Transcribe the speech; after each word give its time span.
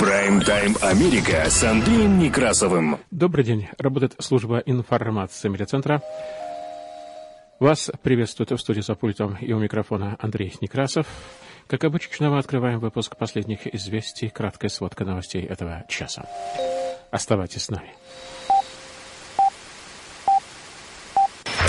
Прайм-тайм 0.00 0.76
Америка 0.80 1.44
с 1.50 1.62
Андреем 1.62 2.18
Некрасовым. 2.18 2.96
Добрый 3.10 3.44
день. 3.44 3.68
Работает 3.76 4.14
служба 4.18 4.62
информации 4.64 5.50
медиацентра. 5.50 6.00
Вас 7.58 7.90
приветствует 8.02 8.50
в 8.50 8.56
студии 8.56 8.80
за 8.80 8.94
пультом 8.94 9.36
и 9.42 9.52
у 9.52 9.58
микрофона 9.58 10.16
Андрей 10.18 10.54
Некрасов. 10.62 11.06
Как 11.66 11.84
обычно, 11.84 12.30
мы 12.30 12.38
открываем 12.38 12.80
выпуск 12.80 13.18
последних 13.18 13.66
известий, 13.74 14.30
краткая 14.30 14.70
сводка 14.70 15.04
новостей 15.04 15.44
этого 15.44 15.84
часа. 15.86 16.26
Оставайтесь 17.10 17.64
с 17.64 17.70
нами. 17.70 17.92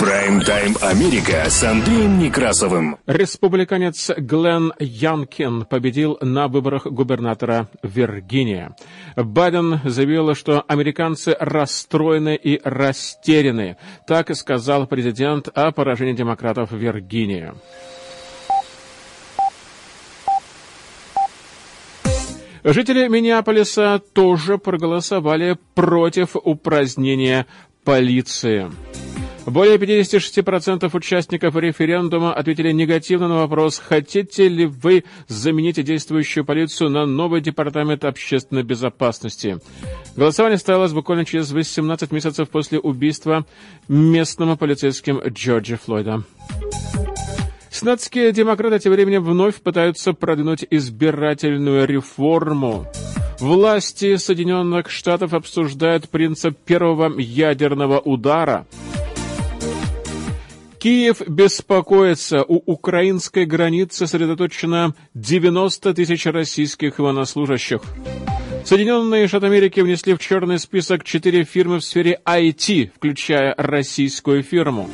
Прайм-тайм 0.02 0.74
Америка 0.80 1.48
с 1.48 1.62
Андреем 1.62 2.18
Некрасовым. 2.18 2.96
Республиканец 3.06 4.10
Глен 4.16 4.72
Янкин 4.80 5.64
победил 5.64 6.18
на 6.20 6.48
выборах 6.48 6.88
губернатора 6.88 7.68
Виргиния. 7.84 8.74
Байден 9.14 9.78
заявил, 9.84 10.34
что 10.34 10.64
американцы 10.66 11.36
расстроены 11.38 12.34
и 12.34 12.60
растеряны. 12.64 13.76
Так 14.04 14.34
сказал 14.34 14.88
президент 14.88 15.46
о 15.54 15.70
поражении 15.70 16.14
демократов 16.14 16.72
Виргинии. 16.72 17.52
Жители 22.64 23.06
Миннеаполиса 23.06 24.02
тоже 24.12 24.58
проголосовали 24.58 25.56
против 25.76 26.34
упразднения 26.34 27.46
полиции. 27.84 28.68
Более 29.46 29.76
56% 29.76 30.88
участников 30.96 31.56
референдума 31.56 32.32
ответили 32.32 32.70
негативно 32.70 33.26
на 33.26 33.34
вопрос, 33.36 33.82
хотите 33.84 34.46
ли 34.46 34.66
вы 34.66 35.04
заменить 35.26 35.82
действующую 35.82 36.44
полицию 36.44 36.90
на 36.90 37.06
новый 37.06 37.40
департамент 37.40 38.04
общественной 38.04 38.62
безопасности. 38.62 39.58
Голосование 40.14 40.58
состоялось 40.58 40.92
буквально 40.92 41.24
через 41.24 41.50
18 41.50 42.12
месяцев 42.12 42.48
после 42.50 42.78
убийства 42.78 43.44
местным 43.88 44.56
полицейским 44.56 45.20
Джорджа 45.26 45.76
Флойда. 45.76 46.22
Сенатские 47.68 48.30
демократы 48.32 48.78
тем 48.78 48.92
временем 48.92 49.24
вновь 49.24 49.60
пытаются 49.60 50.12
продвинуть 50.12 50.64
избирательную 50.70 51.88
реформу. 51.88 52.86
Власти 53.40 54.14
Соединенных 54.16 54.88
Штатов 54.88 55.34
обсуждают 55.34 56.08
принцип 56.10 56.56
первого 56.58 57.18
ядерного 57.18 57.98
удара– 57.98 58.66
Киев 60.82 61.22
беспокоится. 61.28 62.42
У 62.42 62.56
украинской 62.56 63.44
границы 63.44 63.98
сосредоточено 63.98 64.96
90 65.14 65.94
тысяч 65.94 66.26
российских 66.26 66.98
военнослужащих. 66.98 67.82
Соединенные 68.64 69.28
Штаты 69.28 69.46
Америки 69.46 69.78
внесли 69.78 70.14
в 70.14 70.18
черный 70.18 70.58
список 70.58 71.04
четыре 71.04 71.44
фирмы 71.44 71.78
в 71.78 71.84
сфере 71.84 72.20
IT, 72.26 72.90
включая 72.96 73.54
российскую 73.56 74.42
фирму. 74.42 74.90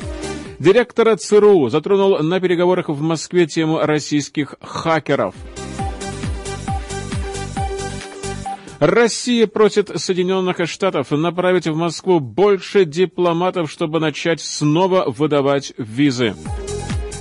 Директора 0.59 1.15
ЦРУ 1.15 1.69
затронул 1.69 2.19
на 2.19 2.39
переговорах 2.39 2.89
в 2.89 3.01
Москве 3.01 3.47
тему 3.47 3.79
российских 3.79 4.53
хакеров– 4.61 5.33
Россия 8.79 9.45
просит 9.45 9.91
Соединенных 9.99 10.67
Штатов 10.69 11.11
направить 11.11 11.67
в 11.67 11.75
Москву 11.75 12.19
больше 12.19 12.85
дипломатов, 12.85 13.69
чтобы 13.69 13.99
начать 13.99 14.39
снова 14.41 15.05
выдавать 15.07 15.73
визы. 15.77 16.33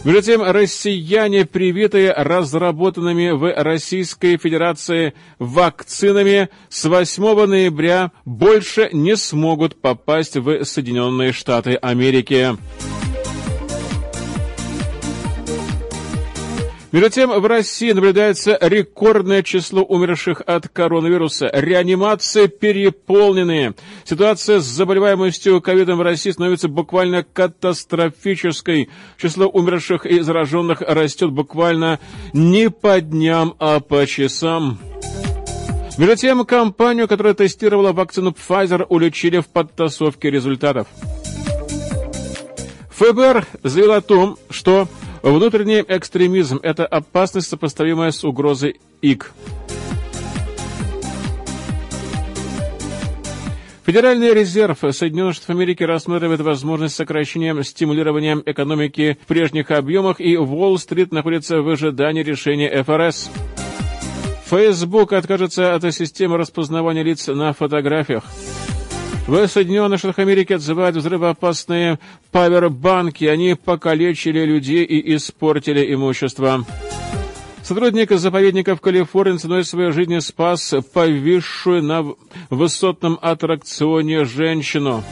Между 0.05 0.23
тем, 0.23 0.42
россияне, 0.42 1.45
привитые 1.45 2.12
разработанными 2.12 3.31
в 3.31 3.53
Российской 3.53 4.39
Федерации 4.39 5.14
вакцинами, 5.41 6.48
с 6.69 6.84
8 6.84 7.47
ноября 7.47 8.12
больше 8.25 8.91
не 8.92 9.17
смогут 9.17 9.81
попасть 9.81 10.36
в 10.36 10.64
Соединенные 10.64 11.33
Штаты 11.33 11.75
Америки. 11.75 12.56
Между 16.90 17.10
тем, 17.10 17.30
в 17.30 17.44
России 17.44 17.92
наблюдается 17.92 18.56
рекордное 18.62 19.42
число 19.42 19.82
умерших 19.82 20.40
от 20.46 20.68
коронавируса. 20.68 21.50
Реанимации 21.52 22.46
переполнены. 22.46 23.74
Ситуация 24.04 24.60
с 24.60 24.64
заболеваемостью 24.64 25.60
ковидом 25.60 25.98
в 25.98 26.02
России 26.02 26.30
становится 26.30 26.68
буквально 26.68 27.24
катастрофической. 27.24 28.88
Число 29.18 29.48
умерших 29.48 30.06
и 30.06 30.20
зараженных 30.20 30.80
растет 30.80 31.30
буквально 31.30 32.00
не 32.32 32.70
по 32.70 33.02
дням, 33.02 33.55
а 33.58 33.80
по 33.80 34.06
часам. 34.06 34.78
Между 35.98 36.16
тем, 36.16 36.46
компанию, 36.46 37.06
которая 37.06 37.34
тестировала 37.34 37.92
вакцину 37.92 38.30
Pfizer, 38.30 38.86
уличили 38.88 39.40
в 39.40 39.48
подтасовке 39.48 40.30
результатов. 40.30 40.86
ФБР 42.92 43.46
заявил 43.62 43.92
о 43.92 44.00
том, 44.00 44.38
что 44.48 44.88
Внутренний 45.30 45.84
экстремизм– 45.86 46.58
это 46.62 46.86
опасность, 46.86 47.48
сопоставимая 47.48 48.12
с 48.12 48.24
угрозой 48.24 48.80
ИК. 49.02 49.34
Федеральный 53.84 54.33
резерв 54.33 54.78
Соединенных 54.90 55.34
Штатов 55.34 55.50
Америки 55.50 55.83
рассматривает 55.83 56.40
возможность 56.40 56.96
сокращения 56.96 57.62
стимулирования 57.62 58.42
экономики 58.46 59.18
в 59.22 59.27
прежних 59.27 59.70
объемах, 59.70 60.18
и 60.18 60.38
Уолл-стрит 60.38 61.12
находится 61.12 61.61
в 61.61 61.68
ожидании 61.68 62.22
решения 62.22 62.83
ФРС. 62.83 63.30
Facebook 64.46 65.12
откажется 65.12 65.74
от 65.74 65.94
системы 65.94 66.38
распознавания 66.38 67.02
лиц 67.02 67.27
на 67.27 67.52
фотографиях. 67.52 68.24
В 69.28 69.46
Соединенных 69.46 69.98
Штатах 69.98 70.20
Америки 70.20 70.55
отзывают 70.55 70.96
взрывоопасные 70.96 71.98
павербанки. 72.33 73.27
Они 73.27 73.55
покалечили 73.55 74.42
людей 74.46 74.84
и 74.84 75.14
испортили 75.16 75.92
имущество. 75.92 76.64
Сотрудник 77.62 78.11
заповедника 78.11 78.74
в 78.74 78.80
Калифорнии 78.80 79.36
ценой 79.36 79.64
своей 79.64 79.92
жизни 79.92 80.20
спас 80.20 80.72
повисшую 80.94 81.83
на 81.83 82.06
высотном 82.48 83.18
аттракционе 83.20 84.24
женщину. 84.24 85.05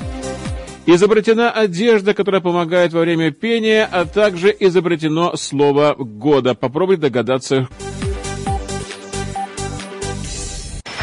Изобретена 0.86 1.50
одежда, 1.50 2.14
которая 2.14 2.40
помогает 2.40 2.94
во 2.94 3.00
время 3.00 3.32
пения, 3.32 3.84
а 3.84 4.06
также 4.06 4.56
изобретено 4.58 5.36
слово 5.36 5.94
года. 5.94 6.54
Попробуй 6.54 6.96
догадаться, 6.96 7.68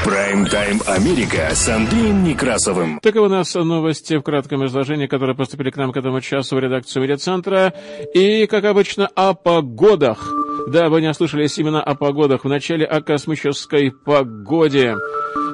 Прайм-тайм 0.05 0.81
Америка 0.85 1.49
с 1.53 1.69
Андреем 1.69 2.25
Некрасовым. 2.25 2.99
Таковы 2.99 3.27
у 3.27 3.29
нас 3.29 3.55
новости 3.55 4.17
в 4.17 4.21
кратком 4.21 4.65
изложении, 4.65 5.07
которые 5.07 5.33
поступили 5.33 5.69
к 5.69 5.77
нам 5.77 5.93
к 5.93 5.97
этому 5.97 6.19
часу 6.19 6.57
в 6.57 6.59
редакцию 6.59 7.03
медиацентра. 7.03 7.73
И, 8.13 8.45
как 8.47 8.65
обычно, 8.65 9.07
о 9.07 9.33
погодах. 9.33 10.33
Да, 10.67 10.89
вы 10.89 10.99
не 10.99 11.09
ослышались 11.09 11.57
именно 11.57 11.81
о 11.81 11.95
погодах. 11.95 12.43
Вначале 12.43 12.85
о 12.85 13.01
космической 13.01 13.91
погоде. 13.91 14.97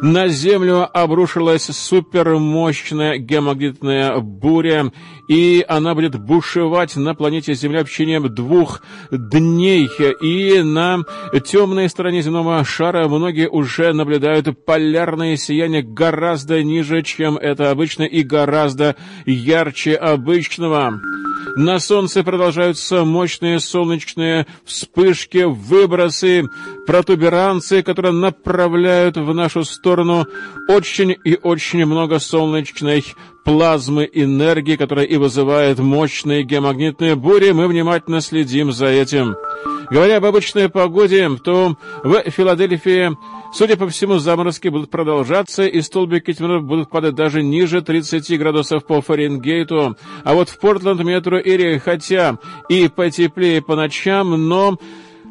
На 0.02 0.30
Землю 0.30 0.88
обрушилась 0.94 1.64
супермощная 1.64 3.18
геомагнитная 3.18 4.20
буря, 4.20 4.94
и 5.28 5.66
она 5.68 5.94
будет 5.94 6.18
бушевать 6.18 6.96
на 6.96 7.14
планете 7.16 7.54
Земля 7.54 7.84
в 7.84 7.90
течение 7.90 8.22
двух 8.22 8.82
дней. 9.12 9.90
И 10.22 10.62
на 10.62 11.04
темной 11.46 11.90
стороне 11.90 12.22
земного 12.22 12.64
шара 12.64 13.10
многие 13.10 13.50
уже 13.50 13.92
наблюдают 13.94 14.66
полярное 14.66 15.36
сияние 15.36 15.84
гораздо 15.84 16.64
ниже, 16.64 17.04
чем 17.04 17.38
это 17.38 17.70
обычно, 17.70 18.04
и 18.04 18.24
гораздо 18.24 18.96
ярче 19.26 19.96
обычного. 19.96 21.02
На 21.56 21.80
Солнце 21.80 22.24
продолжаются 22.24 23.04
мощные 23.04 23.60
солнечные 23.60 24.46
вспышки, 24.66 25.44
выбросы, 25.46 26.46
протуберанцы, 26.90 27.84
которые 27.84 28.14
направляют 28.14 29.16
в 29.16 29.32
нашу 29.32 29.64
сторону 29.64 30.25
очень 30.68 31.16
и 31.24 31.38
очень 31.40 31.86
много 31.86 32.18
солнечной 32.18 33.06
плазмы 33.46 34.10
энергии, 34.12 34.75
которая 34.75 35.06
и 35.06 35.18
вызывает 35.18 35.78
мощные 35.78 36.42
геомагнитные 36.42 37.13
бури. 37.13 37.52
Мы 37.52 37.68
внимательно 37.68 38.22
следим 38.22 38.72
за 38.72 38.88
этим. 38.88 39.36
Говоря 39.92 40.18
об 40.18 40.25
обычной 40.25 40.68
погоде, 40.68 41.30
то 41.44 41.78
в 42.04 42.24
Филадельфии, 42.31 43.16
судя 43.54 43.78
по 43.78 43.88
всему, 43.88 44.18
заморозки 44.18 44.69
будут 44.69 44.90
продолжаться, 44.90 45.68
и 45.68 45.81
столбики 45.84 46.34
тьмы 46.34 46.60
будут 46.60 46.90
падать 46.90 47.13
даже 47.13 47.44
ниже 47.44 47.84
30 47.84 48.40
градусов 48.40 48.84
по 48.84 49.00
Фаренгейту. 49.00 49.96
А 50.24 50.34
вот 50.34 50.50
в 50.50 50.58
Портленд 50.58 51.04
метро 51.04 51.40
Эри, 51.40 51.78
хотя 51.78 52.40
и 52.68 52.88
потеплее 52.88 53.62
по 53.62 53.75
ночам, 53.75 54.48
но 54.50 54.80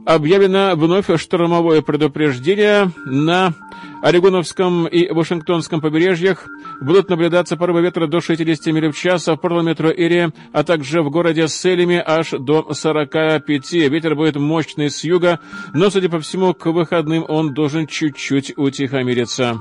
объявлено 0.04 0.74
вновь 0.74 1.06
штормовое 1.20 1.82
предупреждение 1.82 2.90
на 3.04 3.54
Орегоновском 4.02 4.86
и 4.86 5.10
Вашингтонском 5.10 5.80
побережьях 5.80 6.46
будут 6.80 7.08
наблюдаться 7.08 7.56
порывы 7.56 7.82
ветра 7.82 8.06
до 8.06 8.20
60 8.20 8.66
миль 8.72 8.90
в 8.90 8.96
час, 8.96 9.26
в 9.26 9.36
Порт-Метро-Эре, 9.36 10.32
а 10.52 10.64
также 10.64 11.02
в 11.02 11.10
городе 11.10 11.48
Селеми 11.48 12.02
аж 12.04 12.30
до 12.30 12.72
45. 12.72 13.72
Ветер 13.72 14.14
будет 14.14 14.36
мощный 14.36 14.90
с 14.90 15.02
юга, 15.02 15.40
но, 15.74 15.90
судя 15.90 16.08
по 16.08 16.20
всему, 16.20 16.54
к 16.54 16.66
выходным 16.66 17.24
он 17.28 17.54
должен 17.54 17.86
чуть-чуть 17.86 18.54
утихомириться. 18.56 19.58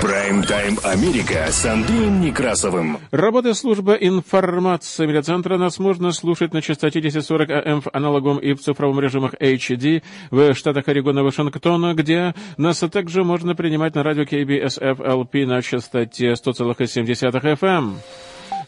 Прайм-тайм 0.00 0.78
Америка 0.82 1.46
с 1.50 1.64
Андреем 1.64 2.20
Некрасовым. 2.20 2.98
Работа 3.10 3.54
службы 3.54 3.96
информации 4.00 5.06
медиацентра 5.06 5.58
нас 5.58 5.78
можно 5.78 6.10
слушать 6.12 6.52
на 6.52 6.60
частоте 6.60 6.98
1040 6.98 7.50
АМ 7.50 7.80
в 7.82 7.88
аналоговом 7.92 8.38
и 8.38 8.52
в 8.54 8.60
цифровом 8.60 9.00
режимах 9.00 9.34
HD 9.34 10.02
в 10.30 10.54
штатах 10.54 10.88
Орегона 10.88 11.22
Вашингтона, 11.22 11.94
где 11.94 12.34
нас 12.56 12.80
также 12.80 13.24
можно 13.24 13.54
принимать 13.54 13.94
на 13.94 14.02
радио 14.02 14.24
KBSF-LP 14.24 15.46
на 15.46 15.62
частоте 15.62 16.32
100,7 16.32 17.58
FM. 17.60 17.94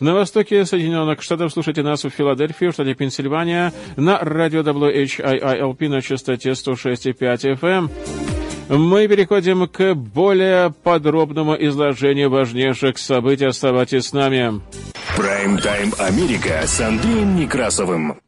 На 0.01 0.15
востоке 0.15 0.65
Соединенных 0.65 1.23
Штатов 1.23 1.53
слушайте 1.53 1.83
нас 1.83 2.05
в 2.05 2.11
Филадельфии, 2.11 2.67
в 2.67 2.73
штате 2.73 2.95
Пенсильвания, 2.95 3.73
на 3.97 4.19
радио 4.19 4.63
WHIILP 4.63 5.89
на 5.89 6.03
частоте 6.03 6.51
106,5 6.51 7.59
FM 7.61 8.34
мы 8.69 9.09
переходим 9.09 9.67
к 9.69 9.95
более 9.95 10.71
подробному 10.71 11.55
изложению 11.55 12.31
важнейших 12.31 12.99
событий. 12.99 13.45
Оставайтесь 13.45 14.07
с 14.07 14.13
нами. 14.13 14.61
Прайм-тайм 15.17 15.93
Америка 15.99 16.63
с 16.67 16.81
Андреем 16.81 17.37
Некрасовым. 17.37 18.19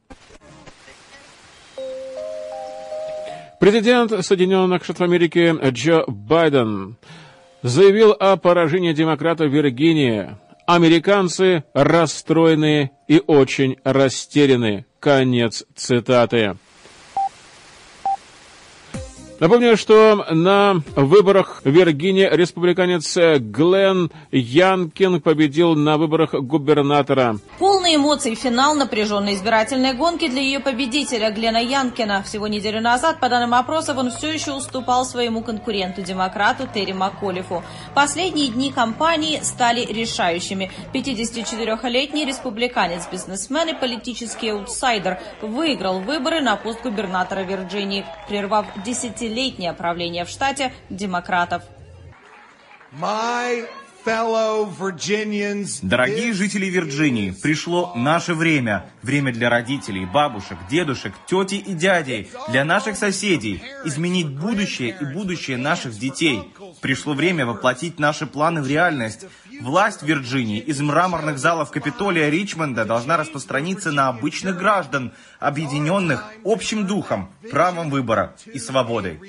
Президент 3.58 4.24
Соединенных 4.24 4.84
Штатов 4.84 5.02
Америки 5.02 5.54
Джо 5.70 6.04
Байден 6.06 6.96
заявил 7.62 8.12
о 8.12 8.36
поражении 8.36 8.92
демократов 8.92 9.48
в 9.48 9.54
Виргинии. 9.54 10.36
Американцы 10.66 11.64
расстроены 11.72 12.90
и 13.08 13.22
очень 13.26 13.78
растеряны. 13.84 14.84
Конец 15.00 15.64
цитаты. 15.74 16.56
Напомню, 19.38 19.76
что 19.76 20.24
на 20.30 20.80
выборах 20.94 21.60
в 21.62 21.68
Виргинии 21.68 22.26
республиканец 22.30 23.16
Глен 23.16 24.10
Янкин 24.32 25.20
победил 25.20 25.74
на 25.74 25.98
выборах 25.98 26.32
губернатора. 26.32 27.36
Полные 27.58 27.96
эмоций 27.96 28.34
финал 28.34 28.74
напряженной 28.74 29.34
избирательной 29.34 29.92
гонки 29.92 30.28
для 30.28 30.40
ее 30.40 30.60
победителя 30.60 31.30
Глена 31.30 31.62
Янкина. 31.62 32.22
Всего 32.22 32.46
неделю 32.46 32.80
назад, 32.80 33.20
по 33.20 33.28
данным 33.28 33.52
опросов, 33.52 33.98
он 33.98 34.10
все 34.10 34.32
еще 34.32 34.52
уступал 34.52 35.04
своему 35.04 35.42
конкуренту-демократу 35.42 36.66
Терри 36.72 36.92
Макколифу. 36.92 37.62
Последние 37.94 38.48
дни 38.48 38.72
кампании 38.72 39.40
стали 39.42 39.84
решающими. 39.84 40.70
54-летний 40.94 42.24
республиканец, 42.24 43.06
бизнесмен 43.12 43.68
и 43.68 43.78
политический 43.78 44.48
аутсайдер 44.48 45.18
выиграл 45.42 46.00
выборы 46.00 46.40
на 46.40 46.56
пост 46.56 46.82
губернатора 46.82 47.40
Вирджинии, 47.40 48.06
прервав 48.28 48.66
десятилетие 48.82 49.25
десятилетнее 49.26 49.72
правление 49.72 50.24
в 50.24 50.28
штате 50.28 50.72
демократов. 50.90 51.62
Дорогие 55.82 56.32
жители 56.32 56.66
Вирджинии, 56.66 57.32
пришло 57.32 57.92
наше 57.96 58.34
время. 58.34 58.88
Время 59.02 59.32
для 59.32 59.50
родителей, 59.50 60.06
бабушек, 60.06 60.58
дедушек, 60.70 61.12
тети 61.26 61.56
и 61.56 61.74
дядей, 61.74 62.30
для 62.48 62.64
наших 62.64 62.96
соседей. 62.96 63.60
Изменить 63.84 64.28
будущее 64.28 64.96
и 65.00 65.04
будущее 65.04 65.56
наших 65.56 65.98
детей. 65.98 66.52
Пришло 66.80 67.14
время 67.14 67.46
воплотить 67.46 67.98
наши 67.98 68.26
планы 68.26 68.62
в 68.62 68.68
реальность. 68.68 69.26
Власть 69.60 70.02
Вирджинии 70.02 70.58
из 70.58 70.80
мраморных 70.80 71.38
залов 71.38 71.70
Капитолия 71.70 72.28
Ричмонда 72.28 72.84
должна 72.84 73.16
распространиться 73.16 73.92
на 73.92 74.08
обычных 74.08 74.56
граждан, 74.56 75.12
объединенных 75.38 76.24
общим 76.44 76.86
духом, 76.86 77.30
правом 77.50 77.90
выбора 77.90 78.34
и 78.46 78.58
свободой. 78.58 79.20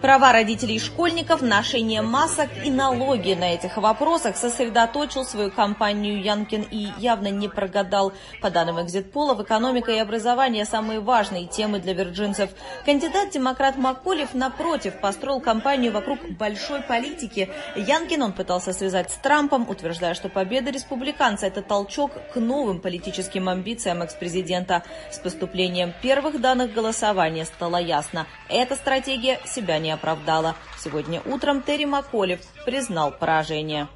Права 0.00 0.32
родителей 0.32 0.76
и 0.76 0.80
школьников, 0.80 1.42
ношение 1.42 2.02
масок 2.02 2.48
и 2.64 2.70
налоги 2.70 3.34
на 3.34 3.54
этих 3.54 3.76
вопросах 3.76 4.36
сосредоточил 4.36 5.24
свою 5.24 5.50
кампанию 5.50 6.22
Янкин 6.22 6.62
и 6.70 6.88
явно 6.98 7.28
не 7.28 7.48
прогадал. 7.48 8.12
По 8.40 8.50
данным 8.50 8.80
экзитполов, 8.84 9.40
экономика 9.40 9.92
и 9.92 9.98
образование– 9.98 10.64
самые 10.66 11.00
важные 11.00 11.46
темы 11.46 11.80
для 11.80 11.94
вирджинцев. 11.94 12.50
Кандидат-демократ 12.84 13.76
Макколев, 13.76 14.34
напротив, 14.34 15.00
построил 15.00 15.40
кампанию 15.40 15.92
вокруг 15.92 16.18
большой 16.38 16.82
политики. 16.82 17.50
Янкин 17.76 18.22
он 18.22 18.32
пытался 18.32 18.72
связать 18.72 19.10
с 19.10 19.14
Трампом, 19.36 19.68
утверждая, 19.68 20.14
что 20.14 20.30
победа 20.30 20.70
республиканца– 20.70 21.46
это 21.48 21.60
толчок 21.60 22.12
к 22.32 22.36
новым 22.36 22.80
политическим 22.80 23.50
амбициям 23.50 24.00
экс-президента. 24.00 24.82
С 25.10 25.18
поступлением 25.18 25.92
первых 26.00 26.40
данных 26.40 26.72
голосования 26.72 27.44
стало 27.44 27.76
ясно– 27.76 28.26
эта 28.48 28.76
стратегия 28.76 29.38
себя 29.44 29.78
не 29.78 29.90
оправдала. 29.90 30.56
Сегодня 30.78 31.20
утром 31.26 31.60
Терри 31.60 31.84
Макколев 31.84 32.40
признал 32.64 33.12
поражение. 33.12 33.88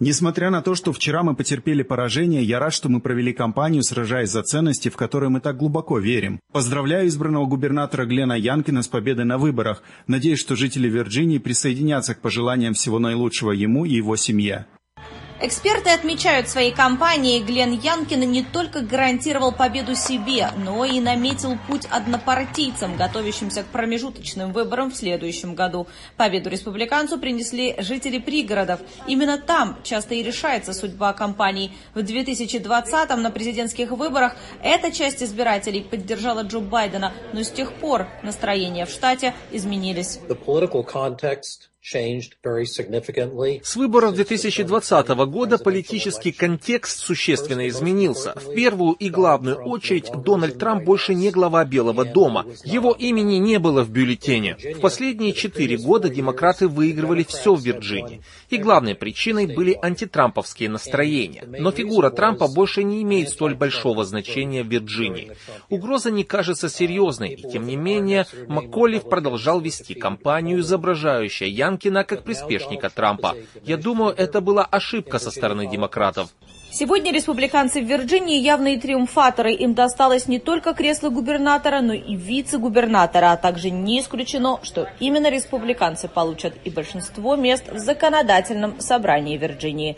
Несмотря 0.00 0.50
на 0.50 0.62
то, 0.62 0.76
что 0.76 0.92
вчера 0.92 1.24
мы 1.24 1.34
потерпели 1.34 1.82
поражение, 1.82 2.44
я 2.44 2.60
рад, 2.60 2.72
что 2.72 2.88
мы 2.88 3.00
провели 3.00 3.32
кампанию, 3.32 3.82
сражаясь 3.82 4.30
за 4.30 4.42
ценности, 4.42 4.88
в 4.90 4.96
которые 4.96 5.28
мы 5.28 5.40
так 5.40 5.56
глубоко 5.56 5.98
верим. 5.98 6.38
Поздравляю 6.52 7.08
избранного 7.08 7.46
губернатора 7.46 8.06
Глена 8.06 8.34
Янкина 8.38 8.82
с 8.82 8.88
победой 8.88 9.24
на 9.24 9.38
выборах. 9.38 9.82
Надеюсь, 10.06 10.38
что 10.38 10.54
жители 10.54 10.88
Вирджинии 10.88 11.38
присоединятся 11.38 12.14
к 12.14 12.20
пожеланиям 12.20 12.74
всего 12.74 13.00
наилучшего 13.00 13.50
ему 13.50 13.84
и 13.84 13.94
его 13.94 14.14
семье. 14.14 14.66
Эксперты 15.40 15.90
отмечают 15.90 16.48
своей 16.48 16.72
кампании, 16.72 17.40
Глен 17.40 17.70
Янкин 17.70 18.28
не 18.28 18.42
только 18.42 18.80
гарантировал 18.80 19.52
победу 19.52 19.94
себе, 19.94 20.50
но 20.56 20.84
и 20.84 20.98
наметил 21.00 21.56
путь 21.68 21.86
однопартийцам, 21.88 22.96
готовящимся 22.96 23.62
к 23.62 23.66
промежуточным 23.66 24.52
выборам 24.52 24.90
в 24.90 24.96
следующем 24.96 25.54
году. 25.54 25.86
Победу 26.16 26.50
республиканцу 26.50 27.18
принесли 27.18 27.76
жители 27.78 28.18
пригородов. 28.18 28.80
Именно 29.06 29.38
там 29.38 29.78
часто 29.84 30.16
и 30.16 30.24
решается 30.24 30.72
судьба 30.72 31.12
кампаний. 31.12 31.72
В 31.94 31.98
2020-м 31.98 33.22
на 33.22 33.30
президентских 33.30 33.92
выборах 33.92 34.34
эта 34.60 34.90
часть 34.90 35.22
избирателей 35.22 35.82
поддержала 35.82 36.42
Джо 36.42 36.58
Байдена, 36.58 37.12
но 37.32 37.44
с 37.44 37.50
тех 37.50 37.74
пор 37.74 38.08
настроения 38.24 38.86
в 38.86 38.90
штате 38.90 39.34
изменились. 39.52 40.18
С 41.80 43.76
выборов 43.76 44.14
2020 44.14 45.08
года 45.08 45.58
политический 45.58 46.32
контекст 46.32 46.98
существенно 46.98 47.68
изменился. 47.68 48.34
В 48.34 48.52
первую 48.52 48.92
и 48.94 49.08
главную 49.08 49.56
очередь 49.56 50.10
Дональд 50.12 50.58
Трамп 50.58 50.84
больше 50.84 51.14
не 51.14 51.30
глава 51.30 51.64
Белого 51.64 52.04
дома. 52.04 52.44
Его 52.64 52.92
имени 52.92 53.36
не 53.36 53.58
было 53.58 53.84
в 53.84 53.90
бюллетене. 53.90 54.56
В 54.74 54.80
последние 54.80 55.32
четыре 55.32 55.78
года 55.78 56.08
демократы 56.10 56.68
выигрывали 56.68 57.22
все 57.22 57.54
в 57.54 57.62
Вирджинии. 57.62 58.22
И 58.50 58.58
главной 58.58 58.94
причиной 58.94 59.46
были 59.46 59.78
антитрамповские 59.80 60.68
настроения. 60.68 61.44
Но 61.46 61.70
фигура 61.70 62.10
Трампа 62.10 62.48
больше 62.48 62.82
не 62.82 63.02
имеет 63.02 63.30
столь 63.30 63.54
большого 63.54 64.04
значения 64.04 64.62
в 64.62 64.68
Вирджинии. 64.68 65.32
Угроза 65.70 66.10
не 66.10 66.24
кажется 66.24 66.68
серьезной, 66.68 67.30
и 67.30 67.50
тем 67.50 67.66
не 67.66 67.76
менее 67.76 68.26
Макколев 68.48 69.08
продолжал 69.08 69.60
вести 69.60 69.94
кампанию, 69.94 70.60
изображающую 70.60 71.50
Янг 71.50 71.67
Янкина 71.68 72.04
как 72.04 72.24
приспешника 72.24 72.88
Трампа. 72.88 73.34
Я 73.64 73.76
думаю, 73.76 74.14
это 74.16 74.40
была 74.40 74.64
ошибка 74.64 75.18
со 75.18 75.30
стороны 75.30 75.66
демократов. 75.66 76.28
Сегодня 76.70 77.12
республиканцы 77.12 77.80
в 77.80 77.86
Вирджинии 77.86 78.38
явные 78.40 78.78
триумфаторы. 78.78 79.52
Им 79.52 79.74
досталось 79.74 80.28
не 80.28 80.38
только 80.38 80.74
кресло 80.74 81.08
губернатора, 81.08 81.80
но 81.80 81.94
и 81.94 82.14
вице-губернатора, 82.14 83.32
а 83.32 83.36
также 83.36 83.70
не 83.70 84.00
исключено, 84.00 84.60
что 84.62 84.88
именно 85.00 85.30
республиканцы 85.30 86.08
получат 86.08 86.54
и 86.64 86.70
большинство 86.70 87.36
мест 87.36 87.72
в 87.72 87.78
законодательном 87.78 88.80
собрании 88.80 89.38
Вирджинии. 89.38 89.96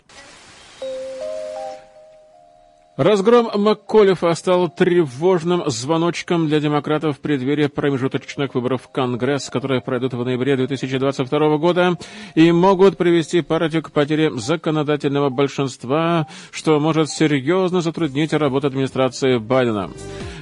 Разгром 2.97 3.49
МакКоллифа 3.55 4.33
стал 4.35 4.69
тревожным 4.69 5.63
звоночком 5.67 6.47
для 6.47 6.59
демократов 6.59 7.17
в 7.17 7.19
преддверии 7.21 7.67
промежуточных 7.67 8.53
выборов 8.53 8.81
в 8.83 8.91
Конгресс, 8.91 9.49
которые 9.49 9.79
пройдут 9.79 10.13
в 10.13 10.25
ноябре 10.25 10.57
2022 10.57 11.57
года 11.57 11.97
и 12.35 12.51
могут 12.51 12.97
привести 12.97 13.41
партию 13.41 13.81
к 13.81 13.91
потере 13.91 14.29
законодательного 14.31 15.29
большинства, 15.29 16.27
что 16.51 16.81
может 16.81 17.09
серьезно 17.09 17.79
затруднить 17.79 18.33
работу 18.33 18.67
администрации 18.67 19.37
Байдена. 19.37 19.89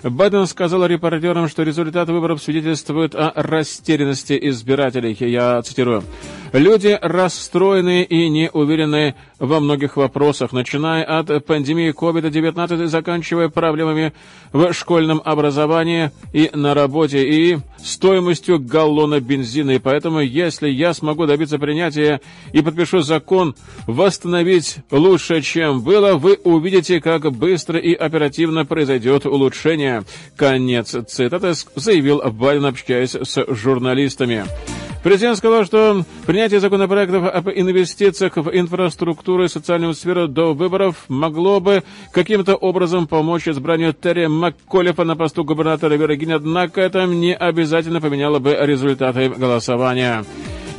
Байден 0.04 0.48
сказал 0.48 0.86
репортерам, 0.86 1.50
что 1.50 1.64
результаты 1.64 2.14
выборов 2.14 2.42
свидетельствуют 2.42 3.16
о 3.16 3.32
растерянности 3.36 4.38
избирателей. 4.50 5.16
Я 5.20 5.62
цитирую. 5.62 6.04
Люди 6.54 6.98
расстроены 7.00 8.04
и 8.04 8.28
не 8.30 8.50
уверены 8.50 9.16
во 9.38 9.60
многих 9.60 9.98
вопросах, 9.98 10.52
начиная 10.52 11.04
от 11.04 11.46
пандемии 11.46 11.94
COVID-19 11.94 12.39
COVID-19 12.40 12.84
и 12.84 12.88
заканчивая 12.88 13.50
проблемами 13.50 14.14
в 14.52 14.74
школьном 14.74 15.22
образовании 15.24 16.12
и 16.34 16.50
на 16.54 16.74
работе, 16.74 17.24
и 17.24 17.60
стоимостью 17.78 18.60
галлона 18.60 19.20
бензина. 19.20 19.72
И 19.72 19.80
поэтому, 19.80 20.22
если 20.22 20.70
я 20.70 20.94
смогу 20.94 21.26
добиться 21.26 21.60
принятия 21.60 22.22
и 22.54 22.62
подпишу 22.62 23.02
закон 23.02 23.56
восстановить 23.88 24.78
лучше, 24.92 25.42
чем 25.42 25.82
было, 25.82 26.16
вы 26.16 26.40
увидите, 26.44 27.00
как 27.00 27.32
быстро 27.32 27.80
и 27.80 27.94
оперативно 27.94 28.66
произойдет 28.66 29.26
улучшение. 29.26 30.04
Конец 30.36 30.96
цитаты 31.08 31.54
заявил 31.76 32.22
Байден, 32.32 32.66
общаясь 32.66 33.16
с 33.16 33.46
журналистами. 33.54 34.46
Президент 35.04 35.38
сказал, 35.38 35.64
что 35.64 36.04
принятие 36.28 36.60
законопроектов 36.60 37.24
об 37.34 37.50
инвестициях 37.50 38.36
в 38.36 38.50
инфраструктуру 38.52 39.46
и 39.46 39.48
социальную 39.48 39.94
сферу 39.94 40.28
до 40.28 40.54
выборов 40.54 41.06
могло 41.08 41.62
бы 41.62 41.84
каким-то 42.12 42.56
образом 42.56 43.08
помочь 43.08 43.48
избранию 43.48 43.94
Терри 43.94 44.28
МакКоллифа 44.28 45.06
на 45.06 45.16
посту 45.16 45.46
губернатора 45.46 45.94
Виргинии, 45.94 46.36
однако 46.36 46.82
это 46.82 47.06
не 47.06 47.34
обязательно 47.34 48.02
поменяло 48.02 48.40
бы 48.40 48.58
результаты 48.60 49.30
голосования. 49.30 50.26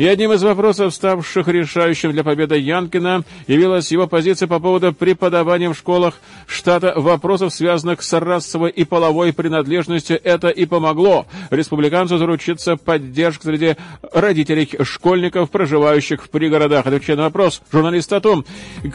И 0.01 0.07
одним 0.07 0.33
из 0.33 0.43
вопросов, 0.43 0.95
ставших 0.95 1.47
решающим 1.49 2.13
для 2.13 2.25
победы 2.25 2.57
Янкина, 2.57 3.23
явилась 3.47 3.93
его 3.93 4.07
позиция 4.07 4.49
по 4.49 4.59
поводу 4.59 4.95
преподавания 4.95 5.69
в 5.69 5.77
школах 5.77 6.15
штата 6.47 6.95
вопросов, 6.97 7.53
связанных 7.53 8.03
с 8.03 8.19
расовой 8.19 8.71
и 8.71 8.85
половой 8.85 9.35
принадлежностью. 9.35 10.19
Это 10.25 10.49
и 10.49 10.65
помогло 10.65 11.27
республиканцу 11.51 12.17
заручиться 12.17 12.77
поддержкой 12.77 13.49
среди 13.49 13.77
родителей 14.11 14.71
школьников, 14.85 15.51
проживающих 15.51 16.25
в 16.25 16.31
пригородах. 16.31 16.87
Отвечая 16.87 17.19
на 17.19 17.25
вопрос 17.25 17.61
журналиста 17.71 18.17
о 18.17 18.21
том, 18.23 18.47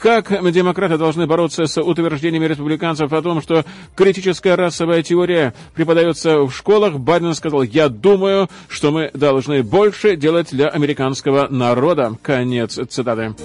как 0.01 0.51
демократы 0.51 0.97
должны 0.97 1.27
бороться 1.27 1.67
с 1.67 1.79
утверждениями 1.79 2.47
республиканцев 2.47 3.13
о 3.13 3.21
том, 3.21 3.43
что 3.43 3.63
критическая 3.93 4.55
расовая 4.55 5.03
теория 5.03 5.53
преподается 5.75 6.39
в 6.39 6.51
школах, 6.51 6.97
Байден 6.97 7.35
сказал, 7.35 7.61
я 7.61 7.89
думаю, 7.89 8.49
что 8.69 8.89
мы 8.89 9.11
должны 9.13 9.61
больше 9.61 10.15
делать 10.15 10.47
для 10.49 10.67
американцев 10.69 10.94
американского 10.95 11.47
народа. 11.49 12.15
Конец 12.21 12.79
цитаты. 12.89 13.35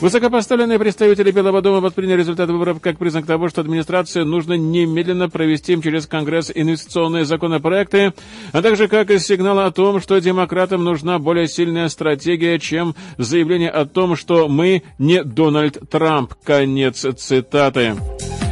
Высокопоставленные 0.00 0.78
представители 0.78 1.30
Белого 1.30 1.60
дома 1.60 1.80
восприняли 1.80 2.20
результаты 2.20 2.52
выборов 2.52 2.80
как 2.80 2.98
признак 2.98 3.26
того, 3.26 3.48
что 3.48 3.60
администрации 3.60 4.22
нужно 4.22 4.54
немедленно 4.54 5.28
провести 5.28 5.80
через 5.82 6.06
Конгресс 6.06 6.50
инвестиционные 6.54 7.24
законопроекты, 7.24 8.14
а 8.52 8.62
также 8.62 8.88
как 8.88 9.10
и 9.10 9.18
сигнал 9.18 9.58
о 9.58 9.70
том, 9.70 10.00
что 10.00 10.20
демократам 10.20 10.84
нужна 10.84 11.18
более 11.18 11.48
сильная 11.48 11.88
стратегия, 11.88 12.58
чем 12.58 12.94
заявление 13.18 13.70
о 13.70 13.84
том, 13.84 14.16
что 14.16 14.48
мы 14.48 14.82
не 14.98 15.22
Дональд 15.22 15.78
Трамп. 15.90 16.34
Конец 16.44 17.04
цитаты. 17.16 17.96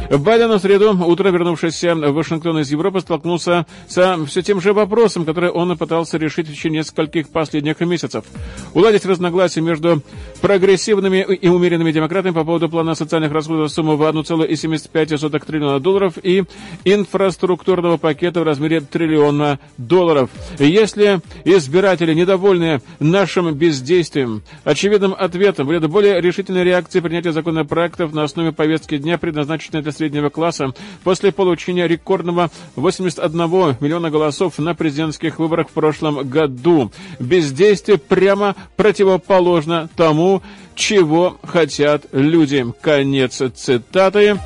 Байден 0.09 0.51
в 0.51 0.59
среду 0.59 0.97
утро, 1.05 1.29
вернувшийся 1.29 1.93
в 1.93 2.11
Вашингтон 2.13 2.59
из 2.59 2.71
Европы, 2.71 2.99
столкнулся 2.99 3.67
со 3.87 4.17
все 4.25 4.41
тем 4.41 4.59
же 4.59 4.73
вопросом, 4.73 5.23
который 5.23 5.51
он 5.51 5.77
пытался 5.77 6.17
решить 6.17 6.47
в 6.47 6.53
течение 6.53 6.79
нескольких 6.79 7.29
последних 7.29 7.79
месяцев. 7.81 8.25
Уладить 8.73 9.05
разногласия 9.05 9.61
между 9.61 10.01
прогрессивными 10.41 11.17
и 11.17 11.47
умеренными 11.47 11.91
демократами 11.91 12.33
по 12.33 12.43
поводу 12.43 12.69
плана 12.69 12.95
социальных 12.95 13.31
расходов 13.31 13.69
в 13.69 13.73
сумму 13.73 13.97
в 13.97 14.01
1,75 14.01 15.45
триллиона 15.45 15.79
долларов 15.79 16.13
и 16.21 16.43
инфраструктурного 16.85 17.97
пакета 17.97 18.39
в 18.39 18.43
размере 18.43 18.81
триллиона 18.81 19.59
долларов. 19.77 20.29
Если 20.57 21.21
избиратели 21.45 22.13
недовольны 22.13 22.81
нашим 22.99 23.53
бездействием, 23.53 24.41
очевидным 24.63 25.13
ответом 25.17 25.67
будет 25.67 25.87
более 25.89 26.19
решительная 26.19 26.63
реакция 26.63 27.01
принятия 27.01 27.31
законопроектов 27.31 28.13
на 28.13 28.23
основе 28.23 28.51
повестки 28.51 28.97
дня, 28.97 29.17
предназначенной 29.17 29.83
для 29.83 29.91
среднего 29.99 30.29
класса 30.29 30.73
после 31.03 31.31
получения 31.31 31.87
рекордного 31.87 32.49
81 32.75 33.77
миллиона 33.81 34.09
голосов 34.09 34.57
на 34.57 34.73
президентских 34.73 35.39
выборах 35.39 35.67
в 35.67 35.73
прошлом 35.73 36.27
году. 36.27 36.91
Бездействие 37.19 37.97
прямо 37.97 38.55
противоположно 38.77 39.89
тому, 39.95 40.41
чего 40.75 41.37
хотят 41.43 42.05
люди. 42.13 42.65
Конец 42.81 43.41
цитаты 43.55 44.39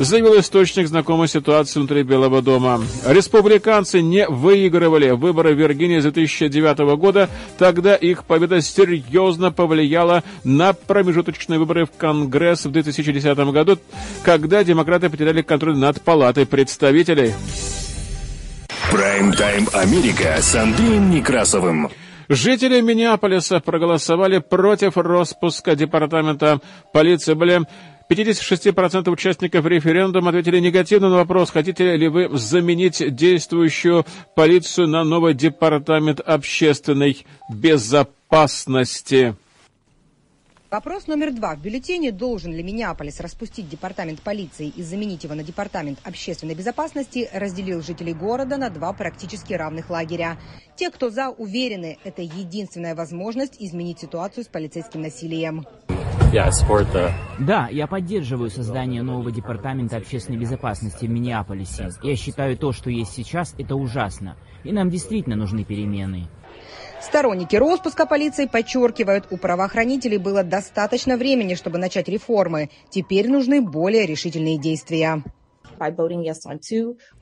заявил 0.00 0.40
источник 0.40 0.88
знакомой 0.88 1.28
ситуации 1.28 1.78
внутри 1.78 2.02
Белого 2.02 2.40
дома. 2.40 2.80
Республиканцы 3.06 4.00
не 4.00 4.26
выигрывали 4.26 5.10
выборы 5.10 5.54
в 5.54 5.58
Виргинии 5.58 6.00
с 6.00 6.04
2009 6.04 6.96
года, 6.96 7.28
тогда 7.58 7.94
их 7.94 8.24
победа 8.24 8.62
серьезно 8.62 9.52
повлияла 9.52 10.24
на 10.42 10.72
промежуточные 10.72 11.58
выборы 11.58 11.84
в 11.84 11.90
Конгресс 11.90 12.64
в 12.64 12.70
2010 12.70 13.36
году, 13.52 13.78
когда 14.24 14.64
демократы 14.64 15.10
потеряли 15.10 15.42
контроль 15.42 15.76
над 15.76 16.00
Палатой 16.00 16.46
представителей. 16.46 17.34
Прайм-тайм 18.90 19.68
Америка 19.74 20.36
с 20.40 20.54
Андреем 20.54 21.10
Некрасовым. 21.10 21.90
Жители 22.28 22.80
Миннеаполиса 22.80 23.60
проголосовали 23.60 24.38
против 24.38 24.96
распуска 24.96 25.74
департамента 25.74 26.60
полиции. 26.92 27.34
Были 27.34 27.62
56% 28.10 29.08
участников 29.08 29.64
референдума 29.66 30.30
ответили 30.30 30.58
негативно 30.58 31.10
на 31.10 31.16
вопрос, 31.16 31.50
хотите 31.50 31.96
ли 31.96 32.08
вы 32.08 32.28
заменить 32.36 33.14
действующую 33.14 34.04
полицию 34.34 34.88
на 34.88 35.04
новый 35.04 35.32
департамент 35.34 36.18
общественной 36.18 37.24
безопасности. 37.48 39.36
Вопрос 40.70 41.08
номер 41.08 41.34
два. 41.34 41.56
В 41.56 41.60
бюллетене 41.60 42.12
должен 42.12 42.52
ли 42.52 42.62
Миннеаполис 42.62 43.18
распустить 43.18 43.68
департамент 43.68 44.22
полиции 44.22 44.68
и 44.68 44.84
заменить 44.84 45.24
его 45.24 45.34
на 45.34 45.42
департамент 45.42 45.98
общественной 46.04 46.54
безопасности, 46.54 47.28
разделил 47.34 47.82
жителей 47.82 48.14
города 48.14 48.56
на 48.56 48.70
два 48.70 48.92
практически 48.92 49.52
равных 49.52 49.90
лагеря. 49.90 50.38
Те, 50.76 50.90
кто 50.90 51.10
за, 51.10 51.30
уверены, 51.30 51.98
это 52.04 52.22
единственная 52.22 52.94
возможность 52.94 53.56
изменить 53.58 53.98
ситуацию 53.98 54.44
с 54.44 54.46
полицейским 54.46 55.02
насилием. 55.02 55.66
Да, 57.40 57.66
я 57.72 57.88
поддерживаю 57.88 58.50
создание 58.50 59.02
нового 59.02 59.32
департамента 59.32 59.96
общественной 59.96 60.38
безопасности 60.38 61.06
в 61.06 61.10
Миннеаполисе. 61.10 61.88
Я 62.04 62.14
считаю 62.14 62.56
то, 62.56 62.70
что 62.70 62.90
есть 62.90 63.10
сейчас, 63.10 63.56
это 63.58 63.74
ужасно. 63.74 64.36
И 64.62 64.70
нам 64.70 64.90
действительно 64.90 65.34
нужны 65.34 65.64
перемены. 65.64 66.28
Сторонники 67.00 67.56
распуска 67.56 68.06
полиции 68.06 68.46
подчеркивают, 68.46 69.26
у 69.30 69.36
правоохранителей 69.36 70.18
было 70.18 70.42
достаточно 70.42 71.16
времени, 71.16 71.54
чтобы 71.54 71.78
начать 71.78 72.08
реформы. 72.08 72.70
Теперь 72.90 73.28
нужны 73.28 73.60
более 73.62 74.06
решительные 74.06 74.58
действия. 74.58 75.22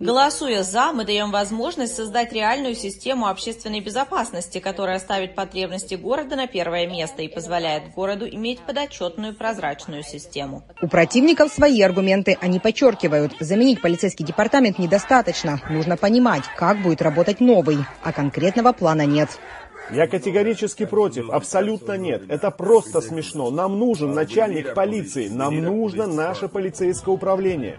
Голосуя 0.01 0.63
«за», 0.65 0.93
мы 0.93 1.05
даем 1.05 1.31
возможность 1.31 1.95
создать 1.95 2.33
реальную 2.33 2.75
систему 2.75 3.29
общественной 3.29 3.81
безопасности, 3.81 4.59
которая 4.59 4.99
ставит 4.99 5.37
потребности 5.37 5.95
города 5.95 6.35
на 6.35 6.49
первое 6.49 6.89
место 6.89 7.23
и 7.23 7.29
позволяет 7.29 7.95
городу 7.95 8.29
иметь 8.29 8.59
подотчетную 8.61 9.37
прозрачную 9.37 10.03
систему. 10.03 10.65
У 10.83 10.89
противников 10.89 11.53
свои 11.53 11.81
аргументы. 11.83 12.37
Они 12.41 12.59
подчеркивают, 12.59 13.35
заменить 13.39 13.81
полицейский 13.81 14.25
департамент 14.25 14.81
недостаточно. 14.81 15.61
Нужно 15.71 15.97
понимать, 15.97 16.43
как 16.57 16.83
будет 16.83 17.01
работать 17.01 17.39
новый, 17.39 17.79
а 18.03 18.13
конкретного 18.13 18.73
плана 18.73 19.07
нет. 19.07 19.29
Я 19.91 20.07
категорически 20.07 20.85
против, 20.85 21.31
абсолютно 21.31 21.97
нет. 21.97 22.23
Это 22.29 22.51
просто 22.51 23.01
смешно. 23.01 23.51
Нам 23.51 23.79
нужен 23.79 24.13
начальник 24.13 24.75
полиции, 24.75 25.29
нам 25.29 25.63
нужно 25.63 26.07
наше 26.07 26.49
полицейское 26.49 27.15
управление. 27.15 27.79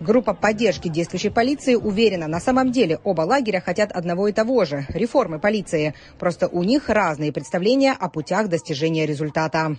Группа 0.00 0.32
поддержки 0.32 0.88
действующей 0.88 1.30
полиции 1.30 1.74
уверена, 1.74 2.26
на 2.26 2.40
самом 2.40 2.72
деле 2.72 2.98
оба 3.04 3.22
лагеря 3.22 3.60
хотят 3.60 3.92
одного 3.92 4.28
и 4.28 4.32
того 4.32 4.64
же– 4.64 4.86
реформы 4.88 5.38
полиции. 5.38 5.94
Просто 6.18 6.48
у 6.48 6.62
них 6.62 6.88
разные 6.88 7.32
представления 7.32 7.92
о 7.92 8.08
путях 8.08 8.48
достижения 8.48 9.04
результата. 9.04 9.76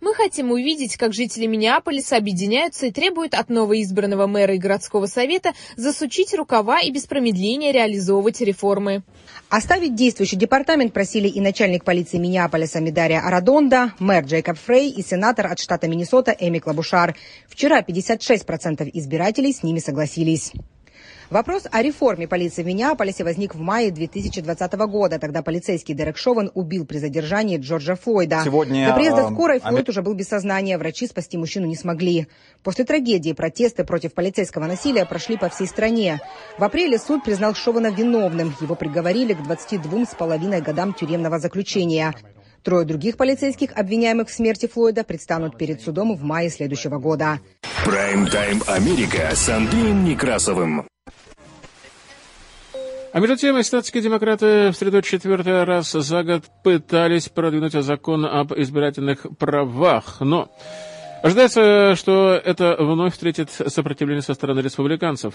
Мы 0.00 0.14
хотим 0.14 0.52
увидеть, 0.52 0.96
как 0.96 1.12
жители 1.12 1.46
Миннеаполиса 1.46 2.16
объединяются 2.16 2.86
и 2.86 2.92
требуют 2.92 3.34
от 3.34 3.48
новоизбранного 3.50 4.26
мэра 4.26 4.54
и 4.54 4.58
городского 4.58 5.06
совета 5.06 5.52
засучить 5.76 6.34
рукава 6.34 6.80
и 6.80 6.90
без 6.90 7.06
промедления 7.06 7.72
реализовывать 7.72 8.40
реформы. 8.40 9.02
Оставить 9.50 9.94
действующий 9.94 10.36
департамент 10.36 10.92
просили 10.92 11.26
и 11.26 11.40
начальник 11.40 11.82
полиции 11.82 12.18
Миннеаполиса 12.18 12.80
Медария 12.80 13.20
Арадонда, 13.20 13.94
мэр 13.98 14.24
Джейкоб 14.24 14.58
Фрей 14.58 14.90
и 14.90 15.02
сенатор 15.02 15.46
от 15.46 15.58
штата 15.58 15.88
Миннесота 15.88 16.36
Эми 16.38 16.58
Клабушар. 16.58 17.16
Вчера 17.48 17.80
56% 17.80 18.90
избирателей 18.92 19.54
с 19.54 19.62
ними 19.62 19.78
согласились. 19.78 20.52
Вопрос 21.30 21.64
о 21.70 21.82
реформе 21.82 22.26
полиции 22.26 22.62
в 22.62 22.66
Миннеаполисе 22.66 23.22
возник 23.22 23.54
в 23.54 23.60
мае 23.60 23.90
2020 23.90 24.72
года. 24.86 25.18
Тогда 25.18 25.42
полицейский 25.42 25.92
Дерек 25.92 26.16
Шован 26.16 26.50
убил 26.54 26.86
при 26.86 26.96
задержании 26.96 27.58
Джорджа 27.58 27.96
Флойда. 27.96 28.40
Сегодня, 28.42 28.88
До 28.88 28.94
приезда 28.94 29.20
э, 29.28 29.30
скорой 29.30 29.60
Флойд 29.60 29.90
уже 29.90 30.00
был 30.00 30.14
без 30.14 30.26
сознания. 30.28 30.78
Врачи 30.78 31.06
спасти 31.06 31.36
мужчину 31.36 31.66
не 31.66 31.76
смогли. 31.76 32.28
После 32.62 32.86
трагедии 32.86 33.34
протесты 33.34 33.84
против 33.84 34.14
полицейского 34.14 34.64
насилия 34.64 35.04
прошли 35.04 35.36
по 35.36 35.50
всей 35.50 35.66
стране. 35.66 36.18
В 36.56 36.64
апреле 36.64 36.98
суд 36.98 37.22
признал 37.24 37.54
Шована 37.54 37.88
виновным. 37.88 38.54
Его 38.62 38.74
приговорили 38.74 39.34
к 39.34 39.42
22 39.42 40.06
с 40.06 40.14
половиной 40.14 40.62
годам 40.62 40.94
тюремного 40.94 41.38
заключения. 41.38 42.14
Трое 42.62 42.86
других 42.86 43.18
полицейских, 43.18 43.72
обвиняемых 43.76 44.28
в 44.28 44.32
смерти 44.32 44.66
Флойда, 44.66 45.04
предстанут 45.04 45.58
перед 45.58 45.82
судом 45.82 46.16
в 46.16 46.22
мае 46.22 46.48
следующего 46.48 46.98
года. 46.98 47.38
Прайм-тайм 47.84 48.62
Америка 48.66 49.30
с 49.34 49.46
Андреем 49.50 50.04
Некрасовым. 50.04 50.86
А 53.10 53.20
между 53.20 53.36
тем, 53.36 53.58
эстатские 53.58 54.02
демократы 54.02 54.70
в 54.70 54.74
среду 54.74 55.00
четвертый 55.00 55.64
раз 55.64 55.92
за 55.92 56.22
год 56.22 56.44
пытались 56.62 57.30
продвинуть 57.30 57.72
закон 57.72 58.26
об 58.26 58.52
избирательных 58.52 59.26
правах, 59.38 60.20
но 60.20 60.50
ожидается, 61.22 61.94
что 61.96 62.32
это 62.32 62.76
вновь 62.78 63.14
встретит 63.14 63.50
сопротивление 63.50 64.22
со 64.22 64.34
стороны 64.34 64.60
республиканцев. 64.60 65.34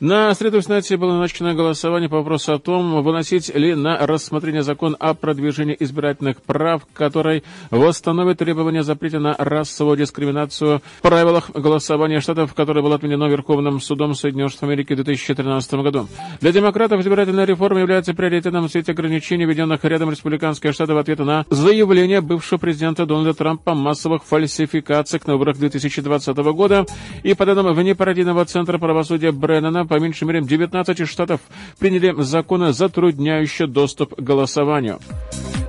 На 0.00 0.34
среду 0.34 0.60
в 0.60 0.64
Сенате 0.64 0.96
было 0.96 1.18
начато 1.18 1.54
голосование 1.54 2.08
по 2.08 2.16
вопросу 2.16 2.52
о 2.52 2.58
том, 2.58 3.02
выносить 3.02 3.54
ли 3.54 3.74
на 3.74 4.04
рассмотрение 4.06 4.62
закон 4.62 4.96
о 4.98 5.14
продвижении 5.14 5.76
избирательных 5.78 6.42
прав, 6.42 6.82
который 6.92 7.44
восстановит 7.70 8.38
требования 8.38 8.82
запрета 8.82 9.20
на 9.20 9.34
расовую 9.38 9.96
дискриминацию 9.96 10.82
в 10.98 11.02
правилах 11.02 11.50
голосования 11.50 12.20
штатов, 12.20 12.54
которое 12.54 12.82
было 12.82 12.96
отменено 12.96 13.28
Верховным 13.28 13.80
судом 13.80 14.14
Соединенных 14.14 14.50
Штатов 14.50 14.70
Америки 14.70 14.94
в 14.94 14.96
2013 14.96 15.74
году. 15.74 16.08
Для 16.40 16.50
демократов 16.50 17.00
избирательная 17.00 17.44
реформа 17.44 17.80
является 17.80 18.14
приоритетом 18.14 18.66
в 18.66 18.70
свете 18.70 18.92
ограничений, 18.92 19.44
введенных 19.44 19.84
рядом 19.84 20.10
республиканских 20.10 20.72
штатов 20.72 20.96
в 20.96 20.98
ответ 20.98 21.20
на 21.20 21.46
заявление 21.50 22.20
бывшего 22.20 22.58
президента 22.58 23.06
Дональда 23.06 23.34
Трампа 23.34 23.72
о 23.72 23.74
массовых 23.74 24.24
фальсификациях 24.24 25.26
на 25.26 25.34
выборах 25.34 25.58
2020 25.58 26.36
года 26.36 26.84
и 27.22 27.34
по 27.34 27.46
данным 27.46 27.72
Внепартийного 27.74 28.44
центра 28.44 28.78
правосудия 28.78 29.30
Бреннана 29.30 29.83
по 29.86 29.98
меньшей 29.98 30.24
мере 30.24 30.40
19 30.42 31.08
штатов 31.08 31.40
приняли 31.78 32.14
законы, 32.22 32.72
затрудняющие 32.72 33.66
доступ 33.68 34.14
к 34.14 34.20
голосованию. 34.20 34.98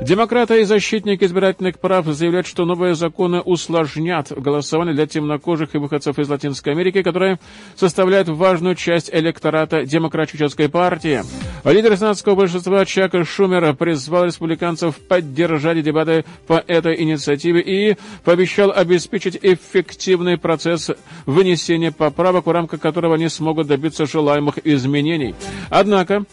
Демократы 0.02 0.62
и 0.62 0.66
защитники 0.66 1.24
избирательных 1.24 1.80
прав 1.80 2.06
заявляют, 2.06 2.46
что 2.46 2.66
новые 2.66 2.96
законы 2.96 3.40
усложнят 3.42 4.32
голосование 4.32 4.94
для 4.94 5.08
темнокожих 5.08 5.74
и 5.74 5.78
выходцев 5.78 6.20
из 6.20 6.30
Латинской 6.30 6.74
Америки, 6.74 7.02
которые 7.02 7.40
составляют 7.76 8.28
важную 8.28 8.76
часть 8.76 9.10
электората 9.12 9.86
Демократической 9.86 10.70
партии. 10.70 11.24
Лидер 11.64 11.98
сенатского 11.98 12.36
большинства 12.36 12.86
Чак 12.86 13.14
Шумер 13.26 13.74
призвал 13.74 14.26
республиканцев 14.26 14.96
поддержать 14.98 15.82
дебаты 15.82 16.26
по 16.46 16.64
этой 16.68 17.02
инициативе 17.02 17.62
и 17.62 17.98
пообещал 18.24 18.72
обеспечить 18.72 19.40
эффективный 19.42 20.38
процесс 20.38 20.92
вынесения 21.26 21.92
поправок, 21.92 22.46
в 22.46 22.52
рамках 22.52 22.80
которого 22.80 23.16
они 23.16 23.30
смогут 23.30 23.68
добиться 23.68 24.06
желаемых 24.06 24.60
изменений. 24.66 25.34
Однако, 25.70 26.26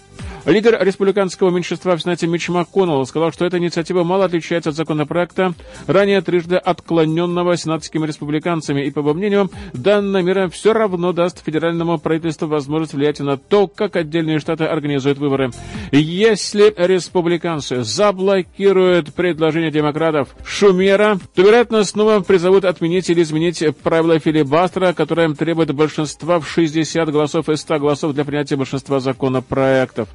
Лидер 0.45 0.77
республиканского 0.81 1.51
меньшинства 1.51 1.97
в 1.97 2.03
Сенате 2.03 2.27
Митч 2.27 2.49
МакКоннелл 2.49 3.07
сказал, 3.07 3.31
что 3.31 3.45
эта 3.45 3.59
инициатива 3.59 4.03
мало 4.03 4.25
отличается 4.25 4.71
от 4.71 4.77
законопроекта, 4.77 5.55
ранее 5.87 6.21
трижды 6.21 6.57
отклоненного 6.57 7.57
сенатскими 7.57 8.05
республиканцами, 8.09 8.85
и, 8.85 8.91
по 8.91 8.99
его 8.99 9.15
мнению, 9.15 9.51
данная 9.73 10.23
мера 10.23 10.49
все 10.49 10.73
равно 10.73 11.13
даст 11.13 11.45
федеральному 11.45 11.97
правительству 11.99 12.49
возможность 12.49 12.93
влиять 12.93 13.21
на 13.21 13.37
то, 13.37 13.69
как 13.69 13.95
отдельные 13.95 14.41
штаты 14.41 14.65
организуют 14.65 15.19
выборы. 15.19 15.53
Если 15.93 16.75
республиканцы 16.77 17.85
заблокируют 17.85 19.15
предложение 19.15 19.71
демократов 19.71 20.31
Шумера, 20.45 21.21
то, 21.37 21.43
вероятно, 21.43 21.85
снова 21.85 22.19
призовут 22.19 22.65
отменить 22.65 23.09
или 23.11 23.23
изменить 23.23 23.65
правила 23.85 24.19
филибастера, 24.19 24.93
которое 24.93 25.33
требует 25.35 25.73
большинства 25.73 26.41
в 26.41 26.49
60 26.49 27.09
голосов 27.13 27.49
из 27.49 27.61
100 27.61 27.79
голосов 27.79 28.13
для 28.13 28.25
принятия 28.25 28.57
большинства 28.57 28.99
законопроектов. 28.99 30.09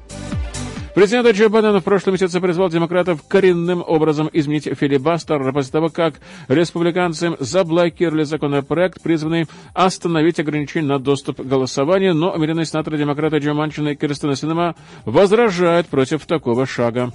Президент 0.98 1.28
Джо 1.36 1.48
Байден 1.48 1.78
в 1.78 1.84
прошлом 1.84 2.14
месяце 2.14 2.40
призвал 2.40 2.70
демократов 2.70 3.22
коренным 3.28 3.84
образом 3.86 4.28
изменить 4.32 4.64
филибастер 4.64 5.52
после 5.52 5.70
того, 5.70 5.90
как 5.90 6.14
республиканцы 6.48 7.36
заблокировали 7.38 8.24
законопроект, 8.24 9.00
призванный 9.00 9.46
остановить 9.74 10.40
ограничения 10.40 10.88
на 10.88 10.98
доступ 10.98 11.40
к 11.40 11.44
голосованию, 11.44 12.14
но 12.14 12.32
умеренные 12.32 12.66
сенаторы 12.66 12.98
демократа 12.98 13.38
Джо 13.38 13.54
Манчин 13.54 13.86
и 13.86 13.94
Кирстена 13.94 14.34
Синема 14.34 14.74
возражают 15.04 15.86
против 15.86 16.26
такого 16.26 16.66
шага. 16.66 17.12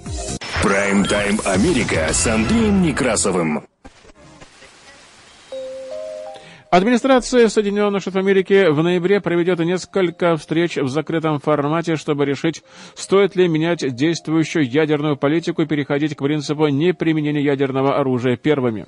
Прайм-тайм 0.63 1.41
Америка 1.43 2.07
с 2.13 2.25
Андреем 2.25 2.83
Некрасовым. 2.83 3.63
Администрация 6.73 7.49
Соединенных 7.49 8.01
Штатов 8.01 8.21
Америки 8.21 8.67
в 8.67 8.81
ноябре 8.81 9.21
проведет 9.21 9.59
несколько 9.59 10.35
встреч 10.37 10.77
в 10.77 10.87
закрытом 10.89 11.39
формате, 11.39 11.97
чтобы 11.97 12.25
решить, 12.25 12.63
стоит 12.95 13.35
ли 13.35 13.47
менять 13.47 13.93
действующую 13.95 14.67
ядерную 14.67 15.15
политику 15.15 15.61
и 15.61 15.67
переходить 15.67 16.15
к 16.15 16.23
принципу 16.23 16.69
неприменения 16.69 17.43
ядерного 17.43 17.99
оружия 17.99 18.37
первыми. 18.37 18.87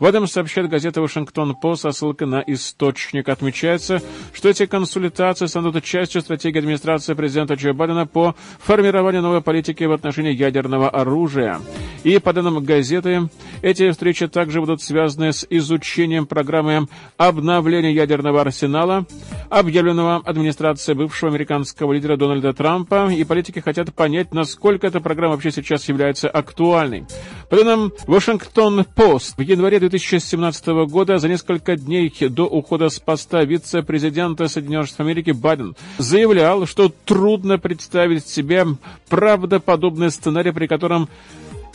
В 0.00 0.04
этом 0.06 0.26
сообщает 0.26 0.70
газета 0.70 1.02
«Вашингтон-Пост» 1.02 1.82
со 1.82 1.92
ссылкой 1.92 2.26
на 2.26 2.42
источник. 2.46 3.28
Отмечается, 3.28 4.00
что 4.32 4.48
эти 4.48 4.64
консультации 4.64 5.44
станут 5.44 5.84
частью 5.84 6.22
стратегии 6.22 6.58
администрации 6.58 7.12
президента 7.12 7.52
Джо 7.52 7.74
Байдена 7.74 8.06
по 8.06 8.34
формированию 8.60 9.20
новой 9.20 9.42
политики 9.42 9.84
в 9.84 9.92
отношении 9.92 10.32
ядерного 10.32 10.88
оружия. 10.88 11.60
И, 12.02 12.18
по 12.18 12.32
данным 12.32 12.64
газеты, 12.64 13.28
эти 13.62 13.90
встречи 13.90 14.28
также 14.28 14.60
будут 14.60 14.80
связаны 14.80 15.32
с 15.32 15.46
изучением 15.50 16.26
программы 16.26 16.86
обновления 17.28 17.92
ядерного 17.92 18.40
арсенала, 18.40 19.06
объявленного 19.50 20.16
администрацией 20.24 20.96
бывшего 20.96 21.30
американского 21.30 21.92
лидера 21.92 22.16
Дональда 22.16 22.52
Трампа, 22.52 23.10
и 23.12 23.24
политики 23.24 23.60
хотят 23.60 23.94
понять, 23.94 24.32
насколько 24.32 24.86
эта 24.86 25.00
программа 25.00 25.34
вообще 25.34 25.50
сейчас 25.50 25.88
является 25.88 26.28
актуальной. 26.28 27.06
По 27.50 27.56
данным 27.56 27.92
Вашингтон-Пост, 28.06 29.38
в 29.38 29.40
январе 29.40 29.78
2017 29.78 30.66
года, 30.88 31.18
за 31.18 31.28
несколько 31.28 31.76
дней 31.76 32.12
до 32.28 32.44
ухода 32.46 32.88
с 32.88 32.98
поста 32.98 33.44
вице-президента 33.44 34.48
Соединенных 34.48 34.88
Штатов 34.88 35.06
Америки 35.06 35.30
Байден 35.30 35.76
заявлял, 35.98 36.66
что 36.66 36.92
трудно 37.04 37.58
представить 37.58 38.26
себе 38.26 38.66
правдоподобный 39.08 40.10
сценарий, 40.10 40.52
при 40.52 40.66
котором 40.66 41.08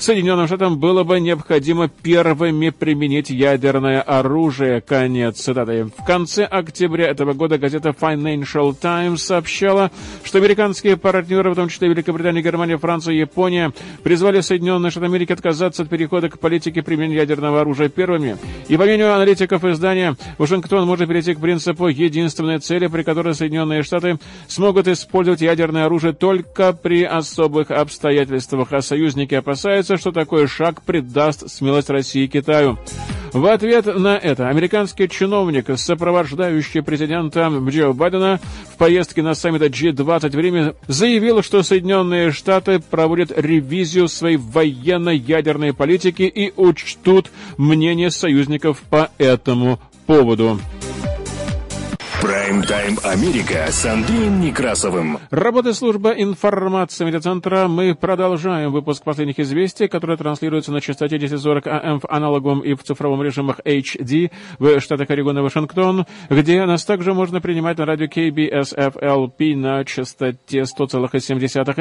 Соединенным 0.02 0.48
Штатам 0.48 0.80
было 0.80 1.04
бы 1.04 1.20
необходимо 1.20 1.88
первыми 1.88 2.72
применить 2.72 3.30
ядерное 3.30 4.02
оружие. 4.02 4.82
Конец 4.82 5.42
цитаты. 5.42 5.92
В 5.96 6.04
конце 6.08 6.44
октября 6.44 7.10
этого 7.10 7.34
года 7.34 7.60
газета 7.60 7.90
Financial 7.90 8.74
Times 8.74 9.22
сообщала, 9.22 9.92
что 10.24 10.40
американские 10.40 10.98
партнеры, 10.98 11.52
в 11.52 11.56
том 11.56 11.70
числе 11.70 11.90
Великобритания, 11.90 12.42
Германия, 12.42 12.80
Франция 12.80 13.14
и 13.14 13.20
Япония, 13.20 13.74
призвали 14.02 14.42
Соединенные 14.42 14.90
Штаты 14.90 15.06
Америки 15.06 15.34
отказаться 15.34 15.84
от 15.84 15.90
перехода 15.90 16.30
к 16.30 16.40
политике 16.40 16.82
применения 16.82 17.18
ядерного 17.18 17.62
оружия 17.62 17.88
первыми. 17.88 18.38
И 18.70 18.78
по 18.78 18.86
мнению 18.86 19.14
аналитиков 19.14 19.64
издания, 19.66 20.18
Вашингтон 20.40 20.88
может 20.88 21.08
перейти 21.08 21.36
к 21.36 21.40
принципу 21.40 21.90
единственной 21.90 22.58
цели, 22.58 22.88
при 22.88 23.04
которой 23.04 23.36
Соединенные 23.36 23.84
Штаты 23.84 24.18
смогут 24.48 24.88
использовать 24.88 25.42
ядерное 25.42 25.86
оружие 25.86 26.14
только 26.14 26.74
при 26.74 27.04
особых 27.04 27.70
обстоятельствах, 27.70 28.74
а 28.74 28.82
союзники 28.82 29.36
опасаются, 29.36 29.91
надеется, 29.92 29.98
что 29.98 30.12
такой 30.12 30.48
шаг 30.48 30.82
придаст 30.84 31.50
смелость 31.50 31.90
России 31.90 32.28
Китаю. 32.28 32.78
В 33.34 33.46
ответ 33.46 33.86
на 33.86 34.18
это 34.18 34.50
американский 34.50 35.08
чиновник, 35.08 35.68
сопровождающий 35.78 36.82
президента 36.82 37.48
Джо 37.70 37.94
Байдена 37.94 38.40
в 38.74 38.78
поездке 38.78 39.22
на 39.22 39.36
саммит 39.36 39.62
G20 39.62 40.30
в 40.30 40.40
Риме, 40.40 40.74
заявил, 40.88 41.42
что 41.42 41.64
Соединенные 41.64 42.32
Штаты 42.32 42.80
проводят 42.80 43.32
ревизию 43.36 44.08
своей 44.10 44.38
военно-ядерной 44.38 45.74
политики 45.74 46.24
и 46.24 46.54
учтут 46.58 47.32
мнение 47.58 48.12
союзников 48.12 48.82
по 48.90 49.10
этому 49.18 49.80
поводу. 50.06 50.60
Прайм-тайм 52.22 53.00
Америка 53.04 53.66
с 53.72 53.84
Андреем 53.84 54.42
Некрасовым. 54.42 55.18
Работа 55.32 55.74
служба 55.74 56.12
информации 56.12 57.04
медиацентра. 57.04 57.68
Мы 57.68 57.96
продолжаем 57.96 58.72
выпуск 58.72 59.04
последних 59.04 59.40
известий, 59.40 59.88
которые 59.88 60.18
транслируются 60.18 60.72
на 60.72 60.82
частоте 60.82 61.16
1040 61.16 61.66
АМ 61.66 62.00
в 62.00 62.06
аналоговом 62.08 62.60
и 62.60 62.76
в 62.76 62.84
цифровом 62.84 63.24
режимах 63.24 63.60
HD 63.66 64.30
в 64.60 64.80
штатах 64.80 65.10
Орегон 65.10 65.40
и 65.40 65.42
Вашингтон, 65.42 66.06
где 66.30 66.64
нас 66.66 66.86
также 66.86 67.16
можно 67.16 67.42
принимать 67.42 67.80
на 67.80 67.88
радио 67.88 68.06
KBSFLP 68.06 69.56
на 69.56 69.84
частоте 69.84 70.62
100,7 70.62 71.40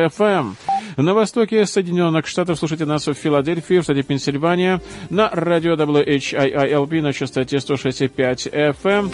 FM. 0.09 0.55
На 0.96 1.14
востоке 1.14 1.66
Соединенных 1.66 2.26
Штатов 2.26 2.59
слушайте 2.59 2.87
нас 2.87 3.07
в 3.07 3.12
Филадельфии, 3.12 3.81
в 3.81 3.83
штате 3.83 4.03
Пенсильвания, 4.03 4.81
на 5.11 5.29
радио 5.31 5.74
WHIILP 5.74 7.03
на 7.03 7.12
частоте 7.12 7.59
106,5 7.59 8.74
FM. 8.83 9.11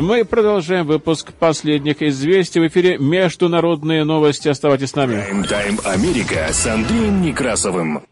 Мы 0.00 0.24
продолжаем 0.24 0.86
выпуск 0.86 1.32
последних 1.32 2.02
известий 2.02 2.60
в 2.60 2.66
эфире 2.68 2.98
«Международные 2.98 4.04
новости». 4.04 4.46
Оставайтесь 4.48 4.90
с 4.90 4.94
нами. 4.94 5.14
Прайм-тайм 5.14 5.80
Америка 5.84 6.46
с 6.52 6.66
Андреем 6.66 7.20
Некрасовым. 7.20 8.04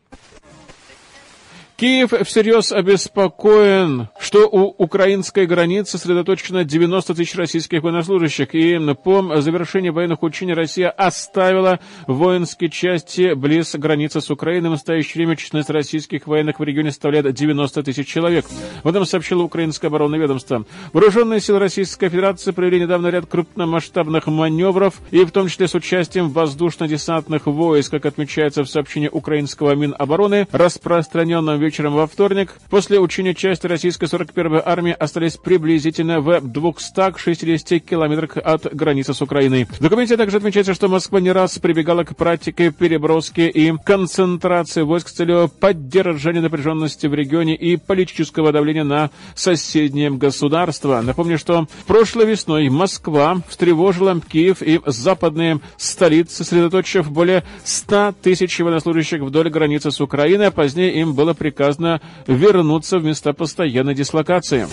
Киев 1.76 2.14
всерьез 2.24 2.72
обеспокоен, 2.72 4.08
что 4.18 4.48
у 4.48 4.74
украинской 4.82 5.44
границы 5.44 5.98
сосредоточено 5.98 6.64
90 6.64 7.14
тысяч 7.14 7.34
российских 7.34 7.82
военнослужащих, 7.82 8.54
и 8.54 8.78
по 9.04 9.42
завершении 9.42 9.90
военных 9.90 10.22
учений 10.22 10.54
Россия 10.54 10.88
оставила 10.88 11.78
воинские 12.06 12.70
части 12.70 13.34
близ 13.34 13.74
границы 13.74 14.22
с 14.22 14.30
Украиной. 14.30 14.70
В 14.70 14.72
настоящее 14.72 15.26
время 15.26 15.36
численность 15.36 15.68
российских 15.68 16.26
военных 16.26 16.60
в 16.60 16.62
регионе 16.62 16.92
составляет 16.92 17.34
90 17.34 17.82
тысяч 17.82 18.08
человек. 18.08 18.46
В 18.82 18.88
этом 18.88 19.04
сообщило 19.04 19.42
украинское 19.42 19.90
оборонное 19.90 20.18
ведомство. 20.18 20.64
Вооруженные 20.94 21.40
силы 21.40 21.58
Российской 21.58 22.08
Федерации 22.08 22.52
провели 22.52 22.80
недавно 22.80 23.08
ряд 23.08 23.26
крупномасштабных 23.26 24.28
маневров, 24.28 24.94
и 25.10 25.26
в 25.26 25.30
том 25.30 25.48
числе 25.48 25.68
с 25.68 25.74
участием 25.74 26.30
воздушно-десантных 26.30 27.44
войск, 27.44 27.90
как 27.90 28.06
отмечается 28.06 28.64
в 28.64 28.70
сообщении 28.70 29.10
украинского 29.12 29.74
Минобороны, 29.74 30.48
распространенном 30.52 31.65
вечером 31.66 31.94
во 31.94 32.06
вторник. 32.06 32.54
После 32.70 32.98
учения 32.98 33.34
части 33.34 33.66
российской 33.66 34.04
41-й 34.04 34.62
армии 34.64 34.92
остались 34.92 35.36
приблизительно 35.36 36.20
в 36.20 36.40
260 36.40 37.84
километрах 37.84 38.36
от 38.36 38.72
границы 38.74 39.14
с 39.14 39.20
Украиной. 39.20 39.64
В 39.64 39.80
документе 39.80 40.16
также 40.16 40.36
отмечается, 40.36 40.74
что 40.74 40.88
Москва 40.88 41.20
не 41.20 41.32
раз 41.32 41.58
прибегала 41.58 42.04
к 42.04 42.16
практике 42.16 42.70
переброски 42.70 43.40
и 43.40 43.74
концентрации 43.84 44.82
войск 44.82 45.08
с 45.08 45.12
целью 45.12 45.50
поддержания 45.60 46.40
напряженности 46.40 47.06
в 47.06 47.14
регионе 47.14 47.56
и 47.56 47.76
политического 47.76 48.52
давления 48.52 48.84
на 48.84 49.10
соседние 49.34 50.10
государства. 50.10 51.02
Напомню, 51.02 51.38
что 51.38 51.66
прошлой 51.86 52.26
весной 52.26 52.68
Москва 52.68 53.38
встревожила 53.48 54.20
Киев 54.20 54.62
и 54.62 54.80
западные 54.86 55.60
столицы, 55.76 56.36
сосредоточив 56.36 57.10
более 57.10 57.42
100 57.64 58.14
тысяч 58.22 58.58
военнослужащих 58.60 59.20
вдоль 59.20 59.50
границы 59.50 59.90
с 59.90 60.00
Украиной, 60.00 60.46
а 60.46 60.50
позднее 60.50 61.00
им 61.00 61.14
было 61.14 61.34
приказано 61.34 61.55
приказано 61.56 62.00
вернуться 62.26 62.98
в 62.98 63.04
места 63.04 63.32
постоянной 63.32 63.94
дислокации. 63.94 64.66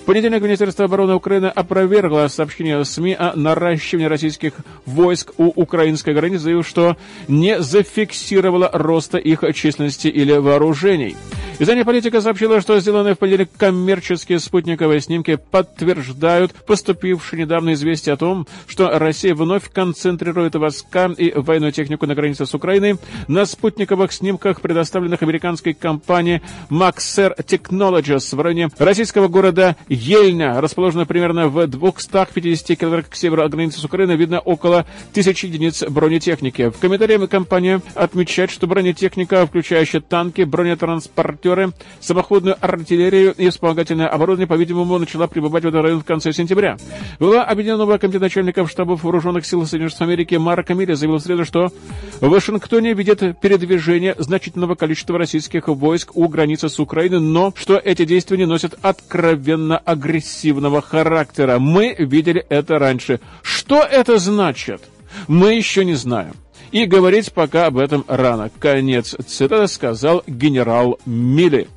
В 0.00 0.04
понедельник 0.10 0.42
Министерство 0.42 0.86
обороны 0.86 1.14
Украины 1.14 1.46
опровергло 1.46 2.26
сообщение 2.28 2.84
СМИ 2.84 3.14
о 3.18 3.36
наращивании 3.36 4.06
российских 4.06 4.54
войск 4.86 5.32
у 5.36 5.48
украинской 5.48 6.14
границы, 6.14 6.44
заявив, 6.44 6.66
что 6.66 6.96
не 7.28 7.60
зафиксировало 7.60 8.70
роста 8.72 9.18
их 9.18 9.44
численности 9.54 10.08
или 10.08 10.32
вооружений. 10.32 11.16
Издание 11.60 11.84
«Политика» 11.84 12.22
сообщило, 12.22 12.62
что 12.62 12.80
сделанные 12.80 13.14
в 13.14 13.18
понедельник 13.18 13.50
коммерческие 13.54 14.38
спутниковые 14.38 15.02
снимки 15.02 15.38
подтверждают 15.50 16.54
поступившее 16.54 17.42
недавно 17.42 17.74
известие 17.74 18.14
о 18.14 18.16
том, 18.16 18.46
что 18.66 18.98
Россия 18.98 19.34
вновь 19.34 19.70
концентрирует 19.70 20.54
войска 20.54 21.10
и 21.14 21.30
военную 21.38 21.72
технику 21.72 22.06
на 22.06 22.14
границе 22.14 22.46
с 22.46 22.54
Украиной. 22.54 22.96
На 23.28 23.44
спутниковых 23.44 24.10
снимках, 24.10 24.62
предоставленных 24.62 25.22
американской 25.22 25.74
компанией 25.74 26.40
Maxer 26.70 27.36
Technologies 27.36 28.34
в 28.34 28.40
районе 28.40 28.70
российского 28.78 29.28
города 29.28 29.76
Ельня, 29.90 30.60
расположенного 30.60 31.04
примерно 31.04 31.48
в 31.48 31.66
250 31.66 32.78
километрах 32.78 33.08
к 33.10 33.16
северу 33.16 33.42
от 33.42 33.50
границы 33.50 33.80
с 33.80 33.84
Украиной, 33.84 34.14
видно 34.14 34.38
около 34.38 34.86
тысячи 35.12 35.46
единиц 35.46 35.82
бронетехники. 35.82 36.70
В 36.70 36.78
комментариях 36.78 37.28
компания 37.28 37.82
отмечает, 37.96 38.52
что 38.52 38.68
бронетехника, 38.68 39.44
включающая 39.46 40.00
танки, 40.00 40.42
бронетранспортеры, 40.42 41.72
самоходную 41.98 42.56
артиллерию 42.60 43.34
и 43.36 43.48
вспомогательное 43.48 44.06
оборудование, 44.06 44.46
по-видимому, 44.46 44.96
начала 44.96 45.26
прибывать 45.26 45.64
в 45.64 45.66
этот 45.66 45.82
район 45.82 46.00
в 46.00 46.04
конце 46.04 46.32
сентября. 46.32 46.76
Была 47.18 47.42
объединенного 47.42 47.98
комитета 47.98 48.26
начальников 48.26 48.70
штабов 48.70 49.02
вооруженных 49.02 49.44
сил 49.44 49.66
Соединенных 49.66 49.90
Штатов 49.90 50.06
Америки 50.06 50.36
Марк 50.36 50.70
Милли 50.70 50.94
заявил 50.94 51.18
в 51.18 51.22
среду, 51.22 51.44
что 51.44 51.72
в 52.20 52.28
Вашингтоне 52.28 52.94
видят 52.94 53.40
передвижение 53.40 54.14
значительного 54.18 54.76
количества 54.76 55.18
российских 55.18 55.66
войск 55.66 56.16
у 56.16 56.28
границы 56.28 56.68
с 56.68 56.78
Украиной, 56.78 57.18
но 57.18 57.52
что 57.56 57.76
эти 57.76 58.04
действия 58.04 58.36
не 58.36 58.46
носят 58.46 58.78
откровенно 58.82 59.79
агрессивного 59.84 60.82
характера. 60.82 61.58
Мы 61.58 61.94
видели 61.98 62.44
это 62.48 62.78
раньше. 62.78 63.20
Что 63.42 63.82
это 63.82 64.18
значит? 64.18 64.82
Мы 65.28 65.54
еще 65.54 65.84
не 65.84 65.94
знаем. 65.94 66.34
И 66.72 66.84
говорить 66.84 67.32
пока 67.32 67.66
об 67.66 67.78
этом 67.78 68.04
рано. 68.06 68.50
Конец 68.60 69.16
цитаты 69.26 69.66
сказал 69.66 70.22
генерал 70.26 70.98
Милли. 71.04 71.68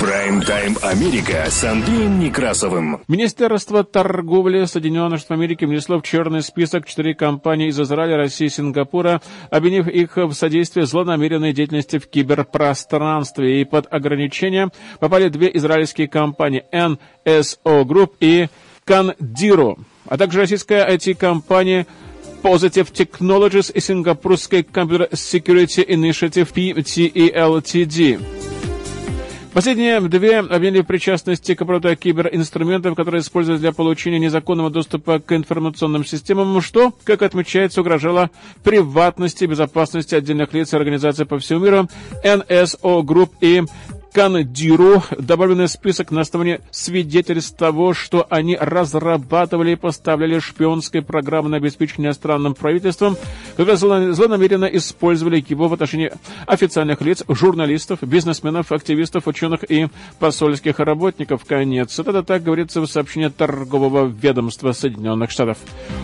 Прайм-тайм 0.00 0.76
Америка 0.82 1.46
с 1.48 1.62
Андреем 1.62 2.18
Некрасовым. 2.18 3.00
Министерство 3.06 3.84
торговли 3.84 4.64
Соединенных 4.64 5.20
Штатов 5.20 5.38
Америки 5.38 5.64
внесло 5.64 5.98
в 5.98 6.02
черный 6.02 6.42
список 6.42 6.86
четыре 6.86 7.14
компании 7.14 7.68
из 7.68 7.80
Израиля, 7.80 8.16
России 8.16 8.46
и 8.46 8.50
Сингапура, 8.50 9.22
обвинив 9.50 9.86
их 9.86 10.16
в 10.16 10.32
содействии 10.32 10.82
злонамеренной 10.82 11.52
деятельности 11.52 11.98
в 11.98 12.08
киберпространстве. 12.08 13.60
И 13.60 13.64
под 13.64 13.92
ограничения 13.92 14.70
попали 14.98 15.28
две 15.28 15.50
израильские 15.54 16.08
компании 16.08 16.64
NSO 16.72 17.84
Group 17.84 18.14
и 18.20 18.48
Кандиро, 18.84 19.76
а 20.06 20.18
также 20.18 20.40
российская 20.40 20.86
IT-компания 20.88 21.86
Positive 22.42 22.92
Technologies 22.92 23.72
и 23.72 23.80
сингапурской 23.80 24.62
Computer 24.62 25.10
Security 25.12 25.86
Initiative 25.86 26.52
PTE 26.52 27.32
Последние 29.54 30.00
две 30.00 30.40
обвинили 30.40 30.80
в 30.80 30.84
причастности 30.86 31.54
к 31.54 31.62
обороту 31.62 31.94
киберинструментов, 31.94 32.96
которые 32.96 33.20
используют 33.20 33.60
для 33.60 33.70
получения 33.70 34.18
незаконного 34.18 34.68
доступа 34.68 35.20
к 35.20 35.30
информационным 35.30 36.04
системам, 36.04 36.60
что, 36.60 36.92
как 37.04 37.22
отмечается, 37.22 37.80
угрожало 37.80 38.30
приватности 38.64 39.44
и 39.44 39.46
безопасности 39.46 40.16
отдельных 40.16 40.52
лиц 40.54 40.72
и 40.72 40.76
организаций 40.76 41.24
по 41.24 41.38
всему 41.38 41.60
миру, 41.60 41.88
NSO 42.24 43.02
Group 43.02 43.30
и 43.40 43.62
Кандиру 44.14 45.02
добавленный 45.18 45.66
список 45.66 46.12
на 46.12 46.20
основании 46.20 46.60
свидетельств 46.70 47.56
того, 47.56 47.94
что 47.94 48.24
они 48.30 48.56
разрабатывали 48.56 49.72
и 49.72 49.76
поставляли 49.76 50.38
шпионские 50.38 51.02
программы 51.02 51.48
на 51.48 51.56
обеспечение 51.56 52.10
иностранным 52.10 52.54
правительством, 52.54 53.16
когда 53.56 53.74
злонамеренно 53.74 54.66
использовали 54.66 55.44
его 55.48 55.66
в 55.66 55.72
отношении 55.72 56.12
официальных 56.46 57.00
лиц, 57.00 57.24
журналистов, 57.26 57.98
бизнесменов, 58.02 58.70
активистов, 58.70 59.26
ученых 59.26 59.68
и 59.68 59.88
посольских 60.20 60.78
работников. 60.78 61.44
Конец. 61.44 61.98
Это 61.98 62.22
так 62.22 62.44
говорится 62.44 62.80
в 62.80 62.86
сообщении 62.86 63.30
торгового 63.30 64.06
ведомства 64.06 64.70
Соединенных 64.70 65.32
Штатов. 65.32 65.58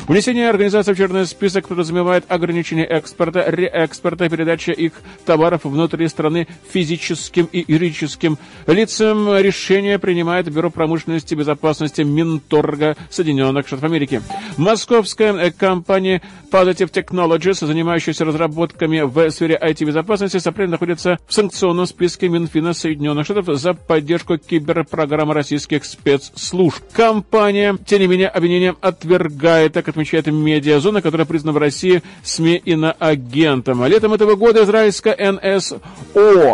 Внесение 0.09 0.51
организации 0.51 0.95
в 0.95 0.97
черный 0.97 1.27
список 1.27 1.69
подразумевает 1.69 2.25
ограничение 2.27 2.87
экспорта, 2.87 3.45
реэкспорта, 3.47 4.29
передачи 4.29 4.71
их 4.71 4.95
товаров 5.25 5.61
внутри 5.63 6.09
страны 6.09 6.49
физическим 6.73 7.49
и 7.53 7.65
юридическим 7.69 8.00
юридическим 8.01 8.39
лицам 8.67 9.39
решение 9.39 9.99
принимает 9.99 10.51
Бюро 10.51 10.71
промышленности 10.71 11.35
и 11.35 11.37
безопасности 11.37 12.03
Минторга 12.03 12.97
Соединенных 13.11 13.67
Штатов 13.67 13.85
Америки. 13.85 14.23
Московская 14.57 15.51
компания 15.51 16.23
Positive 16.51 16.91
Technologies, 16.91 17.65
занимающаяся 17.65 18.25
разработками 18.25 19.01
в 19.01 19.31
сфере 19.31 19.59
IT-безопасности, 19.61 20.39
с 20.39 20.47
апреля 20.47 20.71
находится 20.71 21.19
в 21.27 21.35
санкционном 21.35 21.87
списке 21.87 22.29
Минфина 22.29 22.73
Соединенных 22.73 23.25
Штатов 23.25 23.59
за 23.59 23.75
поддержку 23.75 24.39
киберпрограммы 24.39 25.35
российских 25.35 25.85
спецслужб. 25.85 26.83
Компания, 26.93 27.77
тем 27.87 28.01
не 28.01 28.07
менее, 28.07 28.29
обвинением 28.29 28.77
отвергает, 28.81 29.75
так 29.75 29.89
отмечает 29.89 30.27
медиазона, 30.27 31.03
которая 31.03 31.27
признана 31.27 31.53
в 31.53 31.59
России 31.59 32.03
СМИ 32.23 32.57
иноагентом. 32.65 33.85
Летом 33.87 34.15
этого 34.15 34.35
года 34.35 34.65
израильская 34.65 35.17
НСО 35.33 35.81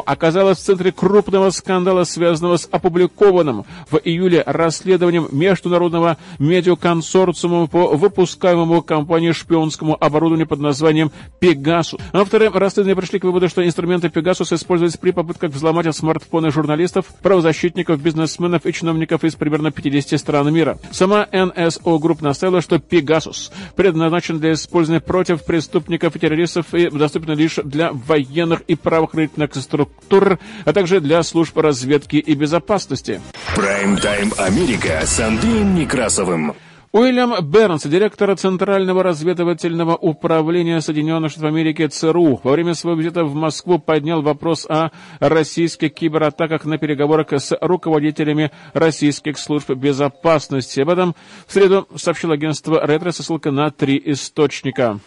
оказалась 0.07 0.59
в 0.59 0.63
центре 0.63 0.93
крупного 0.93 1.36
крупного 1.37 1.51
скандала, 1.51 2.05
связанного 2.05 2.57
с 2.57 2.69
опубликованным 2.71 3.67
в 3.91 4.01
июле 4.03 4.43
расследованием 4.47 5.29
Международного 5.31 6.17
медиаконсорциума 6.39 7.67
по 7.67 7.89
выпускаемому 7.89 8.81
компании 8.81 9.33
шпионскому 9.33 9.97
оборудованию 10.01 10.47
под 10.47 10.61
названием 10.61 11.11
«Pegasus». 11.39 12.01
Авторы 12.13 12.49
расследования 12.49 12.97
пришли 12.97 13.19
к 13.19 13.25
выводу, 13.25 13.49
что 13.49 13.65
инструменты 13.65 14.09
«Pegasus» 14.09 14.53
использовались 14.53 14.97
при 14.97 15.11
попытках 15.11 15.53
взломать 15.53 15.95
смартфоны 15.95 16.51
журналистов, 16.51 17.07
правозащитников, 17.23 18.01
бизнесменов 18.01 18.65
и 18.65 18.73
чиновников 18.73 19.23
из 19.23 19.35
примерно 19.35 19.71
50 19.71 20.19
стран 20.19 20.53
мира. 20.53 20.79
Сама 20.91 21.29
NSO 21.31 21.99
Group 21.99 22.23
настаивала, 22.23 22.63
что 22.63 22.79
«Pegasus» 22.79 23.53
предназначен 23.75 24.39
для 24.39 24.55
использования 24.55 25.01
против 25.01 25.45
преступников 25.45 26.17
и 26.17 26.19
террористов 26.19 26.73
и 26.73 26.89
доступен 26.89 27.37
лишь 27.37 27.57
для 27.57 27.93
военных 27.93 28.63
и 28.63 28.75
правоохранительных 28.75 29.55
структур, 29.55 30.39
а 30.65 30.73
также 30.73 31.01
для 31.01 31.23
служб 31.27 31.57
разведки 31.59 32.17
и 32.17 32.35
безопасности. 32.35 33.21
Прайм-тайм 33.55 34.33
Америка 34.39 35.01
с 35.05 35.21
Андреем 35.21 35.75
Некрасовым. 35.75 36.55
Уильям 36.93 37.35
Бернс, 37.43 37.83
директор 37.83 38.35
Центрального 38.37 39.03
разведывательного 39.03 39.97
управления 39.97 40.81
Соединенных 40.81 41.31
Штатов 41.31 41.51
Америки 41.51 41.87
ЦРУ, 41.87 42.41
во 42.43 42.53
время 42.53 42.73
своего 42.73 42.99
визита 42.99 43.25
в 43.25 43.35
Москву 43.35 43.79
поднял 43.79 44.23
вопрос 44.23 44.65
о 44.67 44.91
российских 45.21 45.93
кибератаках 45.93 46.65
на 46.65 46.79
переговорах 46.79 47.35
с 47.35 47.55
руководителями 47.61 48.51
российских 48.73 49.37
служб 49.37 49.69
безопасности. 49.71 50.81
Об 50.81 50.89
этом 50.89 51.15
в 51.47 51.53
среду 51.53 51.87
сообщил 51.97 52.31
агентство 52.31 52.81
«Ретро» 52.87 53.11
со 53.11 53.23
ссылкой 53.23 53.53
на 53.53 53.71
три 53.71 54.01
источника. 54.03 54.99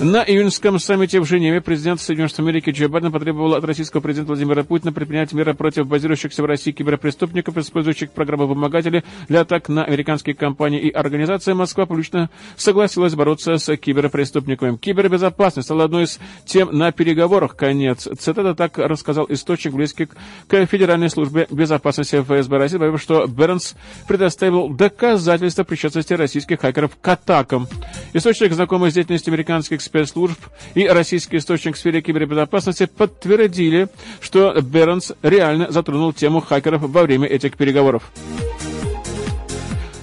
На 0.00 0.22
июньском 0.22 0.78
саммите 0.78 1.20
в 1.20 1.24
Женеве 1.24 1.62
президент 1.62 2.02
Соединенных 2.02 2.28
Штатов 2.28 2.44
Америки 2.44 2.68
Джо 2.68 2.86
Байден 2.90 3.10
потребовал 3.10 3.54
от 3.54 3.64
российского 3.64 4.02
президента 4.02 4.28
Владимира 4.28 4.62
Путина 4.62 4.92
предпринять 4.92 5.32
меры 5.32 5.54
против 5.54 5.86
базирующихся 5.86 6.42
в 6.42 6.44
России 6.44 6.72
киберпреступников, 6.72 7.56
использующих 7.56 8.10
программы 8.10 8.46
вымогателей 8.46 9.04
для 9.28 9.40
атак 9.40 9.70
на 9.70 9.84
американские 9.84 10.34
компании 10.34 10.80
и 10.80 10.90
организации. 10.90 11.54
Москва 11.54 11.86
публично 11.86 12.28
согласилась 12.56 13.14
бороться 13.14 13.56
с 13.56 13.74
киберпреступниками. 13.74 14.76
Кибербезопасность 14.76 15.66
стала 15.66 15.84
одной 15.84 16.04
из 16.04 16.20
тем 16.44 16.76
на 16.76 16.92
переговорах. 16.92 17.56
Конец. 17.56 18.06
Цитата 18.18 18.54
так 18.54 18.76
рассказал 18.76 19.24
источник, 19.30 19.72
близкий 19.72 20.08
к 20.46 20.66
Федеральной 20.66 21.08
службе 21.08 21.46
безопасности 21.50 22.20
ФСБ 22.20 22.58
России, 22.58 22.76
заявив, 22.76 23.00
что 23.00 23.26
Бернс 23.26 23.74
предоставил 24.06 24.68
доказательства 24.68 25.64
причастности 25.64 26.12
российских 26.12 26.60
хакеров 26.60 26.98
к 27.00 27.08
атакам. 27.08 27.66
Источник, 28.12 28.52
знакомый 28.52 28.90
с 28.90 28.94
деятельностью 28.94 29.32
американских 29.32 29.85
спецслужб 29.86 30.38
и 30.74 30.86
российский 30.86 31.38
источник 31.38 31.76
в 31.76 31.78
сфере 31.78 32.02
кибербезопасности 32.02 32.86
подтвердили, 32.86 33.88
что 34.20 34.54
Бернс 34.60 35.12
реально 35.22 35.70
затронул 35.70 36.12
тему 36.12 36.40
хакеров 36.40 36.82
во 36.82 37.02
время 37.02 37.26
этих 37.26 37.56
переговоров. 37.56 38.12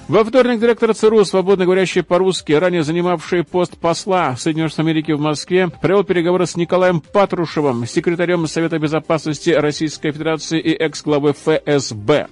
Во 0.06 0.22
вторник 0.22 0.60
директор 0.60 0.94
ЦРУ, 0.94 1.24
свободно 1.24 1.64
говорящий 1.64 2.02
по-русски, 2.02 2.52
ранее 2.52 2.82
занимавший 2.82 3.42
пост 3.42 3.78
посла 3.78 4.36
Соединенных 4.36 4.72
Штатов 4.72 4.86
Америки 4.90 5.12
в 5.12 5.20
Москве, 5.20 5.68
провел 5.68 6.04
переговоры 6.04 6.46
с 6.46 6.56
Николаем 6.56 7.00
Патрушевым, 7.00 7.86
секретарем 7.86 8.46
Совета 8.46 8.78
Безопасности 8.78 9.50
Российской 9.50 10.12
Федерации 10.12 10.60
и 10.60 10.74
экс-главой 10.74 11.32
ФСБ 11.32 12.28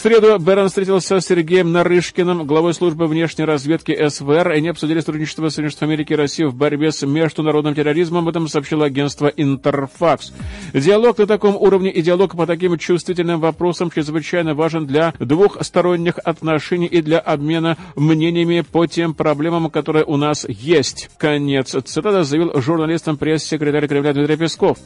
среду 0.00 0.38
Берн 0.38 0.68
встретился 0.68 1.20
с 1.20 1.26
Сергеем 1.26 1.72
Нарышкиным, 1.72 2.46
главой 2.46 2.74
службы 2.74 3.06
внешней 3.06 3.44
разведки 3.44 4.08
СВР, 4.08 4.50
и 4.50 4.56
они 4.56 4.68
обсудили 4.68 5.00
сотрудничество 5.00 5.48
Соединенных 5.48 5.72
Штатов 5.72 5.88
Америки 5.88 6.12
и 6.12 6.16
России 6.16 6.44
в 6.44 6.54
борьбе 6.54 6.92
с 6.92 7.06
международным 7.06 7.74
терроризмом, 7.74 8.24
об 8.24 8.28
этом 8.28 8.48
сообщило 8.48 8.84
агентство 8.84 9.28
Интерфакс. 9.28 10.32
Диалог 10.74 11.18
на 11.18 11.26
таком 11.26 11.56
уровне 11.56 11.90
и 11.90 12.02
диалог 12.02 12.36
по 12.36 12.46
таким 12.46 12.76
чувствительным 12.78 13.40
вопросам 13.40 13.90
чрезвычайно 13.90 14.54
важен 14.54 14.86
для 14.86 15.14
двухсторонних 15.18 16.18
отношений 16.24 16.86
и 16.86 17.00
для 17.00 17.18
обмена 17.18 17.76
мнениями 17.94 18.64
по 18.70 18.86
тем 18.86 19.14
проблемам, 19.14 19.70
которые 19.70 20.04
у 20.04 20.16
нас 20.16 20.46
есть. 20.48 21.10
Конец 21.16 21.74
цитата 21.84 22.24
заявил 22.24 22.60
журналистам 22.60 23.16
пресс-секретарь 23.16 23.88
Кремля 23.88 24.12
Дмитрий 24.12 24.36
Песков. 24.36 24.78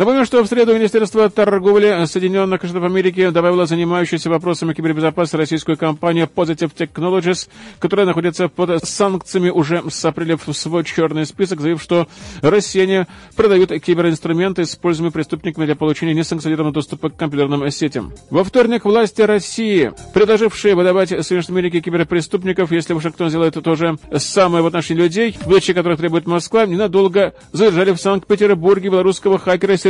Напомню, 0.00 0.24
что 0.24 0.42
в 0.42 0.46
среду 0.46 0.74
Министерство 0.74 1.28
торговли 1.28 2.06
Соединенных 2.06 2.62
Штатов 2.62 2.84
Америки 2.84 3.28
добавило 3.28 3.66
занимающуюся 3.66 4.30
вопросами 4.30 4.72
кибербезопасности 4.72 5.36
российскую 5.36 5.76
компанию 5.76 6.26
Positive 6.34 6.72
Technologies, 6.74 7.50
которая 7.78 8.06
находится 8.06 8.48
под 8.48 8.82
санкциями 8.82 9.50
уже 9.50 9.82
с 9.90 10.02
апреля 10.06 10.38
в 10.38 10.50
свой 10.54 10.84
черный 10.84 11.26
список, 11.26 11.60
заявив, 11.60 11.82
что 11.82 12.08
россияне 12.40 13.08
продают 13.36 13.72
киберинструменты, 13.78 14.62
используемые 14.62 15.12
преступниками 15.12 15.66
для 15.66 15.76
получения 15.76 16.14
несанкционированного 16.14 16.72
доступа 16.72 17.10
к 17.10 17.16
компьютерным 17.16 17.70
сетям. 17.70 18.14
Во 18.30 18.42
вторник 18.42 18.86
власти 18.86 19.20
России, 19.20 19.92
предложившие 20.14 20.76
выдавать 20.76 21.10
Соединенных 21.10 21.50
Америки 21.50 21.80
киберпреступников, 21.82 22.72
если 22.72 22.94
Вашингтон 22.94 23.28
сделает 23.28 23.62
то 23.62 23.74
же 23.74 23.98
самое 24.16 24.64
в 24.64 24.66
отношении 24.66 25.02
людей, 25.02 25.36
выдачи 25.44 25.74
которых 25.74 25.98
требует 25.98 26.26
Москва, 26.26 26.64
ненадолго 26.64 27.34
задержали 27.52 27.90
в 27.90 28.00
Санкт-Петербурге 28.00 28.88
белорусского 28.88 29.38
хакера 29.38 29.76
Сергея 29.76 29.89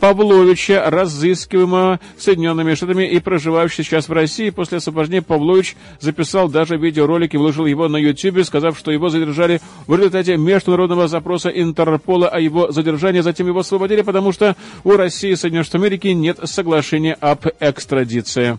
Павловича, 0.00 0.88
разыскиваемого 0.90 2.00
Соединенными 2.18 2.74
Штатами 2.74 3.08
и 3.08 3.20
проживающего 3.20 3.84
сейчас 3.84 4.08
в 4.08 4.12
России. 4.12 4.50
После 4.50 4.78
освобождения 4.78 5.22
Павлович 5.22 5.76
записал 6.00 6.48
даже 6.48 6.76
видеоролик 6.76 7.34
и 7.34 7.36
выложил 7.36 7.66
его 7.66 7.88
на 7.88 7.96
YouTube, 7.96 8.44
сказав, 8.44 8.78
что 8.78 8.90
его 8.90 9.08
задержали 9.08 9.60
в 9.86 9.94
результате 9.94 10.36
международного 10.36 11.08
запроса 11.08 11.50
Интерпола 11.50 12.28
о 12.28 12.40
его 12.40 12.72
задержании. 12.72 13.20
Затем 13.20 13.46
его 13.46 13.60
освободили, 13.60 14.02
потому 14.02 14.32
что 14.32 14.56
у 14.84 14.92
России 14.92 15.32
и 15.32 15.36
Соединенных 15.36 15.66
Штатов 15.66 15.86
Америки 15.86 16.08
нет 16.08 16.38
соглашения 16.44 17.14
об 17.14 17.46
экстрадиции. 17.60 18.58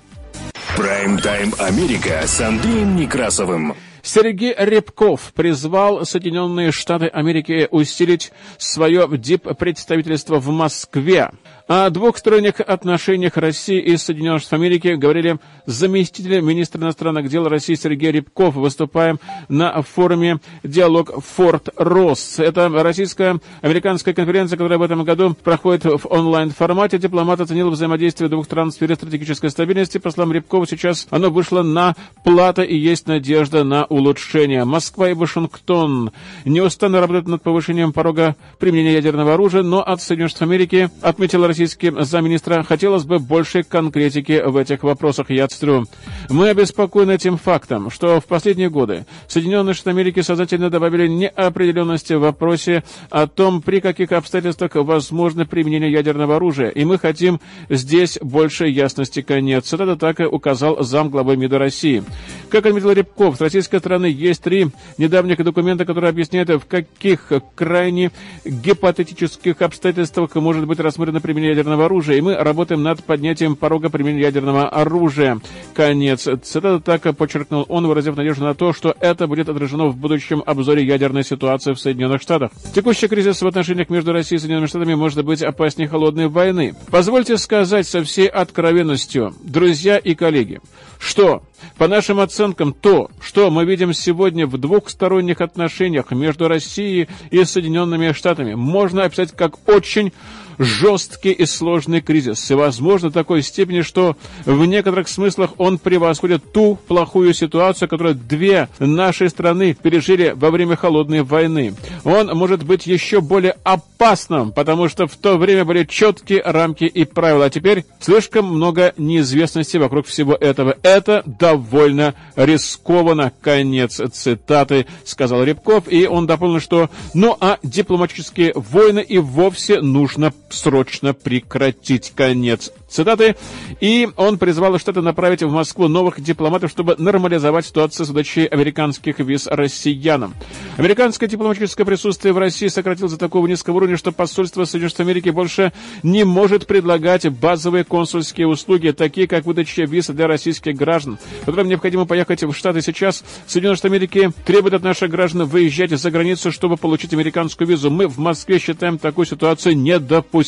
Прайм-тайм 0.77 1.53
Америка 1.59 2.21
с 2.25 2.39
Андреем 2.41 2.95
Некрасовым. 2.95 3.75
Сергей 4.01 4.53
Рябков 4.57 5.33
призвал 5.33 6.05
Соединенные 6.05 6.71
Штаты 6.71 7.07
Америки 7.07 7.67
усилить 7.69 8.31
свое 8.57 9.07
дип-представительство 9.11 10.39
в 10.39 10.49
Москве. 10.49 11.31
О 11.73 11.89
двухсторонних 11.89 12.59
отношениях 12.59 13.37
России 13.37 13.79
и 13.79 13.95
Соединенных 13.95 14.41
Штатов 14.41 14.59
Америки 14.59 14.89
говорили 14.89 15.39
заместитель 15.65 16.41
министра 16.41 16.81
иностранных 16.81 17.29
дел 17.29 17.47
России 17.47 17.75
Сергей 17.75 18.11
Рябков, 18.11 18.55
выступая 18.55 19.15
на 19.47 19.81
форуме 19.81 20.39
«Диалог 20.63 21.23
Форт 21.23 21.69
Росс». 21.77 22.39
Это 22.39 22.67
российская 22.67 23.39
американская 23.61 24.13
конференция, 24.13 24.57
которая 24.57 24.79
в 24.79 24.81
этом 24.81 25.05
году 25.05 25.33
проходит 25.33 25.85
в 25.85 26.07
онлайн-формате. 26.09 26.97
Дипломат 26.97 27.39
оценил 27.39 27.69
взаимодействие 27.69 28.29
двух 28.29 28.47
стран 28.47 28.71
в 28.71 28.73
сфере 28.73 28.95
стратегической 28.95 29.49
стабильности. 29.49 29.97
По 29.97 30.11
словам 30.11 30.33
Рябкова, 30.33 30.67
сейчас 30.67 31.07
оно 31.09 31.29
вышло 31.29 31.61
на 31.61 31.95
плата 32.25 32.63
и 32.63 32.75
есть 32.75 33.07
надежда 33.07 33.63
на 33.63 33.85
улучшение. 33.85 34.65
Москва 34.65 35.09
и 35.09 35.13
Вашингтон 35.13 36.11
неустанно 36.43 36.99
работают 36.99 37.29
над 37.29 37.41
повышением 37.41 37.93
порога 37.93 38.35
применения 38.59 38.95
ядерного 38.95 39.35
оружия, 39.35 39.63
но 39.63 39.81
от 39.81 40.01
Соединенных 40.01 40.31
Штатов 40.31 40.49
Америки, 40.49 40.89
отметил 41.01 41.45
российский 41.61 41.91
замминистра, 42.03 42.63
хотелось 42.63 43.03
бы 43.03 43.19
больше 43.19 43.61
конкретики 43.61 44.41
в 44.43 44.57
этих 44.57 44.81
вопросах. 44.81 45.29
Я 45.29 45.47
цитирую. 45.47 45.85
Мы 46.29 46.49
обеспокоены 46.49 47.19
тем 47.19 47.37
фактом, 47.37 47.91
что 47.91 48.19
в 48.19 48.25
последние 48.25 48.71
годы 48.71 49.05
Соединенные 49.27 49.75
Штаты 49.75 49.91
Америки 49.91 50.21
сознательно 50.21 50.71
добавили 50.71 51.07
неопределенности 51.07 52.13
в 52.13 52.21
вопросе 52.21 52.83
о 53.11 53.27
том, 53.27 53.61
при 53.61 53.79
каких 53.79 54.11
обстоятельствах 54.11 54.71
возможно 54.73 55.45
применение 55.45 55.91
ядерного 55.91 56.37
оружия, 56.37 56.69
и 56.69 56.83
мы 56.83 56.97
хотим 56.97 57.39
здесь 57.69 58.17
больше 58.19 58.65
ясности. 58.65 59.21
Конец. 59.21 59.71
Это 59.71 59.95
так 59.95 60.19
и 60.19 60.23
указал 60.23 60.83
зам 60.83 61.11
главы 61.11 61.37
МИДа 61.37 61.59
России. 61.59 62.03
Как 62.49 62.65
отметил 62.65 62.91
Рябков, 62.91 63.37
с 63.37 63.41
российской 63.41 63.77
стороны 63.77 64.07
есть 64.07 64.41
три 64.41 64.67
недавних 64.97 65.43
документа, 65.43 65.85
которые 65.85 66.09
объясняют, 66.09 66.49
в 66.49 66.65
каких 66.65 67.31
крайне 67.53 68.11
гипотетических 68.45 69.61
обстоятельствах 69.61 70.33
может 70.35 70.65
быть 70.65 70.79
рассмотрено 70.79 71.21
применение 71.21 71.40
ядерного 71.49 71.85
оружия, 71.85 72.17
и 72.17 72.21
мы 72.21 72.35
работаем 72.35 72.83
над 72.83 73.03
поднятием 73.03 73.55
порога 73.55 73.89
применения 73.89 74.23
ядерного 74.23 74.69
оружия. 74.69 75.39
Конец. 75.73 76.27
Цитата 76.43 76.79
так 76.79 77.15
подчеркнул 77.15 77.65
он, 77.67 77.87
выразив 77.87 78.15
надежду 78.15 78.43
на 78.43 78.53
то, 78.53 78.73
что 78.73 78.95
это 78.99 79.27
будет 79.27 79.49
отражено 79.49 79.87
в 79.87 79.97
будущем 79.97 80.43
обзоре 80.45 80.83
ядерной 80.85 81.23
ситуации 81.23 81.73
в 81.73 81.79
Соединенных 81.79 82.21
Штатах. 82.21 82.51
Текущий 82.73 83.07
кризис 83.07 83.41
в 83.41 83.47
отношениях 83.47 83.89
между 83.89 84.11
Россией 84.13 84.37
и 84.37 84.39
Соединенными 84.39 84.67
Штатами 84.67 84.95
может 84.95 85.23
быть 85.23 85.41
опаснее 85.41 85.87
холодной 85.87 86.27
войны. 86.27 86.75
Позвольте 86.89 87.37
сказать 87.37 87.87
со 87.87 88.03
всей 88.03 88.27
откровенностью, 88.27 89.33
друзья 89.43 89.97
и 89.97 90.15
коллеги, 90.15 90.61
что, 90.99 91.43
по 91.77 91.87
нашим 91.87 92.19
оценкам, 92.19 92.73
то, 92.73 93.09
что 93.21 93.49
мы 93.49 93.65
видим 93.65 93.93
сегодня 93.93 94.45
в 94.45 94.57
двухсторонних 94.57 95.41
отношениях 95.41 96.11
между 96.11 96.47
Россией 96.47 97.09
и 97.31 97.43
Соединенными 97.43 98.11
Штатами, 98.11 98.53
можно 98.53 99.03
описать 99.03 99.31
как 99.31 99.67
очень 99.67 100.13
жесткий 100.61 101.31
и 101.31 101.45
сложный 101.45 102.01
кризис, 102.01 102.49
и, 102.51 102.53
возможно, 102.53 103.11
такой 103.11 103.41
степени, 103.41 103.81
что 103.81 104.15
в 104.45 104.65
некоторых 104.65 105.07
смыслах 105.07 105.51
он 105.57 105.77
превосходит 105.77 106.51
ту 106.53 106.77
плохую 106.87 107.33
ситуацию, 107.33 107.89
которую 107.89 108.15
две 108.15 108.69
наши 108.79 109.29
страны 109.29 109.73
пережили 109.73 110.33
во 110.35 110.51
время 110.51 110.75
Холодной 110.75 111.23
войны. 111.23 111.73
Он 112.03 112.27
может 112.37 112.63
быть 112.63 112.85
еще 112.87 113.21
более 113.21 113.55
опасным, 113.63 114.51
потому 114.51 114.87
что 114.89 115.07
в 115.07 115.15
то 115.15 115.37
время 115.37 115.65
были 115.65 115.83
четкие 115.85 116.41
рамки 116.43 116.85
и 116.85 117.05
правила, 117.05 117.45
а 117.45 117.49
теперь 117.49 117.85
слишком 117.99 118.45
много 118.45 118.93
неизвестности 118.97 119.77
вокруг 119.77 120.07
всего 120.07 120.35
этого. 120.35 120.77
Это 120.83 121.23
довольно 121.25 122.13
рискованно. 122.35 123.31
Конец 123.41 124.01
цитаты, 124.13 124.85
сказал 125.05 125.43
Рябков, 125.43 125.85
и 125.87 126.07
он 126.07 126.27
дополнил, 126.27 126.59
что 126.59 126.89
ну 127.13 127.37
а 127.39 127.57
дипломатические 127.63 128.53
войны 128.55 128.99
и 128.99 129.17
вовсе 129.17 129.81
нужно 129.81 130.33
срочно 130.53 131.13
прекратить. 131.13 132.13
Конец 132.15 132.71
цитаты. 132.91 133.35
И 133.79 134.09
он 134.17 134.37
призвал 134.37 134.77
Штаты 134.77 135.01
направить 135.01 135.43
в 135.43 135.51
Москву 135.51 135.87
новых 135.87 136.21
дипломатов, 136.21 136.71
чтобы 136.71 136.95
нормализовать 136.97 137.65
ситуацию 137.65 138.05
с 138.05 138.09
выдачей 138.09 138.45
американских 138.45 139.19
виз 139.19 139.47
россиянам. 139.47 140.33
Американское 140.77 141.27
дипломатическое 141.27 141.85
присутствие 141.85 142.33
в 142.33 142.37
России 142.37 142.67
сократилось 142.67 143.13
до 143.13 143.17
такого 143.17 143.47
низкого 143.47 143.77
уровня, 143.77 143.97
что 143.97 144.11
посольство 144.11 144.65
Соединенных 144.65 144.91
Штатов 144.91 145.07
Америки 145.07 145.29
больше 145.29 145.73
не 146.03 146.23
может 146.23 146.67
предлагать 146.67 147.27
базовые 147.29 147.83
консульские 147.83 148.47
услуги, 148.47 148.91
такие 148.91 149.27
как 149.27 149.45
выдача 149.45 149.83
виз 149.83 150.07
для 150.07 150.27
российских 150.27 150.75
граждан, 150.75 151.17
которым 151.45 151.67
необходимо 151.69 152.05
поехать 152.05 152.43
в 152.43 152.53
Штаты 152.53 152.81
сейчас. 152.81 153.23
Соединенные 153.47 153.77
Штаты 153.77 153.95
Америки 153.95 154.31
требуют 154.45 154.73
от 154.75 154.83
наших 154.83 155.09
граждан 155.09 155.45
выезжать 155.45 155.91
за 155.91 156.11
границу, 156.11 156.51
чтобы 156.51 156.77
получить 156.77 157.13
американскую 157.13 157.67
визу. 157.67 157.89
Мы 157.89 158.07
в 158.07 158.17
Москве 158.17 158.59
считаем 158.59 158.97
такую 158.97 159.25
ситуацию 159.25 159.77
недопустимой. 159.77 160.40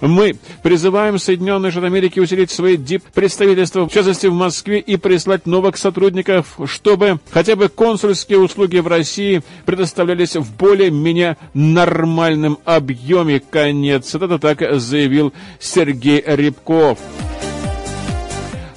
Мы 0.00 0.36
призываем 0.62 1.18
Соединенные 1.18 1.70
Штаты 1.70 1.86
Америки 1.86 2.20
усилить 2.20 2.50
свои 2.50 2.76
дип-представительства, 2.76 3.88
в 3.88 3.92
частности 3.92 4.26
в 4.26 4.34
Москве, 4.34 4.80
и 4.80 4.96
прислать 4.96 5.46
новых 5.46 5.76
сотрудников, 5.76 6.58
чтобы 6.66 7.20
хотя 7.30 7.56
бы 7.56 7.68
консульские 7.68 8.38
услуги 8.38 8.78
в 8.78 8.86
России 8.86 9.42
предоставлялись 9.66 10.36
в 10.36 10.56
более-менее 10.56 11.36
нормальном 11.54 12.58
объеме. 12.64 13.40
Конец. 13.40 14.14
Это 14.14 14.38
так 14.38 14.62
заявил 14.80 15.32
Сергей 15.58 16.22
Рябков. 16.24 16.98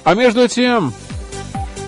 А 0.04 0.14
между 0.14 0.48
тем, 0.48 0.92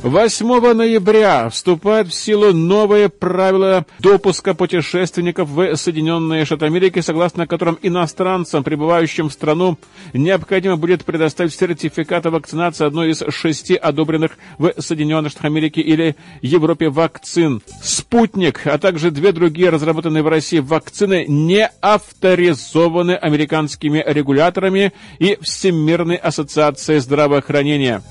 8 0.05 0.75
ноября 0.75 1.49
вступают 1.49 2.09
в 2.09 2.15
силу 2.15 2.53
новые 2.53 3.09
правила 3.09 3.87
допуска 4.01 4.53
путешественников 4.53 5.49
в 5.49 5.77
Соединенные 5.77 6.45
Штаты 6.45 6.67
Америки, 6.67 7.01
согласно 7.01 7.47
которым 7.47 7.79
иностранцам, 7.81 8.65
прибывающим 8.65 9.31
в 9.31 9.33
страну, 9.33 9.79
необходимо 10.13 10.77
будет 10.77 11.07
предоставить 11.07 11.55
сертификат 11.55 12.27
о 12.27 12.33
вакцинации 12.33 12.85
одной 12.85 13.13
из 13.13 13.23
шести 13.31 13.77
одобренных 13.77 14.33
в 14.59 14.75
Соединенных 14.79 15.31
Штатах 15.31 15.47
Америки 15.47 15.81
или 15.81 16.17
Европе 16.43 16.91
вакцин. 16.91 17.63
«Спутник», 17.83 18.67
а 18.67 18.77
также 18.77 19.11
две 19.11 19.33
другие 19.33 19.71
разработанные 19.71 20.23
в 20.23 20.29
России 20.29 20.59
вакцины 20.59 21.25
не 21.27 21.67
авторизованы 21.81 23.13
американскими 23.13 24.05
регуляторами 24.07 24.93
и 25.19 25.39
Всемирной 25.41 26.17
ассоциацией 26.17 27.01
здравоохранения. 27.01 28.03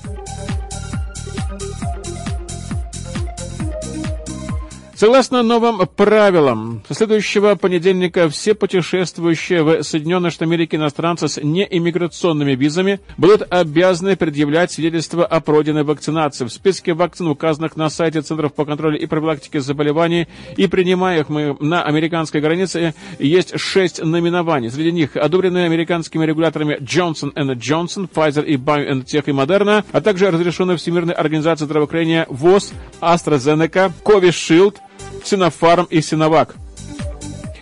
Согласно 5.04 5.42
новым 5.42 5.86
правилам, 5.86 6.82
со 6.88 6.94
следующего 6.94 7.56
понедельника 7.56 8.30
все 8.30 8.54
путешествующие 8.54 9.62
в 9.62 9.82
Соединенные 9.82 10.30
Штаты 10.30 10.46
Америки 10.46 10.76
иностранцы 10.76 11.28
с 11.28 11.38
неиммиграционными 11.42 12.52
визами 12.52 13.00
будут 13.18 13.42
обязаны 13.50 14.16
предъявлять 14.16 14.72
свидетельство 14.72 15.26
о 15.26 15.40
пройденной 15.40 15.84
вакцинации. 15.84 16.46
В 16.46 16.48
списке 16.50 16.94
вакцин, 16.94 17.28
указанных 17.28 17.76
на 17.76 17.90
сайте 17.90 18.22
Центров 18.22 18.54
по 18.54 18.64
контролю 18.64 18.98
и 18.98 19.04
профилактике 19.04 19.60
заболеваний 19.60 20.26
и 20.56 20.66
принимаемых 20.68 21.28
на 21.60 21.84
американской 21.84 22.40
границе, 22.40 22.94
есть 23.18 23.60
шесть 23.60 24.02
наименований. 24.02 24.70
Среди 24.70 24.90
них 24.90 25.18
одобренные 25.18 25.66
американскими 25.66 26.24
регуляторами 26.24 26.78
Johnson 26.80 27.34
Johnson, 27.34 28.08
Pfizer 28.08 28.46
и 28.46 28.56
BioNTech 28.56 29.24
и 29.26 29.32
Moderna, 29.32 29.84
а 29.92 30.00
также 30.00 30.30
разрешенные 30.30 30.78
Всемирной 30.78 31.12
организацией 31.12 31.66
здравоохранения 31.66 32.24
ВОЗ, 32.30 32.72
AstraZeneca, 33.02 33.92
Covishield, 34.02 34.78
Синофарм 35.24 35.86
и 35.90 36.00
Синовак. 36.00 36.54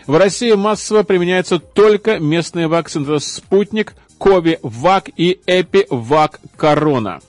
В 0.06 0.16
России 0.16 0.52
массово 0.52 1.04
применяются 1.04 1.58
только 1.58 2.18
местные 2.18 2.68
вакцины 2.68 3.20
«Спутник», 3.20 3.94
«Кови-Вак» 4.18 5.08
и 5.16 5.40
«Эпи-Вак 5.46 6.40
Корона». 6.56 7.20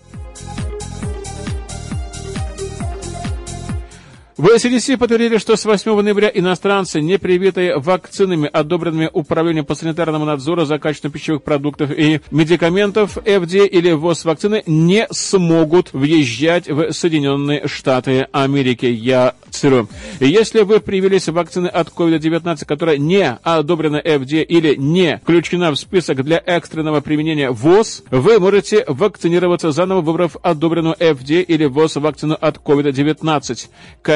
В 4.36 4.48
CDC 4.48 4.98
подтвердили, 4.98 5.38
что 5.38 5.56
с 5.56 5.64
8 5.64 6.02
ноября 6.02 6.32
иностранцы, 6.34 7.02
не 7.02 7.20
привитые 7.20 7.78
вакцинами, 7.78 8.50
одобренными 8.52 9.08
Управлением 9.14 9.64
по 9.64 9.76
санитарному 9.76 10.26
надзору 10.26 10.66
за 10.66 10.80
качеством 10.80 11.12
пищевых 11.12 11.44
продуктов 11.44 11.92
и 11.92 12.20
медикаментов 12.32 13.18
FDA 13.18 13.68
или 13.68 13.92
ВОЗ 13.92 14.26
вакцины, 14.26 14.64
не 14.66 15.08
смогут 15.12 15.94
въезжать 15.94 16.68
в 16.68 16.92
Соединенные 16.94 17.68
Штаты 17.68 18.28
Америки. 18.32 18.88
Я 18.88 19.36
цитирую. 19.52 19.88
Если 20.20 20.62
вы 20.62 20.80
привились 20.80 21.30
вакцины 21.30 21.68
от 21.68 21.90
COVID-19, 21.90 22.66
которая 22.66 22.98
не 22.98 23.38
одобрена 23.44 24.02
FDA 24.04 24.44
или 24.44 24.76
не 24.76 25.18
включена 25.18 25.72
в 25.72 25.76
список 25.76 26.24
для 26.24 26.42
экстренного 26.44 27.02
применения 27.02 27.52
ВОЗ, 27.52 28.04
вы 28.10 28.40
можете 28.40 28.84
вакцинироваться 28.88 29.72
заново, 29.72 30.02
выбрав 30.02 30.38
одобренную 30.42 30.96
FDA 30.96 31.44
или 31.44 31.66
ВОЗ 31.66 31.98
вакцину 31.98 32.36
от 32.40 32.58
COVID-19 32.58 33.70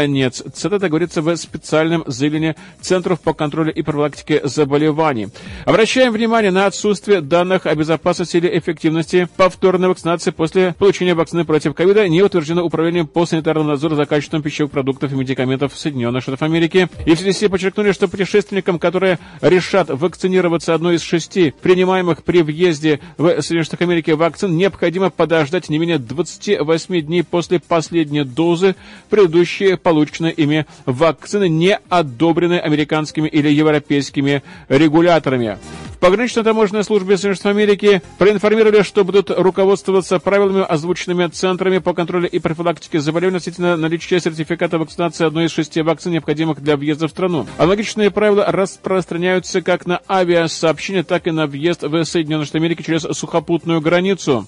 конец. 0.07 0.41
Цитата 0.53 0.87
говорится 0.87 1.21
в 1.21 1.35
специальном 1.35 2.05
заявлении 2.07 2.55
Центров 2.79 3.19
по 3.19 3.33
контролю 3.33 3.73
и 3.73 3.81
профилактике 3.81 4.39
заболеваний. 4.45 5.27
Обращаем 5.65 6.13
внимание 6.13 6.49
на 6.49 6.65
отсутствие 6.65 7.19
данных 7.19 7.65
о 7.65 7.75
безопасности 7.75 8.37
или 8.37 8.57
эффективности 8.57 9.27
повторной 9.35 9.89
вакцинации 9.89 10.31
после 10.31 10.75
получения 10.79 11.13
вакцины 11.13 11.43
против 11.43 11.73
ковида, 11.73 12.07
не 12.07 12.23
утверждено 12.23 12.63
Управлением 12.63 13.05
по 13.05 13.25
санитарному 13.25 13.69
надзору 13.69 13.95
за 13.97 14.05
качеством 14.05 14.41
пищевых 14.41 14.71
продуктов 14.71 15.11
и 15.11 15.15
медикаментов 15.15 15.77
Соединенных 15.77 16.23
Штатов 16.23 16.41
Америки. 16.41 16.87
И 17.05 17.13
в 17.13 17.19
CDC 17.19 17.49
подчеркнули, 17.49 17.91
что 17.91 18.07
путешественникам, 18.07 18.79
которые 18.79 19.19
решат 19.41 19.89
вакцинироваться 19.89 20.73
одной 20.73 20.95
из 20.95 21.01
шести 21.01 21.53
принимаемых 21.61 22.23
при 22.23 22.43
въезде 22.43 23.01
в 23.17 23.41
Соединенные 23.41 23.65
Штаты 23.65 23.83
Америки 23.83 24.11
вакцин, 24.11 24.55
необходимо 24.55 25.09
подождать 25.09 25.67
не 25.67 25.77
менее 25.77 25.97
28 25.97 27.01
дней 27.01 27.23
после 27.23 27.59
последней 27.59 28.23
дозы 28.23 28.75
предыдущие 29.09 29.75
получения 29.75 29.96
полученные 29.97 30.31
ими 30.31 30.67
вакцины, 30.85 31.49
не 31.49 31.79
одобрены 31.89 32.59
американскими 32.59 33.27
или 33.27 33.49
европейскими 33.49 34.43
регуляторами. 34.69 35.57
В 35.95 35.99
пограничной 35.99 36.43
таможенной 36.43 36.83
службе 36.83 37.17
Соединенных 37.17 37.45
Америки 37.47 38.03
проинформировали, 38.19 38.83
что 38.83 39.03
будут 39.03 39.31
руководствоваться 39.31 40.19
правилами, 40.19 40.61
озвученными 40.61 41.25
центрами 41.25 41.79
по 41.79 41.95
контролю 41.95 42.29
и 42.29 42.37
профилактике 42.37 42.99
заболеваний 42.99 43.37
относительно 43.37 43.75
наличия 43.75 44.19
сертификата 44.19 44.77
вакцинации 44.77 45.25
одной 45.25 45.45
из 45.45 45.51
шести 45.51 45.81
вакцин, 45.81 46.11
необходимых 46.11 46.61
для 46.61 46.77
въезда 46.77 47.07
в 47.07 47.09
страну. 47.09 47.47
Аналогичные 47.57 48.11
правила 48.11 48.45
распространяются 48.47 49.63
как 49.63 49.87
на 49.87 50.01
авиасообщение, 50.07 51.01
так 51.01 51.25
и 51.25 51.31
на 51.31 51.47
въезд 51.47 51.81
в 51.81 52.03
Соединенные 52.05 52.45
Штаты 52.45 52.59
Америки 52.59 52.83
через 52.83 53.01
сухопутную 53.17 53.81
границу. 53.81 54.45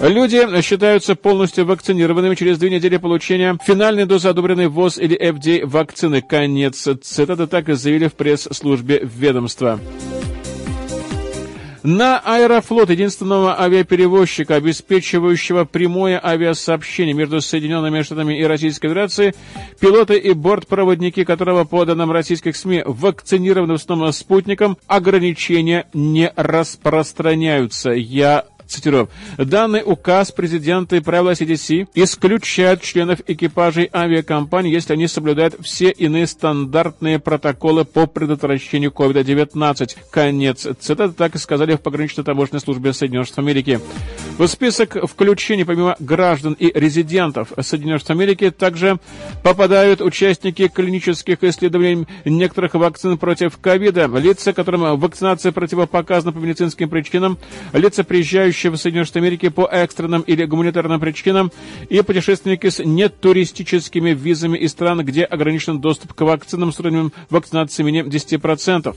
Люди 0.00 0.60
считаются 0.60 1.14
полностью 1.14 1.66
вакцинированными 1.66 2.34
через 2.34 2.58
две 2.58 2.68
недели 2.68 2.96
получения 2.96 3.56
финальной 3.64 4.06
дозы 4.06 4.28
одобренной 4.28 4.66
ВОЗ 4.68 4.98
или 4.98 5.16
FDA 5.18 5.64
вакцины. 5.64 6.20
Конец 6.20 6.88
цитаты 7.02 7.46
так 7.46 7.68
и 7.68 7.74
заявили 7.74 8.08
в 8.08 8.14
пресс-службе 8.14 9.00
ведомства. 9.02 9.80
На 11.84 12.18
Аэрофлот, 12.18 12.88
единственного 12.88 13.60
авиаперевозчика, 13.60 14.54
обеспечивающего 14.54 15.66
прямое 15.66 16.18
авиасообщение 16.22 17.12
между 17.12 17.42
Соединенными 17.42 18.00
Штатами 18.00 18.40
и 18.40 18.44
Российской 18.44 18.88
Федерацией, 18.88 19.34
пилоты 19.80 20.16
и 20.16 20.32
бортпроводники 20.32 21.24
которого, 21.24 21.64
по 21.64 21.84
данным 21.84 22.10
российских 22.10 22.56
СМИ, 22.56 22.84
вакцинированы 22.86 23.74
в 23.74 23.76
основном 23.76 24.14
спутником, 24.14 24.78
ограничения 24.86 25.86
не 25.92 26.32
распространяются. 26.36 27.90
Я 27.90 28.46
Цитирую. 28.74 29.08
Данный 29.38 29.82
указ 29.84 30.32
президента 30.32 30.96
и 30.96 31.00
правила 31.00 31.30
CDC 31.30 31.86
исключают 31.94 32.82
членов 32.82 33.20
экипажей 33.28 33.88
авиакомпаний, 33.94 34.72
если 34.72 34.94
они 34.94 35.06
соблюдают 35.06 35.54
все 35.62 35.90
иные 35.90 36.26
стандартные 36.26 37.20
протоколы 37.20 37.84
по 37.84 38.06
предотвращению 38.06 38.90
COVID-19. 38.90 39.96
Конец 40.10 40.66
цитаты 40.80 41.14
так 41.14 41.36
и 41.36 41.38
сказали 41.38 41.76
в 41.76 41.82
пограничной 41.82 42.24
таможенной 42.24 42.60
службе 42.60 42.92
Соединенных 42.92 43.28
Штатов 43.28 43.44
Америки. 43.44 43.78
В 44.38 44.46
список 44.48 44.96
включений, 45.08 45.64
помимо 45.64 45.94
граждан 46.00 46.54
и 46.54 46.76
резидентов 46.76 47.52
Соединенных 47.60 48.00
Штатов 48.00 48.16
Америки, 48.16 48.50
также 48.50 48.98
попадают 49.44 50.00
участники 50.00 50.66
клинических 50.66 51.44
исследований 51.44 52.08
некоторых 52.24 52.74
вакцин 52.74 53.18
против 53.18 53.56
ковида, 53.58 54.06
лица, 54.18 54.52
которым 54.52 54.98
вакцинация 54.98 55.52
противопоказана 55.52 56.32
по 56.32 56.38
медицинским 56.38 56.88
причинам, 56.88 57.38
лица, 57.72 58.02
приезжающие 58.02 58.63
прибывающие 58.64 58.70
в 58.70 58.76
Соединенные 58.76 59.06
Штаты 59.06 59.18
Америки 59.20 59.48
по 59.48 59.66
экстренным 59.66 60.22
или 60.22 60.44
гуманитарным 60.44 61.00
причинам 61.00 61.52
и 61.88 62.00
путешественники 62.02 62.68
с 62.68 62.82
нетуристическими 62.84 64.10
визами 64.10 64.58
из 64.58 64.70
стран, 64.72 65.04
где 65.04 65.24
ограничен 65.24 65.80
доступ 65.80 66.14
к 66.14 66.20
вакцинам 66.22 66.72
с 66.72 66.80
уровнем 66.80 67.12
вакцинации 67.30 67.82
менее 67.82 68.04
10%. 68.04 68.96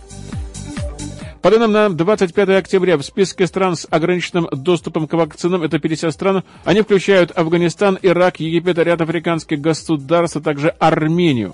По 1.42 1.52
данным 1.52 1.72
на 1.72 1.90
25 1.90 2.50
октября 2.50 2.98
в 2.98 3.04
списке 3.04 3.48
стран 3.48 3.76
с 3.76 3.88
ограниченным 3.90 4.48
доступом 4.52 5.08
к 5.08 5.14
вакцинам, 5.14 5.64
это 5.64 5.80
50 5.80 6.12
стран, 6.12 6.44
они 6.66 6.82
включают 6.82 7.32
Афганистан, 7.38 7.98
Ирак, 8.02 8.40
Египет, 8.40 8.78
ряд 8.80 9.02
африканских 9.02 9.62
государств, 9.62 10.38
а 10.38 10.42
также 10.42 10.70
Армению. 10.70 11.54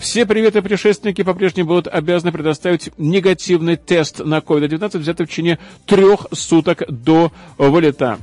Все 0.00 0.26
приветы 0.26 0.62
путешественники 0.62 1.22
по-прежнему 1.22 1.68
будут 1.68 1.88
обязаны 1.88 2.32
предоставить 2.32 2.90
негативный 2.98 3.76
тест 3.76 4.20
на 4.20 4.38
COVID-19, 4.38 4.98
взятый 4.98 5.26
в 5.26 5.28
течение 5.28 5.58
трех 5.86 6.26
суток 6.32 6.84
до 6.88 7.32
вылета. 7.58 8.18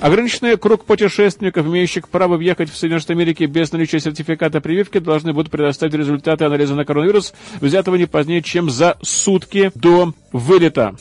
Ограниченный 0.00 0.56
круг 0.58 0.84
путешественников, 0.84 1.66
имеющих 1.66 2.08
право 2.08 2.36
въехать 2.36 2.70
в 2.70 2.76
Соединенные 2.76 3.00
Штаты 3.00 3.12
Америки 3.14 3.44
без 3.44 3.72
наличия 3.72 3.98
сертификата 3.98 4.60
прививки, 4.60 4.98
должны 4.98 5.32
будут 5.32 5.50
предоставить 5.50 5.94
результаты 5.94 6.44
анализа 6.44 6.74
на 6.74 6.84
коронавирус, 6.84 7.32
взятого 7.60 7.96
не 7.96 8.06
позднее, 8.06 8.42
чем 8.42 8.68
за 8.68 8.98
сутки 9.02 9.70
до 9.74 10.12
вылета. 10.32 10.94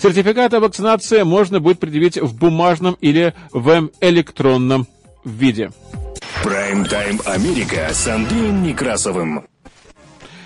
Сертификат 0.00 0.54
о 0.54 0.60
вакцинации 0.60 1.22
можно 1.22 1.58
будет 1.58 1.80
предъявить 1.80 2.16
в 2.16 2.38
бумажном 2.38 2.96
или 3.00 3.34
в 3.52 3.90
электронном 4.00 4.86
виде. 5.24 5.70
Прайм-тайм 6.44 7.20
Америка 7.26 7.88
с 7.92 8.06
Андреем 8.06 8.62
Некрасовым. 8.62 9.44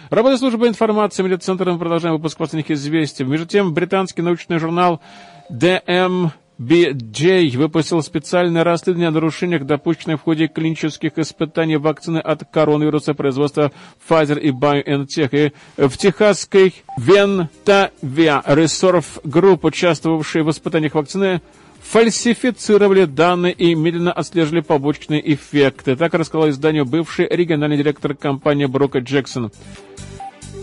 Работа 0.09 0.39
службы 0.39 0.67
информации 0.67 1.23
медиацентра 1.23 1.71
мы 1.71 1.79
продолжаем 1.79 2.15
выпуск 2.17 2.39
последних 2.39 2.71
известий. 2.71 3.25
Между 3.25 3.47
тем, 3.47 3.75
британский 3.75 4.23
научный 4.23 4.59
журнал 4.59 5.03
DM 5.51 6.31
BJ 6.59 7.57
выпустил 7.59 8.03
специальное 8.03 8.65
расследование 8.65 9.09
о 9.09 9.13
нарушениях, 9.13 9.65
допущенных 9.65 10.21
в 10.21 10.23
ходе 10.23 10.49
клинических 10.49 11.19
испытаний 11.19 11.77
вакцины 11.77 12.19
от 12.19 12.45
коронавируса 12.51 13.13
производства 13.15 13.71
Pfizer 14.09 14.41
и 14.41 14.51
BioNTech. 14.51 15.53
И 15.77 15.87
в 15.87 15.97
техасской 15.99 16.75
Ventavia 16.99 17.91
Reserve 18.47 19.23
Group, 19.25 19.61
участвовавшие 19.63 20.43
в 20.43 20.51
испытаниях 20.51 20.95
вакцины, 20.95 21.43
фальсифицировали 21.93 23.05
данные 23.05 23.53
и 23.53 23.75
медленно 23.75 24.15
отслеживали 24.15 24.61
побочные 24.61 25.35
эффекты. 25.35 25.95
Так 25.95 26.15
рассказал 26.15 26.49
изданию 26.49 26.87
бывший 26.87 27.29
региональный 27.29 27.77
директор 27.77 28.15
компании 28.15 28.65
Брока 28.65 29.01
Джексон. 29.01 29.53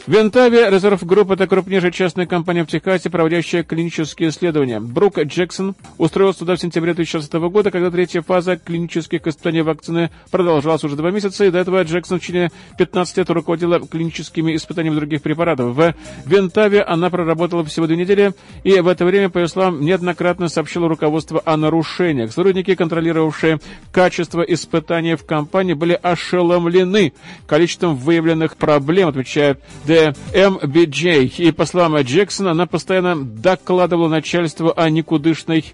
Ventavia 0.10 0.72
Research 0.72 1.06
Group– 1.06 1.30
это 1.34 1.46
крупнейшая 1.46 1.92
частная 1.92 2.26
компания 2.26 2.64
в 2.64 2.68
Техасе, 2.68 3.12
проводящая 3.12 3.62
клинические 3.62 4.30
исследования. 4.30 4.80
Брук 4.80 5.20
Джексон 5.20 5.76
устроилась 6.00 6.40
туда 6.40 6.56
в 6.56 6.60
сентябре 6.60 6.96
2016 6.96 7.32
года, 7.52 7.70
когда 7.70 7.92
третья 7.92 8.24
фаза 8.24 8.58
клинических 8.58 9.28
испытаний 9.28 9.62
вакцины 9.62 10.10
продолжалась 10.32 10.84
уже 10.84 10.96
два 10.96 11.12
месяца, 11.12 11.46
и 11.46 11.52
до 11.52 11.60
этого 11.60 11.84
Джексон 11.84 12.18
в 12.18 12.24
течение 12.24 12.50
15 12.80 13.18
лет 13.18 13.30
руководила 13.30 13.80
клиническими 13.82 14.56
испытаниями 14.56 14.96
других 14.96 15.22
препаратов. 15.22 15.76
В 15.76 15.94
Вентавии 16.26 16.82
она 16.82 17.12
проработала 17.12 17.64
всего 17.64 17.86
две 17.86 17.98
недели, 17.98 18.34
и 18.64 18.80
в 18.80 18.88
это 18.88 19.06
время, 19.06 19.30
по 19.30 19.38
ее 19.38 19.48
словам, 19.48 19.80
неоднократно 19.82 20.50
сообщила 20.50 20.90
руководству 20.90 21.44
о 21.46 21.56
нарушениях. 21.56 22.32
Сотрудники, 22.32 22.74
контролировавшие 22.74 23.60
качество 23.92 24.42
испытаний 24.42 25.14
в 25.14 25.24
компании, 25.24 25.74
были 25.74 25.94
ошеломлены 26.02 27.14
количеством 27.46 27.96
выявленных 27.96 28.58
проблем, 28.58 29.10
отмечает 29.10 29.60
The 30.00 30.16
MBJ. 30.34 31.28
И 31.38 31.52
по 31.52 31.66
словам 31.66 31.98
Джексона, 31.98 32.52
она 32.52 32.66
постоянно 32.66 33.22
докладывала 33.22 34.08
начальству 34.08 34.74
о 34.76 34.90
никудышной 34.90 35.66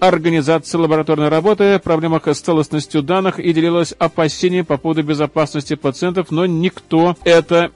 организации 0.00 0.78
лабораторной 0.78 1.28
работы, 1.28 1.78
проблемах 1.78 2.26
с 2.28 2.40
целостностью 2.40 3.02
данных 3.02 3.38
и 3.38 3.52
делилась 3.52 3.94
опасениями 3.98 4.64
по 4.64 4.78
поводу 4.78 5.02
безопасности 5.02 5.74
пациентов, 5.74 6.30
но 6.30 6.46
никто 6.46 7.16
это 7.24 7.72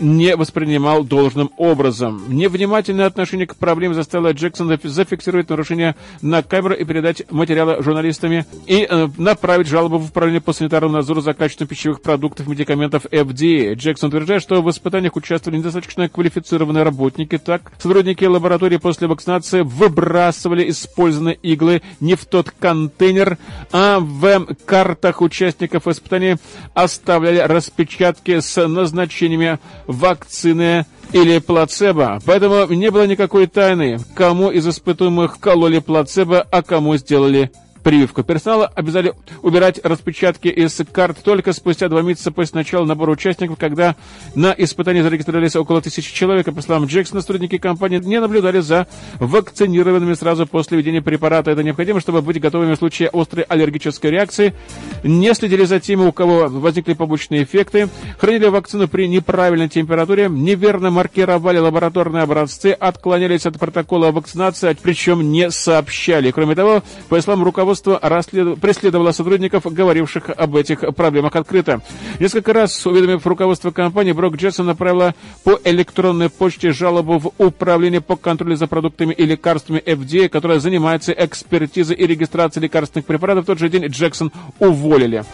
не 0.00 0.36
воспринимал 0.36 1.04
должным 1.04 1.50
образом. 1.56 2.22
Невнимательное 2.28 3.06
отношение 3.06 3.46
к 3.46 3.56
проблеме 3.56 3.94
заставило 3.94 4.32
Джексона 4.32 4.78
зафиксировать 4.82 5.48
нарушение 5.48 5.94
на 6.22 6.42
камеру 6.42 6.74
и 6.74 6.84
передать 6.84 7.30
материалы 7.30 7.82
журналистами 7.82 8.46
и 8.66 8.86
э, 8.88 9.08
направить 9.18 9.68
жалобу 9.68 9.98
в 9.98 10.06
управление 10.06 10.40
по 10.40 10.52
санитарному 10.52 10.94
надзору 10.94 11.20
за 11.20 11.34
качеством 11.34 11.68
пищевых 11.68 12.00
продуктов 12.02 12.46
и 12.46 12.50
медикаментов 12.50 13.06
FDA. 13.06 13.74
Джексон 13.74 14.08
утверждает, 14.08 14.42
что 14.42 14.62
в 14.62 14.70
испытаниях 14.70 15.16
участвовали 15.16 15.58
недостаточно 15.58 16.08
квалифицированные 16.08 16.84
работники. 16.84 17.38
Так, 17.38 17.72
сотрудники 17.78 18.24
лаборатории 18.24 18.78
после 18.78 19.06
вакцинации 19.06 19.60
выбрасывали 19.60 20.70
использованные 20.70 21.36
иглы 21.36 21.82
не 22.00 22.14
в 22.14 22.24
тот 22.24 22.50
контейнер, 22.50 23.38
а 23.72 23.98
в 24.00 24.46
картах 24.64 25.20
участников 25.20 25.86
испытаний 25.86 26.36
оставляли 26.74 27.38
распечатки 27.38 28.40
с 28.40 28.66
назначениями 28.66 29.58
вакцины 29.90 30.86
или 31.12 31.38
плацебо. 31.38 32.20
Поэтому 32.24 32.72
не 32.72 32.90
было 32.90 33.06
никакой 33.06 33.46
тайны, 33.46 33.98
кому 34.14 34.50
из 34.50 34.66
испытуемых 34.66 35.40
кололи 35.40 35.80
плацебо, 35.80 36.46
а 36.50 36.62
кому 36.62 36.96
сделали 36.96 37.50
прививку. 37.82 38.22
Персонала 38.22 38.66
обязали 38.66 39.14
убирать 39.42 39.80
распечатки 39.82 40.48
из 40.48 40.80
карт 40.92 41.18
только 41.22 41.52
спустя 41.52 41.88
два 41.88 42.02
месяца 42.02 42.30
после 42.30 42.58
начала 42.58 42.84
набора 42.84 43.12
участников, 43.12 43.58
когда 43.58 43.96
на 44.34 44.54
испытании 44.56 45.00
зарегистрировались 45.00 45.56
около 45.56 45.80
тысячи 45.80 46.14
человек. 46.14 46.48
И, 46.48 46.52
по 46.52 46.62
словам 46.62 46.86
Джексона, 46.86 47.20
сотрудники 47.20 47.58
компании 47.58 47.98
не 47.98 48.20
наблюдали 48.20 48.60
за 48.60 48.86
вакцинированными 49.18 50.14
сразу 50.14 50.46
после 50.46 50.78
введения 50.78 51.02
препарата. 51.02 51.50
Это 51.50 51.62
необходимо, 51.62 52.00
чтобы 52.00 52.22
быть 52.22 52.40
готовыми 52.40 52.74
в 52.74 52.78
случае 52.78 53.08
острой 53.12 53.44
аллергической 53.44 54.10
реакции. 54.10 54.54
Не 55.02 55.34
следили 55.34 55.64
за 55.64 55.80
теми, 55.80 56.06
у 56.06 56.12
кого 56.12 56.48
возникли 56.48 56.94
побочные 56.94 57.44
эффекты. 57.44 57.88
Хранили 58.18 58.46
вакцину 58.46 58.88
при 58.88 59.08
неправильной 59.08 59.68
температуре. 59.68 60.28
Неверно 60.28 60.90
маркировали 60.90 61.58
лабораторные 61.58 62.22
образцы. 62.22 62.72
Отклонялись 62.72 63.46
от 63.46 63.58
протокола 63.58 64.10
вакцинации, 64.10 64.76
причем 64.80 65.32
не 65.32 65.50
сообщали. 65.50 66.30
Кроме 66.30 66.54
того, 66.54 66.82
по 67.08 67.20
словам 67.20 67.44
руководства 67.44 67.69
руководство 67.70 68.00
расслед... 68.02 68.58
преследовало 68.60 69.12
сотрудников, 69.12 69.64
говоривших 69.64 70.30
об 70.30 70.56
этих 70.56 70.80
проблемах 70.94 71.36
открыто. 71.36 71.82
Несколько 72.18 72.52
раз, 72.52 72.84
уведомив 72.84 73.24
руководство 73.26 73.70
компании, 73.70 74.12
Брок 74.12 74.36
Джексон 74.36 74.66
направила 74.66 75.14
по 75.44 75.58
электронной 75.64 76.30
почте 76.30 76.72
жалобу 76.72 77.18
в 77.18 77.32
Управление 77.38 78.00
по 78.00 78.16
контролю 78.16 78.56
за 78.56 78.66
продуктами 78.66 79.14
и 79.14 79.24
лекарствами 79.24 79.78
FDA, 79.78 80.28
которое 80.28 80.58
занимается 80.58 81.12
экспертизой 81.12 81.96
и 81.96 82.06
регистрацией 82.06 82.64
лекарственных 82.64 83.06
препаратов. 83.06 83.44
В 83.44 83.46
тот 83.46 83.58
же 83.58 83.68
день 83.68 83.86
Джексон 83.86 84.32
уволили. 84.58 85.24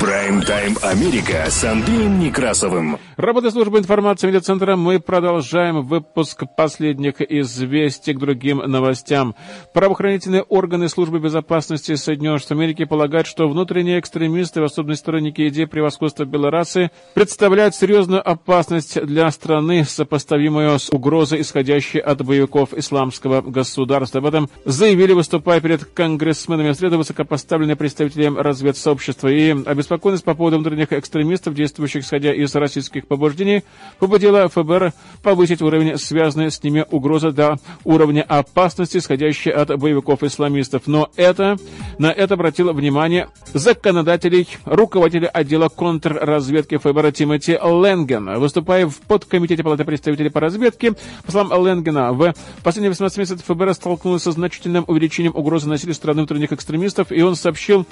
Прайм-тайм 0.00 0.78
Америка 0.80 1.44
с 1.50 1.62
Андреем 1.62 2.20
Некрасовым. 2.20 2.96
Работа 3.18 3.50
службы 3.50 3.78
информации 3.78 4.28
медиацентра. 4.28 4.74
Мы 4.74 4.98
продолжаем 4.98 5.82
выпуск 5.82 6.44
последних 6.56 7.20
известий 7.20 8.14
к 8.14 8.18
другим 8.18 8.62
новостям. 8.64 9.34
Правоохранительные 9.74 10.40
органы 10.40 10.88
службы 10.88 11.18
безопасности 11.18 11.96
Соединенных 11.96 12.40
Штатов 12.40 12.56
Америки 12.56 12.86
полагают, 12.86 13.26
что 13.26 13.46
внутренние 13.46 14.00
экстремисты, 14.00 14.62
в 14.62 14.64
особенности 14.64 15.02
сторонники 15.02 15.46
идеи 15.48 15.66
превосходства 15.66 16.24
Белорасы, 16.24 16.90
представляют 17.12 17.74
серьезную 17.74 18.26
опасность 18.26 19.04
для 19.04 19.30
страны, 19.30 19.84
сопоставимую 19.84 20.78
с 20.78 20.88
угрозой, 20.88 21.42
исходящей 21.42 22.00
от 22.00 22.24
боевиков 22.24 22.72
исламского 22.72 23.42
государства. 23.42 24.20
Об 24.20 24.26
этом 24.26 24.48
заявили, 24.64 25.12
выступая 25.12 25.60
перед 25.60 25.84
конгрессменами 25.84 26.70
в 26.70 26.76
среду 26.76 26.96
высокопоставленные 26.96 27.76
представители 27.76 28.34
разведсообщества 28.34 29.28
и 29.28 29.50
обеспечили 29.50 29.89
обеспокоенность 29.90 30.24
по 30.24 30.34
поводу 30.34 30.58
внутренних 30.58 30.92
экстремистов, 30.92 31.54
действующих 31.54 32.04
исходя 32.04 32.32
из 32.32 32.54
российских 32.54 33.06
побуждений, 33.06 33.64
побудила 33.98 34.48
ФБР 34.48 34.92
повысить 35.22 35.62
уровень, 35.62 35.98
связанный 35.98 36.50
с 36.50 36.62
ними 36.62 36.84
угрозы 36.90 37.32
до 37.32 37.58
уровня 37.84 38.22
опасности, 38.22 38.98
исходящей 38.98 39.50
от 39.50 39.76
боевиков-исламистов. 39.76 40.82
Но 40.86 41.10
это, 41.16 41.56
на 41.98 42.12
это 42.12 42.34
обратил 42.34 42.72
внимание 42.72 43.28
законодателей, 43.52 44.48
руководителя 44.64 45.28
отдела 45.28 45.68
контрразведки 45.68 46.76
ФБР 46.76 47.12
Тимоти 47.12 47.52
Ленген. 47.52 48.38
Выступая 48.38 48.86
в 48.86 48.96
подкомитете 49.00 49.64
Палаты 49.64 49.84
представителей 49.84 50.30
по 50.30 50.40
разведке, 50.40 50.92
по 51.24 51.32
словам 51.32 51.66
Ленгена, 51.66 52.12
в 52.12 52.34
последние 52.62 52.90
18 52.90 53.18
месяцев 53.18 53.44
ФБР 53.46 53.74
столкнулось 53.74 54.22
со 54.22 54.32
значительным 54.32 54.84
увеличением 54.86 55.34
угрозы 55.34 55.68
насилия 55.68 55.94
страны 55.94 56.20
внутренних 56.20 56.52
экстремистов, 56.52 57.10
и 57.10 57.22
он 57.22 57.34
сообщил, 57.34 57.86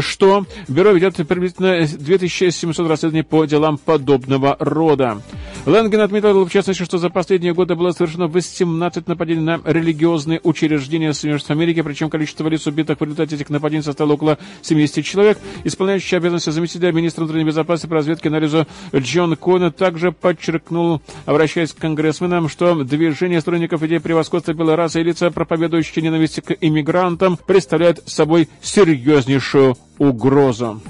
что 0.00 0.46
бюро 0.66 0.90
ведет 0.90 1.14
приблизительно 1.44 2.04
2700 2.04 2.88
расследований 2.88 3.22
по 3.22 3.44
делам 3.44 3.78
подобного 3.78 4.56
рода. 4.58 5.20
Лэнген 5.66 6.00
отметил, 6.00 6.44
в 6.44 6.50
частности, 6.50 6.84
что 6.84 6.98
за 6.98 7.10
последние 7.10 7.54
годы 7.54 7.74
было 7.74 7.92
совершено 7.92 8.28
18 8.28 9.08
нападений 9.08 9.40
на 9.40 9.60
религиозные 9.64 10.40
учреждения 10.42 11.12
Соединенных 11.12 11.50
Америки, 11.50 11.82
причем 11.82 12.10
количество 12.10 12.46
лиц 12.48 12.66
убитых 12.66 13.00
в 13.00 13.02
результате 13.02 13.36
этих 13.36 13.50
нападений 13.50 13.82
составило 13.82 14.14
около 14.14 14.38
70 14.62 15.04
человек. 15.04 15.38
Исполняющий 15.64 16.16
обязанности 16.16 16.50
заместителя 16.50 16.92
министра 16.92 17.22
внутренней 17.24 17.46
безопасности 17.46 17.88
по 17.88 17.94
разведке 17.94 18.28
анализу 18.28 18.66
Джон 18.94 19.36
Кон 19.36 19.72
также 19.72 20.12
подчеркнул, 20.12 21.00
обращаясь 21.24 21.72
к 21.72 21.78
конгрессменам, 21.78 22.48
что 22.48 22.74
движение 22.84 23.40
сторонников 23.40 23.82
идеи 23.82 23.98
превосходства 23.98 24.52
белой 24.52 24.74
расы 24.74 25.00
и 25.00 25.04
лица, 25.04 25.30
проповедующие 25.30 26.02
ненависть 26.02 26.42
к 26.42 26.56
иммигрантам, 26.60 27.38
представляет 27.46 28.02
собой 28.06 28.48
серьезнейшую 28.60 29.76
угрозу. 29.98 30.80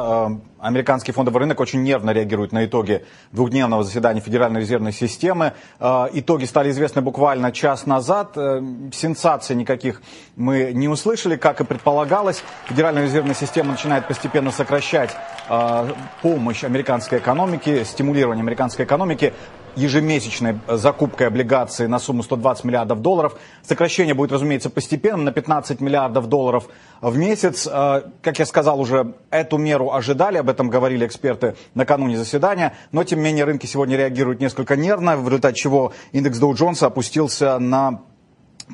А, 0.00 0.40
американский 0.58 1.12
фондовый 1.12 1.40
рынок 1.40 1.60
очень 1.60 1.82
нервно 1.82 2.10
реагирует 2.10 2.52
на 2.52 2.64
итоги 2.64 3.04
двухдневного 3.32 3.84
заседания 3.84 4.20
Федеральной 4.20 4.60
резервной 4.60 4.92
системы. 4.92 5.52
А, 5.78 6.08
итоги 6.12 6.44
стали 6.44 6.70
известны 6.70 7.02
буквально 7.02 7.52
час 7.52 7.86
назад. 7.86 8.32
Э, 8.36 8.60
сенсаций 8.92 9.54
никаких 9.54 10.02
мы 10.36 10.72
не 10.72 10.88
услышали. 10.88 11.36
Как 11.36 11.60
и 11.60 11.64
предполагалось, 11.64 12.42
Федеральная 12.66 13.04
резервная 13.04 13.34
система 13.34 13.72
начинает 13.72 14.08
постепенно 14.08 14.50
сокращать 14.50 15.10
а, 15.48 15.88
помощь 16.22 16.64
американской 16.64 17.18
экономике, 17.18 17.84
стимулирование 17.84 18.42
американской 18.42 18.84
экономики. 18.84 19.32
Ежемесячной 19.76 20.58
закупкой 20.68 21.28
облигаций 21.28 21.88
на 21.88 21.98
сумму 21.98 22.22
120 22.22 22.64
миллиардов 22.64 23.00
долларов. 23.00 23.36
Сокращение 23.62 24.14
будет, 24.14 24.32
разумеется, 24.32 24.70
постепенным 24.70 25.24
на 25.24 25.32
15 25.32 25.80
миллиардов 25.80 26.28
долларов 26.28 26.68
в 27.00 27.16
месяц. 27.16 27.68
Э, 27.70 28.02
как 28.22 28.38
я 28.38 28.46
сказал 28.46 28.80
уже, 28.80 29.14
эту 29.30 29.58
меру 29.58 29.92
ожидали, 29.92 30.38
об 30.38 30.48
этом 30.48 30.70
говорили 30.70 31.06
эксперты 31.06 31.56
накануне 31.74 32.16
заседания, 32.16 32.74
но 32.92 33.04
тем 33.04 33.18
не 33.18 33.24
менее 33.24 33.44
рынки 33.44 33.66
сегодня 33.66 33.96
реагируют 33.96 34.40
несколько 34.40 34.76
нервно, 34.76 35.16
в 35.16 35.26
результате 35.26 35.56
чего 35.56 35.92
индекс 36.12 36.40
Dow 36.40 36.52
Jones 36.52 36.84
опустился 36.84 37.58
на 37.58 38.02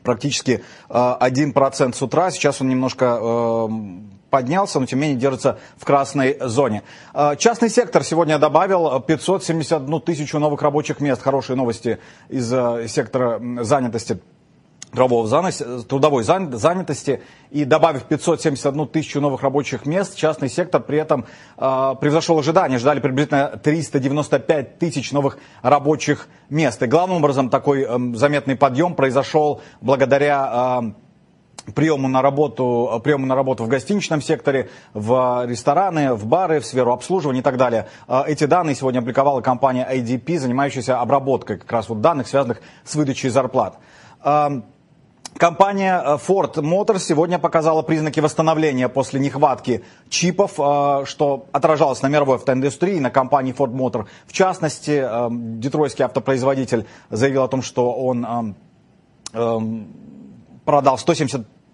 практически 0.02 0.64
1% 0.88 1.92
с 1.94 2.02
утра. 2.02 2.30
Сейчас 2.30 2.60
он 2.60 2.68
немножко 2.68 3.68
поднялся, 4.30 4.80
но 4.80 4.86
тем 4.86 4.98
не 5.00 5.06
менее 5.06 5.20
держится 5.20 5.58
в 5.76 5.84
красной 5.84 6.38
зоне. 6.40 6.82
А, 7.12 7.36
частный 7.36 7.68
сектор 7.68 8.04
сегодня 8.04 8.38
добавил 8.38 9.00
571 9.00 10.00
тысячу 10.00 10.38
новых 10.38 10.62
рабочих 10.62 11.00
мест. 11.00 11.20
Хорошие 11.20 11.56
новости 11.56 11.98
из 12.28 12.50
э, 12.52 12.86
сектора 12.88 13.40
занятости 13.62 14.20
трудовой 14.92 16.24
занятости 16.24 17.22
и 17.50 17.64
добавив 17.64 18.04
571 18.04 18.88
тысячу 18.88 19.20
новых 19.20 19.42
рабочих 19.42 19.86
мест, 19.86 20.16
частный 20.16 20.48
сектор 20.48 20.80
при 20.80 20.98
этом 20.98 21.26
э, 21.56 21.94
превзошел 22.00 22.38
ожидания. 22.38 22.78
Ждали 22.78 23.00
приблизительно 23.00 23.60
395 23.62 24.78
тысяч 24.78 25.12
новых 25.12 25.38
рабочих 25.62 26.28
мест. 26.48 26.82
И 26.82 26.86
главным 26.86 27.18
образом 27.18 27.50
такой 27.50 27.82
э, 27.82 27.98
заметный 28.14 28.56
подъем 28.56 28.94
произошел 28.94 29.60
благодаря 29.80 30.82
э, 30.82 31.10
приему 31.74 32.08
на 32.08 32.22
работу, 32.22 33.00
приему 33.04 33.26
на 33.26 33.34
работу 33.34 33.64
в 33.64 33.68
гостиничном 33.68 34.22
секторе, 34.22 34.70
в 34.94 35.44
рестораны, 35.46 36.14
в 36.14 36.26
бары, 36.26 36.60
в 36.60 36.66
сферу 36.66 36.92
обслуживания 36.92 37.40
и 37.40 37.42
так 37.42 37.56
далее. 37.56 37.88
А, 38.08 38.24
эти 38.26 38.44
данные 38.44 38.74
сегодня 38.74 38.98
опубликовала 38.98 39.40
компания 39.40 39.86
ADP, 39.90 40.38
занимающаяся 40.38 41.00
обработкой 41.00 41.58
как 41.58 41.70
раз 41.70 41.88
вот 41.88 42.00
данных, 42.00 42.28
связанных 42.28 42.60
с 42.84 42.94
выдачей 42.94 43.28
зарплат. 43.28 43.78
Компания 45.40 46.18
Ford 46.18 46.56
Motors 46.56 46.98
сегодня 46.98 47.38
показала 47.38 47.80
признаки 47.80 48.20
восстановления 48.20 48.90
после 48.90 49.18
нехватки 49.20 49.82
чипов, 50.10 50.56
а, 50.58 51.06
что 51.06 51.46
отражалось 51.52 52.02
на 52.02 52.08
мировой 52.08 52.36
автоиндустрии, 52.36 52.98
на 52.98 53.10
компании 53.10 53.54
Ford 53.56 53.72
Motor. 53.72 54.04
В 54.26 54.34
частности, 54.34 55.02
детройтский 55.30 56.04
автопроизводитель 56.04 56.84
заявил 57.08 57.44
о 57.44 57.48
том, 57.48 57.62
что 57.62 57.90
он 57.90 58.54
продал 60.66 60.98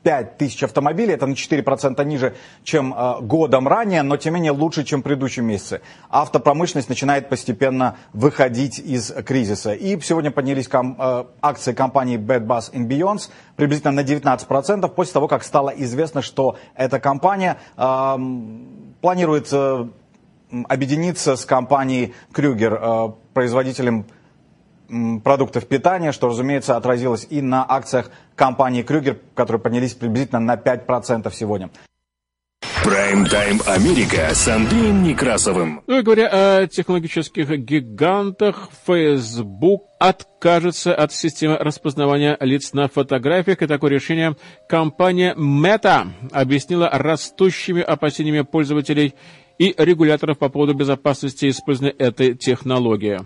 175 0.06 0.38
тысяч 0.38 0.62
автомобилей, 0.62 1.14
это 1.14 1.26
на 1.26 1.32
4% 1.32 2.04
ниже, 2.04 2.34
чем 2.62 2.94
э, 2.94 3.20
годом 3.22 3.66
ранее, 3.66 4.02
но 4.02 4.16
тем 4.16 4.34
не 4.34 4.40
менее 4.40 4.52
лучше, 4.52 4.84
чем 4.84 5.00
в 5.00 5.02
предыдущем 5.02 5.44
месяце. 5.44 5.80
Автопромышленность 6.10 6.88
начинает 6.88 7.28
постепенно 7.28 7.96
выходить 8.12 8.78
из 8.78 9.10
кризиса. 9.10 9.72
И 9.72 10.00
сегодня 10.00 10.30
поднялись 10.30 10.68
ком, 10.68 10.96
э, 10.98 11.24
акции 11.42 11.72
компании 11.72 12.18
Bad 12.18 12.46
Bass 12.46 12.72
Beyond 12.72 13.28
приблизительно 13.56 13.92
на 13.92 14.04
19% 14.04 14.88
после 14.94 15.12
того, 15.12 15.28
как 15.28 15.42
стало 15.42 15.70
известно, 15.70 16.22
что 16.22 16.56
эта 16.76 17.00
компания 17.00 17.56
э, 17.76 18.16
планирует 19.00 19.52
объединиться 20.68 21.36
с 21.36 21.44
компанией 21.44 22.14
Крюгер, 22.32 22.78
э, 22.80 23.08
производителем 23.34 24.06
продуктов 25.22 25.66
питания, 25.66 26.12
что, 26.12 26.28
разумеется, 26.28 26.76
отразилось 26.76 27.26
и 27.28 27.40
на 27.40 27.64
акциях 27.68 28.10
компании 28.34 28.82
Крюгер, 28.82 29.18
которые 29.34 29.60
поднялись 29.60 29.94
приблизительно 29.94 30.40
на 30.40 30.54
5% 30.54 31.32
сегодня. 31.34 31.70
Прайм-тайм 32.86 33.60
Америка 33.66 34.32
с 34.32 34.46
Андреем 34.46 35.02
Некрасовым. 35.02 35.82
Ну 35.88 35.98
и 35.98 36.02
говоря 36.02 36.28
о 36.60 36.66
технологических 36.68 37.48
гигантах, 37.58 38.68
Facebook 38.86 39.82
откажется 39.98 40.94
от 40.94 41.12
системы 41.12 41.56
распознавания 41.56 42.36
лиц 42.38 42.72
на 42.74 42.86
фотографиях, 42.86 43.60
и 43.60 43.66
такое 43.66 43.90
решение 43.90 44.36
компания 44.68 45.34
Meta 45.34 46.06
объяснила 46.30 46.88
растущими 46.92 47.82
опасениями 47.82 48.42
пользователей 48.42 49.14
и 49.58 49.74
регуляторов 49.76 50.38
по 50.38 50.48
поводу 50.48 50.74
безопасности 50.74 51.48
использования 51.48 51.94
этой 51.98 52.36
технологии 52.36 53.20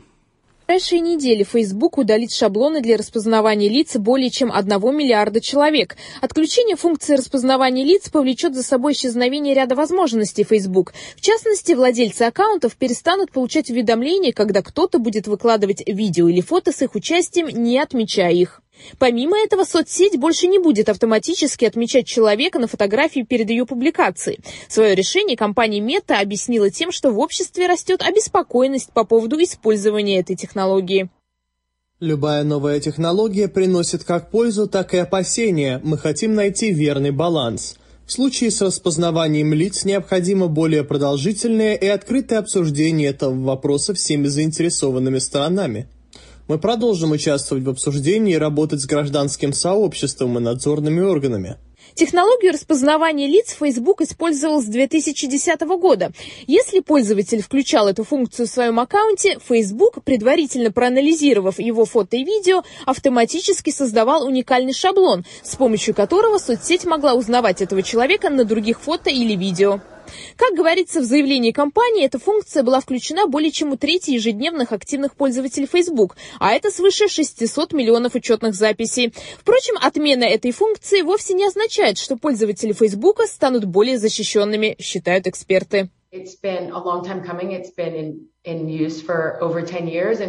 ближайшие 0.70 1.00
недели 1.00 1.42
Facebook 1.42 1.98
удалит 1.98 2.30
шаблоны 2.30 2.80
для 2.80 2.96
распознавания 2.96 3.68
лиц 3.68 3.96
более 3.96 4.30
чем 4.30 4.52
1 4.52 4.68
миллиарда 4.96 5.40
человек. 5.40 5.96
Отключение 6.20 6.76
функции 6.76 7.16
распознавания 7.16 7.82
лиц 7.82 8.08
повлечет 8.08 8.54
за 8.54 8.62
собой 8.62 8.92
исчезновение 8.92 9.52
ряда 9.52 9.74
возможностей 9.74 10.44
Facebook. 10.44 10.92
В 11.16 11.22
частности, 11.22 11.72
владельцы 11.72 12.22
аккаунтов 12.22 12.76
перестанут 12.76 13.32
получать 13.32 13.68
уведомления, 13.68 14.32
когда 14.32 14.62
кто-то 14.62 15.00
будет 15.00 15.26
выкладывать 15.26 15.82
видео 15.88 16.28
или 16.28 16.40
фото 16.40 16.70
с 16.70 16.82
их 16.82 16.94
участием, 16.94 17.48
не 17.48 17.76
отмечая 17.76 18.30
их. 18.30 18.62
Помимо 18.98 19.38
этого, 19.38 19.64
соцсеть 19.64 20.18
больше 20.18 20.46
не 20.46 20.58
будет 20.58 20.88
автоматически 20.88 21.64
отмечать 21.64 22.06
человека 22.06 22.58
на 22.58 22.66
фотографии 22.66 23.22
перед 23.28 23.50
ее 23.50 23.66
публикацией. 23.66 24.40
Свое 24.68 24.94
решение 24.94 25.36
компания 25.36 25.80
Meta 25.80 26.20
объяснила 26.20 26.70
тем, 26.70 26.92
что 26.92 27.10
в 27.10 27.18
обществе 27.18 27.66
растет 27.66 28.02
обеспокоенность 28.02 28.92
по 28.92 29.04
поводу 29.04 29.42
использования 29.42 30.20
этой 30.20 30.36
технологии. 30.36 31.08
Любая 32.00 32.44
новая 32.44 32.80
технология 32.80 33.46
приносит 33.46 34.04
как 34.04 34.30
пользу, 34.30 34.66
так 34.66 34.94
и 34.94 34.96
опасения. 34.96 35.80
Мы 35.84 35.98
хотим 35.98 36.34
найти 36.34 36.72
верный 36.72 37.10
баланс. 37.10 37.76
В 38.06 38.12
случае 38.12 38.50
с 38.50 38.60
распознаванием 38.60 39.52
лиц 39.52 39.84
необходимо 39.84 40.48
более 40.48 40.82
продолжительное 40.82 41.74
и 41.74 41.86
открытое 41.86 42.38
обсуждение 42.38 43.10
этого 43.10 43.34
вопроса 43.34 43.94
всеми 43.94 44.26
заинтересованными 44.28 45.18
сторонами. 45.18 45.88
Мы 46.50 46.58
продолжим 46.58 47.12
участвовать 47.12 47.62
в 47.62 47.70
обсуждении 47.70 48.34
и 48.34 48.36
работать 48.36 48.80
с 48.80 48.84
гражданским 48.84 49.52
сообществом 49.52 50.36
и 50.36 50.40
надзорными 50.40 51.00
органами. 51.00 51.58
Технологию 51.94 52.52
распознавания 52.52 53.28
лиц 53.28 53.56
Facebook 53.56 54.00
использовал 54.00 54.60
с 54.60 54.64
2010 54.64 55.60
года. 55.78 56.10
Если 56.48 56.80
пользователь 56.80 57.40
включал 57.40 57.86
эту 57.86 58.02
функцию 58.02 58.48
в 58.48 58.50
своем 58.50 58.80
аккаунте, 58.80 59.38
Facebook, 59.48 60.02
предварительно 60.02 60.72
проанализировав 60.72 61.60
его 61.60 61.84
фото 61.84 62.16
и 62.16 62.24
видео, 62.24 62.64
автоматически 62.84 63.70
создавал 63.70 64.26
уникальный 64.26 64.72
шаблон, 64.72 65.24
с 65.44 65.54
помощью 65.54 65.94
которого 65.94 66.38
соцсеть 66.38 66.84
могла 66.84 67.14
узнавать 67.14 67.62
этого 67.62 67.84
человека 67.84 68.28
на 68.28 68.44
других 68.44 68.80
фото 68.80 69.08
или 69.08 69.36
видео. 69.36 69.80
Как 70.36 70.54
говорится 70.54 71.00
в 71.00 71.04
заявлении 71.04 71.52
компании, 71.52 72.04
эта 72.04 72.18
функция 72.18 72.62
была 72.62 72.80
включена 72.80 73.26
более 73.26 73.50
чем 73.50 73.72
у 73.72 73.76
трети 73.76 74.10
ежедневных 74.10 74.72
активных 74.72 75.14
пользователей 75.14 75.66
Facebook, 75.66 76.16
а 76.38 76.52
это 76.52 76.70
свыше 76.70 77.08
600 77.08 77.72
миллионов 77.72 78.14
учетных 78.14 78.54
записей. 78.54 79.12
Впрочем, 79.38 79.76
отмена 79.80 80.24
этой 80.24 80.52
функции 80.52 81.02
вовсе 81.02 81.34
не 81.34 81.46
означает, 81.46 81.98
что 81.98 82.16
пользователи 82.16 82.72
Facebook 82.72 83.20
станут 83.22 83.64
более 83.64 83.98
защищенными, 83.98 84.76
считают 84.80 85.26
эксперты. 85.26 85.90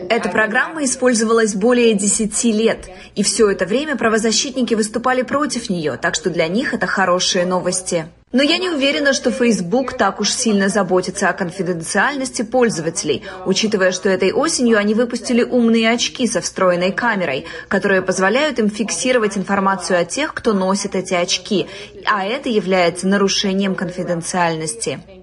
Эта 0.10 0.30
программа 0.30 0.84
использовалась 0.84 1.56
более 1.56 1.94
10 1.96 2.44
лет, 2.44 2.90
и 3.16 3.24
все 3.24 3.50
это 3.50 3.66
время 3.66 3.96
правозащитники 3.96 4.76
выступали 4.76 5.24
против 5.24 5.72
нее, 5.72 5.98
так 5.98 6.14
что 6.14 6.30
для 6.30 6.48
них 6.48 6.76
это 6.76 6.86
хорошие 6.86 7.46
новости. 7.46 8.06
Но 8.32 8.42
я 8.42 8.58
не 8.58 8.70
уверена, 8.70 9.14
что 9.14 9.30
Facebook 9.30 9.98
так 9.98 10.22
уж 10.22 10.32
сильно 10.32 10.70
заботится 10.70 11.28
о 11.28 11.34
конфиденциальности 11.34 12.44
пользователей, 12.44 13.24
учитывая, 13.46 13.92
что 13.92 14.08
этой 14.08 14.32
осенью 14.32 14.78
они 14.78 14.94
выпустили 14.94 15.44
умные 15.44 15.90
очки 15.90 16.28
со 16.28 16.40
встроенной 16.40 16.94
камерой, 16.94 17.46
которые 17.68 18.02
позволяют 18.02 18.60
им 18.60 18.70
фиксировать 18.70 19.38
информацию 19.38 20.00
о 20.00 20.06
тех, 20.06 20.34
кто 20.34 20.54
носит 20.54 20.96
эти 20.96 21.14
очки, 21.14 21.68
а 22.06 22.26
это 22.26 22.48
является 22.48 23.06
нарушением 23.08 23.76
конфиденциальности. 23.76 25.21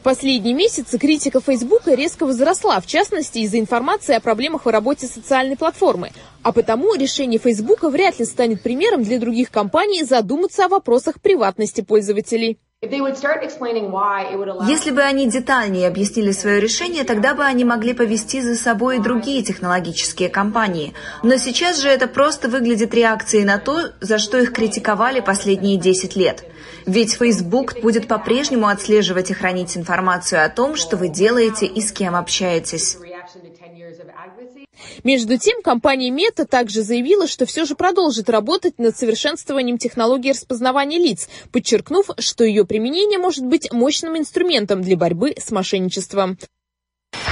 В 0.00 0.02
последние 0.02 0.54
месяцы 0.54 0.96
критика 0.96 1.42
Фейсбука 1.42 1.92
резко 1.92 2.24
возросла, 2.24 2.80
в 2.80 2.86
частности 2.86 3.40
из-за 3.40 3.58
информации 3.58 4.14
о 4.14 4.20
проблемах 4.20 4.64
в 4.64 4.68
работе 4.70 5.06
социальной 5.06 5.58
платформы. 5.58 6.10
А 6.42 6.52
потому 6.52 6.94
решение 6.94 7.38
Фейсбука 7.38 7.90
вряд 7.90 8.18
ли 8.18 8.24
станет 8.24 8.62
примером 8.62 9.02
для 9.02 9.18
других 9.18 9.50
компаний 9.50 10.02
задуматься 10.02 10.64
о 10.64 10.68
вопросах 10.68 11.20
приватности 11.20 11.82
пользователей. 11.82 12.58
Если 14.66 14.90
бы 14.90 15.02
они 15.02 15.28
детальнее 15.28 15.86
объяснили 15.86 16.32
свое 16.32 16.60
решение, 16.60 17.04
тогда 17.04 17.34
бы 17.34 17.44
они 17.44 17.62
могли 17.62 17.92
повести 17.92 18.40
за 18.40 18.56
собой 18.56 18.96
и 18.96 19.02
другие 19.02 19.42
технологические 19.42 20.30
компании. 20.30 20.94
Но 21.22 21.36
сейчас 21.36 21.78
же 21.78 21.90
это 21.90 22.06
просто 22.06 22.48
выглядит 22.48 22.94
реакцией 22.94 23.44
на 23.44 23.58
то, 23.58 23.92
за 24.00 24.16
что 24.16 24.38
их 24.38 24.54
критиковали 24.54 25.20
последние 25.20 25.76
10 25.76 26.16
лет. 26.16 26.42
Ведь 26.86 27.12
Facebook 27.12 27.78
будет 27.82 28.08
по-прежнему 28.08 28.66
отслеживать 28.66 29.30
и 29.30 29.34
хранить 29.34 29.76
информацию 29.76 30.42
о 30.42 30.48
том, 30.48 30.74
что 30.74 30.96
вы 30.96 31.08
делаете 31.08 31.66
и 31.66 31.82
с 31.82 31.92
кем 31.92 32.16
общаетесь. 32.16 32.96
Между 35.04 35.38
тем, 35.38 35.62
компания 35.62 36.10
Meta 36.10 36.44
также 36.44 36.82
заявила, 36.82 37.26
что 37.26 37.46
все 37.46 37.64
же 37.64 37.74
продолжит 37.74 38.28
работать 38.30 38.78
над 38.78 38.96
совершенствованием 38.96 39.78
технологии 39.78 40.30
распознавания 40.30 40.98
лиц, 40.98 41.28
подчеркнув, 41.52 42.10
что 42.18 42.44
ее 42.44 42.64
применение 42.64 43.18
может 43.18 43.44
быть 43.44 43.72
мощным 43.72 44.16
инструментом 44.18 44.82
для 44.82 44.96
борьбы 44.96 45.34
с 45.38 45.50
мошенничеством. 45.50 46.38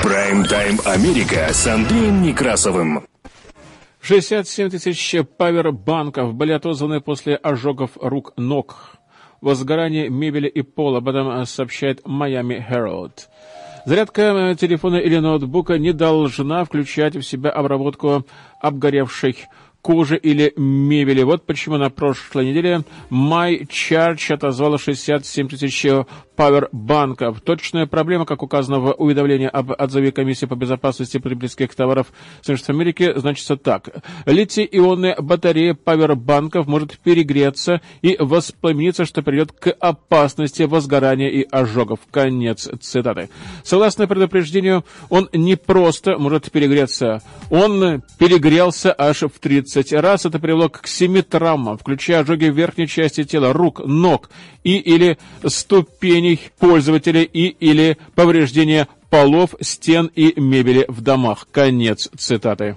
Прайм-тайм 0.03 0.81
Америка 0.85 1.49
с 1.53 1.67
Андреем 1.67 2.23
Некрасовым. 2.23 3.07
67 4.01 4.71
тысяч 4.71 5.17
павербанков 5.37 6.35
были 6.35 6.53
отозваны 6.53 7.01
после 7.01 7.37
ожогов 7.37 7.91
рук 7.97 8.33
ног. 8.37 8.97
Возгорание 9.41 10.09
мебели 10.09 10.49
и 10.49 10.63
пола, 10.63 10.99
об 10.99 11.09
этом 11.09 11.45
сообщает 11.47 12.01
Miami 12.03 12.59
Herald. 12.59 13.29
Зарядка 13.89 14.55
телефона 14.61 14.97
или 14.97 15.17
ноутбука 15.17 15.79
не 15.79 15.95
должна 15.95 16.63
включать 16.67 17.17
в 17.17 17.23
себя 17.23 17.49
обработку 17.49 18.23
обгоревших 18.61 19.37
кожи 19.83 20.17
или 20.17 20.53
мебели. 20.57 21.23
Вот 21.23 21.47
почему 21.47 21.77
на 21.77 21.91
прошлой 21.91 22.47
неделе 22.47 22.83
MyCharge 23.11 24.35
отозвала 24.35 24.79
67 24.79 25.49
тысяч 25.49 25.87
пауэрбанков. 26.39 27.41
Точная 27.41 27.87
проблема, 27.87 28.25
как 28.25 28.45
указано 28.45 28.79
в 28.79 28.93
уведомлении 28.93 29.49
об 29.49 29.73
отзыве 29.73 30.13
Комиссии 30.13 30.47
по 30.47 30.55
безопасности 30.55 31.19
потребительских 31.19 31.75
товаров 31.75 32.13
Соединенных 32.43 32.71
Америки, 32.71 33.13
значится 33.17 33.57
так. 33.57 33.89
Литий-ионная 34.25 35.17
батарея 35.21 35.75
пауэрбанков 35.75 36.69
может 36.69 36.97
перегреться 37.01 37.81
и 38.03 38.17
воспламениться, 38.21 39.05
что 39.05 39.23
приведет 39.23 39.51
к 39.51 39.71
опасности 39.81 40.63
возгорания 40.63 41.29
и 41.29 41.43
ожогов. 41.51 41.99
Конец 42.13 42.69
цитаты. 42.81 43.31
Согласно 43.65 44.07
предупреждению, 44.07 44.85
он 45.09 45.29
не 45.33 45.57
просто 45.57 46.19
может 46.19 46.53
перегреться, 46.53 47.21
он 47.51 48.03
перегрелся 48.17 48.95
аж 48.97 49.23
в 49.23 49.41
30 49.41 49.78
раз. 49.93 50.27
Это 50.27 50.39
привело 50.39 50.69
к 50.69 50.87
7 50.87 51.23
травмам, 51.23 51.79
включая 51.79 52.21
ожоги 52.21 52.47
верхней 52.47 52.87
части 52.87 53.25
тела, 53.25 53.53
рук, 53.53 53.81
ног 53.85 54.31
и 54.65 54.77
или 54.79 55.19
ступеней 55.47 56.41
пользователя 56.59 57.23
и 57.23 57.47
или 57.47 57.99
повреждения 58.15 58.89
полов, 59.11 59.55
стен 59.61 60.11
и 60.15 60.39
мебели 60.41 60.85
в 60.89 61.01
домах. 61.01 61.47
Конец 61.51 62.09
цитаты. 62.17 62.77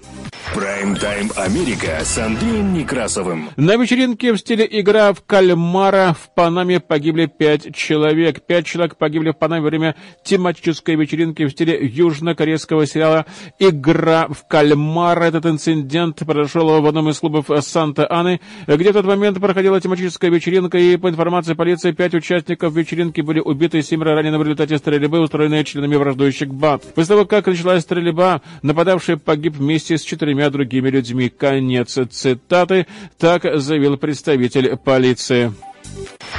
Прайм-тайм 0.53 1.31
Америка 1.37 1.99
с 2.03 2.17
Андреем 2.17 2.73
Некрасовым. 2.73 3.49
На 3.55 3.77
вечеринке 3.77 4.33
в 4.33 4.37
стиле 4.37 4.67
игра 4.69 5.13
в 5.13 5.21
кальмара 5.23 6.13
в 6.19 6.33
Панаме 6.33 6.81
погибли 6.81 7.25
пять 7.25 7.73
человек. 7.73 8.45
Пять 8.45 8.65
человек 8.65 8.97
погибли 8.97 9.31
в 9.31 9.37
Панаме 9.37 9.61
во 9.61 9.69
время 9.69 9.95
тематической 10.25 10.95
вечеринки 10.95 11.43
в 11.45 11.51
стиле 11.51 11.79
южнокорейского 11.81 12.85
сериала 12.85 13.25
«Игра 13.59 14.27
в 14.27 14.45
кальмара». 14.47 15.23
Этот 15.23 15.45
инцидент 15.45 16.19
произошел 16.19 16.81
в 16.81 16.85
одном 16.85 17.09
из 17.09 17.19
клубов 17.19 17.45
Санта-Аны, 17.61 18.41
где 18.67 18.89
в 18.89 18.93
тот 18.93 19.05
момент 19.05 19.39
проходила 19.39 19.79
тематическая 19.79 20.29
вечеринка, 20.29 20.77
и 20.77 20.97
по 20.97 21.09
информации 21.09 21.53
полиции, 21.53 21.91
пять 21.91 22.13
участников 22.13 22.73
вечеринки 22.73 23.21
были 23.21 23.39
убиты, 23.39 23.81
семеро 23.81 24.15
ранены 24.15 24.37
в 24.37 24.41
результате 24.41 24.77
стрельбы, 24.77 25.21
устроенной 25.21 25.63
членами 25.63 25.95
враждующих 26.21 26.53
банд. 26.53 26.83
После 26.93 27.15
того, 27.15 27.25
как 27.25 27.47
началась 27.47 27.83
стрельба, 27.83 28.41
нападавший 28.61 29.17
погиб 29.17 29.55
вместе 29.55 29.97
с 29.97 30.01
четырьмя 30.01 30.49
другими 30.49 30.89
людьми. 30.89 31.29
Конец 31.29 31.97
цитаты. 32.09 32.87
Так 33.17 33.45
заявил 33.59 33.97
представитель 33.97 34.77
полиции. 34.77 35.51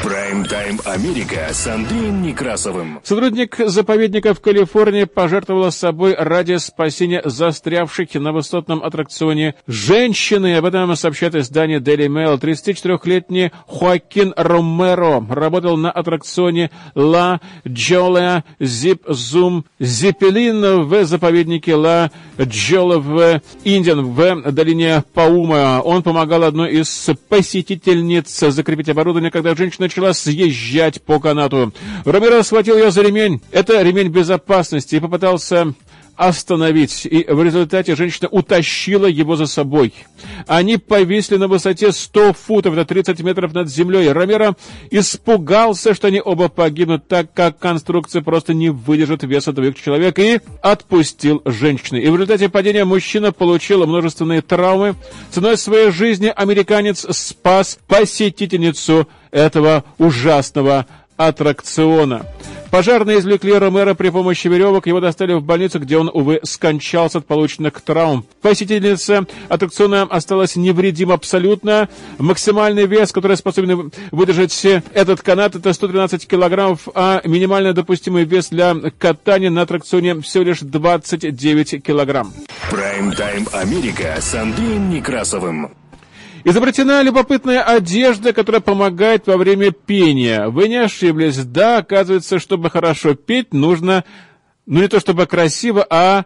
Прайм-тайм 0.02 0.80
Америка 0.84 1.48
с 1.52 1.66
Андреем 1.66 2.22
Некрасовым. 2.22 3.00
Сотрудник 3.04 3.56
заповедника 3.58 4.34
в 4.34 4.40
Калифорнии 4.40 5.04
пожертвовала 5.04 5.70
собой 5.70 6.14
ради 6.18 6.56
спасения 6.56 7.22
застрявших 7.24 8.14
на 8.14 8.32
высотном 8.32 8.82
аттракционе 8.82 9.54
женщины. 9.66 10.56
Об 10.56 10.64
этом 10.64 10.94
сообщает 10.96 11.34
издание 11.34 11.78
Daily 11.78 12.08
Mail. 12.08 12.40
34-летний 12.40 13.52
Хоакин 13.68 14.34
Ромеро 14.36 15.24
работал 15.28 15.76
на 15.76 15.90
аттракционе 15.90 16.70
Ла 16.94 17.40
Джолеа 17.66 18.44
Зип 18.58 19.02
Зум 19.06 19.66
Зепелин 19.78 20.82
в 20.84 21.04
заповеднике 21.04 21.74
Ла 21.74 22.10
Джола 22.40 22.98
в 22.98 23.40
Индиан 23.64 24.12
в 24.12 24.52
долине 24.52 25.04
Паума. 25.14 25.80
Он 25.84 26.02
помогал 26.02 26.42
одной 26.42 26.72
из 26.72 27.10
посетительниц 27.28 28.40
закрепить 28.52 28.88
оборудование, 28.88 29.30
когда 29.32 29.54
женщина 29.54 29.86
начала 29.86 30.12
съезжать 30.12 31.02
по 31.02 31.18
канату. 31.18 31.72
Ромеро 32.04 32.42
схватил 32.42 32.76
ее 32.76 32.90
за 32.90 33.02
ремень. 33.02 33.40
Это 33.50 33.82
ремень 33.82 34.08
безопасности 34.08 34.96
и 34.96 35.00
попытался 35.00 35.74
остановить, 36.16 37.06
и 37.06 37.24
в 37.28 37.42
результате 37.42 37.96
женщина 37.96 38.28
утащила 38.28 39.06
его 39.06 39.36
за 39.36 39.46
собой. 39.46 39.92
Они 40.46 40.76
повисли 40.76 41.36
на 41.36 41.48
высоте 41.48 41.92
100 41.92 42.32
футов, 42.34 42.74
это 42.74 42.84
30 42.84 43.20
метров 43.20 43.52
над 43.54 43.68
землей. 43.68 44.10
Ромеро 44.10 44.56
испугался, 44.90 45.94
что 45.94 46.08
они 46.08 46.20
оба 46.22 46.48
погибнут, 46.48 47.08
так 47.08 47.32
как 47.32 47.58
конструкция 47.58 48.22
просто 48.22 48.54
не 48.54 48.70
выдержит 48.70 49.22
веса 49.22 49.52
двух 49.52 49.74
человек, 49.74 50.18
и 50.18 50.40
отпустил 50.60 51.42
женщину. 51.44 52.00
И 52.00 52.08
в 52.08 52.14
результате 52.14 52.48
падения 52.48 52.84
мужчина 52.84 53.32
получил 53.32 53.86
множественные 53.86 54.42
травмы. 54.42 54.94
Ценой 55.30 55.56
своей 55.56 55.90
жизни 55.90 56.32
американец 56.34 57.06
спас 57.10 57.78
посетительницу 57.86 59.08
этого 59.30 59.84
ужасного 59.98 60.86
аттракциона. 61.16 62.26
Пожарные 62.72 63.18
извлекли 63.18 63.52
Ромеро 63.52 63.92
при 63.92 64.08
помощи 64.08 64.48
веревок, 64.48 64.86
его 64.86 64.98
достали 64.98 65.34
в 65.34 65.42
больницу, 65.42 65.78
где 65.78 65.98
он, 65.98 66.10
увы, 66.10 66.40
скончался 66.42 67.18
от 67.18 67.26
полученных 67.26 67.78
травм. 67.82 68.24
Посетительница 68.40 69.26
аттракциона 69.50 70.04
осталась 70.04 70.56
невредима 70.56 71.12
абсолютно. 71.12 71.90
Максимальный 72.16 72.86
вес, 72.86 73.12
который 73.12 73.36
способен 73.36 73.92
выдержать 74.10 74.58
этот 74.94 75.20
канат, 75.20 75.54
это 75.54 75.70
113 75.70 76.26
килограммов, 76.26 76.88
а 76.94 77.20
минимально 77.24 77.74
допустимый 77.74 78.24
вес 78.24 78.48
для 78.48 78.74
катания 78.98 79.50
на 79.50 79.60
аттракционе 79.62 80.22
всего 80.22 80.44
лишь 80.44 80.60
29 80.60 81.84
килограмм. 81.84 82.32
Прайм-тайм 82.70 83.48
Америка 83.52 84.16
с 84.18 84.34
Андреем 84.34 84.88
Некрасовым. 84.88 85.72
Изобретена 86.44 87.02
любопытная 87.02 87.62
одежда, 87.62 88.32
которая 88.32 88.60
помогает 88.60 89.28
во 89.28 89.36
время 89.36 89.70
пения. 89.70 90.48
Вы 90.48 90.68
не 90.68 90.76
ошиблись. 90.76 91.36
Да, 91.36 91.78
оказывается, 91.78 92.40
чтобы 92.40 92.68
хорошо 92.68 93.14
петь, 93.14 93.54
нужно, 93.54 94.04
ну 94.66 94.80
не 94.80 94.88
то 94.88 94.98
чтобы 94.98 95.26
красиво, 95.26 95.86
а, 95.88 96.24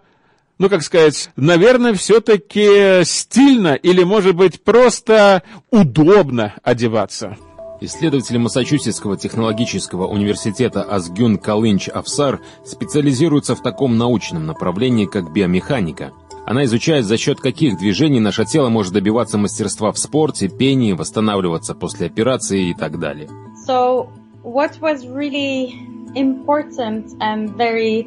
ну 0.58 0.70
как 0.70 0.82
сказать, 0.82 1.30
наверное, 1.36 1.92
все-таки 1.92 3.04
стильно 3.04 3.74
или, 3.74 4.04
может 4.04 4.34
быть, 4.34 4.62
просто 4.64 5.42
удобно 5.70 6.54
одеваться. 6.62 7.36
Исследователи 7.82 8.38
Массачусетского 8.38 9.18
технологического 9.18 10.06
университета 10.06 10.82
Азгюн 10.82 11.36
Калынч 11.36 11.88
Афсар 11.88 12.40
специализируются 12.64 13.54
в 13.54 13.62
таком 13.62 13.98
научном 13.98 14.46
направлении, 14.46 15.04
как 15.04 15.30
биомеханика– 15.30 16.12
она 16.46 16.64
изучает, 16.64 17.04
за 17.04 17.18
счет 17.18 17.40
каких 17.40 17.76
движений 17.76 18.20
наше 18.20 18.44
тело 18.44 18.68
может 18.68 18.92
добиваться 18.92 19.36
мастерства 19.36 19.90
в 19.90 19.98
спорте, 19.98 20.48
пении, 20.48 20.92
восстанавливаться 20.92 21.74
после 21.74 22.06
операции 22.06 22.70
и 22.70 22.74
так 22.74 23.00
далее. 23.00 23.28
So, 23.68 24.08
what 24.44 24.80
was 24.80 25.04
really 25.04 25.72
important 26.14 27.18
and 27.20 27.54
very 27.56 28.06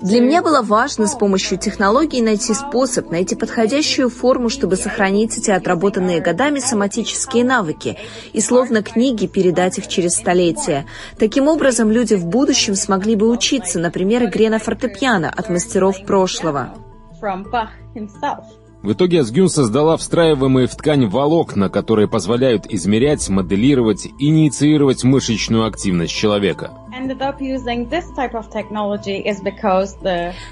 для 0.00 0.20
меня 0.20 0.42
было 0.42 0.62
важно 0.62 1.08
с 1.08 1.16
помощью 1.16 1.58
технологий 1.58 2.22
найти 2.22 2.54
способ, 2.54 3.10
найти 3.10 3.34
подходящую 3.34 4.08
форму, 4.08 4.48
чтобы 4.48 4.76
сохранить 4.76 5.36
эти 5.36 5.50
отработанные 5.50 6.20
годами 6.20 6.60
соматические 6.60 7.44
навыки 7.44 7.98
и 8.32 8.40
словно 8.40 8.82
книги 8.82 9.26
передать 9.26 9.78
их 9.78 9.88
через 9.88 10.14
столетия. 10.14 10.86
Таким 11.18 11.48
образом, 11.48 11.90
люди 11.90 12.14
в 12.14 12.26
будущем 12.26 12.76
смогли 12.76 13.16
бы 13.16 13.28
учиться, 13.28 13.80
например, 13.80 14.24
игре 14.24 14.50
на 14.50 14.60
фортепиано 14.60 15.28
от 15.28 15.50
мастеров 15.50 15.96
прошлого 16.06 16.72
from 17.20 17.44
Bach 17.50 17.70
himself. 17.94 18.44
В 18.82 18.92
итоге 18.92 19.20
Асгюн 19.20 19.50
создала 19.50 19.98
встраиваемые 19.98 20.66
в 20.66 20.74
ткань 20.74 21.06
волокна, 21.06 21.68
которые 21.68 22.08
позволяют 22.08 22.66
измерять, 22.66 23.28
моделировать 23.28 24.06
и 24.06 24.28
инициировать 24.28 25.04
мышечную 25.04 25.66
активность 25.66 26.14
человека. 26.14 26.70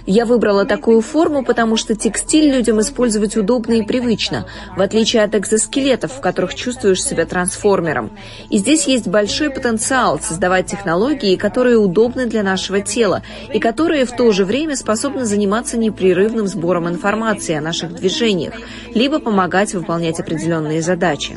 Я 0.06 0.24
выбрала 0.24 0.64
такую 0.64 1.00
форму, 1.00 1.44
потому 1.44 1.76
что 1.76 1.96
текстиль 1.96 2.52
людям 2.54 2.80
использовать 2.80 3.36
удобно 3.36 3.72
и 3.72 3.82
привычно, 3.82 4.46
в 4.76 4.80
отличие 4.80 5.24
от 5.24 5.34
экзоскелетов, 5.34 6.12
в 6.12 6.20
которых 6.20 6.54
чувствуешь 6.54 7.02
себя 7.02 7.26
трансформером. 7.26 8.10
И 8.50 8.58
здесь 8.58 8.86
есть 8.86 9.08
большой 9.08 9.50
потенциал 9.50 10.20
создавать 10.20 10.66
технологии, 10.66 11.34
которые 11.34 11.76
удобны 11.76 12.26
для 12.26 12.44
нашего 12.44 12.80
тела, 12.80 13.22
и 13.52 13.58
которые 13.58 14.04
в 14.04 14.12
то 14.12 14.30
же 14.30 14.44
время 14.44 14.76
способны 14.76 15.24
заниматься 15.24 15.76
непрерывным 15.76 16.46
сбором 16.46 16.88
информации 16.88 17.56
о 17.56 17.60
наших 17.60 17.94
движениях, 17.94 18.54
либо 18.94 19.18
помогать 19.18 19.74
выполнять 19.74 20.20
определенные 20.20 20.82
задачи. 20.82 21.34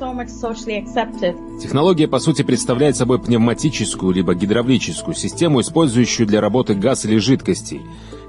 Технология, 1.59 2.07
по 2.07 2.19
сути, 2.19 2.43
представляет 2.43 2.95
собой 2.95 3.19
пневматическую 3.19 4.13
либо 4.13 4.35
гидравлическую 4.35 4.90
систему, 5.13 5.61
использующую 5.61 6.27
для 6.27 6.41
работы 6.41 6.73
газ 6.73 7.05
или 7.05 7.17
жидкостей. 7.17 7.81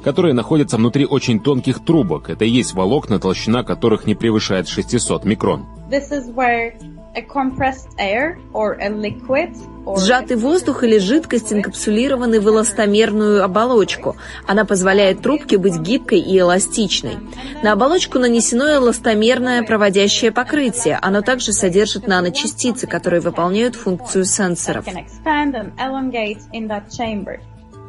Которые 0.02 0.34
находятся 0.34 0.76
внутри 0.76 1.06
очень 1.06 1.40
тонких 1.40 1.84
трубок. 1.84 2.30
Это 2.30 2.44
и 2.44 2.50
есть 2.50 2.74
волокна, 2.74 3.18
толщина 3.18 3.62
которых 3.62 4.06
не 4.06 4.14
превышает 4.14 4.68
600 4.68 5.24
микрон. 5.24 5.66
This 5.90 6.10
is 6.10 6.34
where 6.34 6.72
a 7.14 7.22
compressed 7.22 7.88
air 7.98 8.38
or 8.52 8.78
a 8.80 8.88
liquid 8.88 9.54
Сжатый 9.84 10.36
воздух 10.36 10.84
или 10.84 10.98
жидкость 10.98 11.52
инкапсулированы 11.52 12.40
в 12.40 12.48
эластомерную 12.48 13.42
оболочку. 13.42 14.16
Она 14.46 14.64
позволяет 14.64 15.22
трубке 15.22 15.58
быть 15.58 15.76
гибкой 15.76 16.20
и 16.20 16.38
эластичной. 16.38 17.18
На 17.64 17.72
оболочку 17.72 18.20
нанесено 18.20 18.72
эластомерное 18.72 19.64
проводящее 19.64 20.30
покрытие. 20.30 20.98
Оно 21.02 21.20
также 21.22 21.52
содержит 21.52 22.06
наночастицы, 22.06 22.86
которые 22.86 23.20
выполняют 23.20 23.74
функцию 23.74 24.24
сенсоров. 24.24 24.86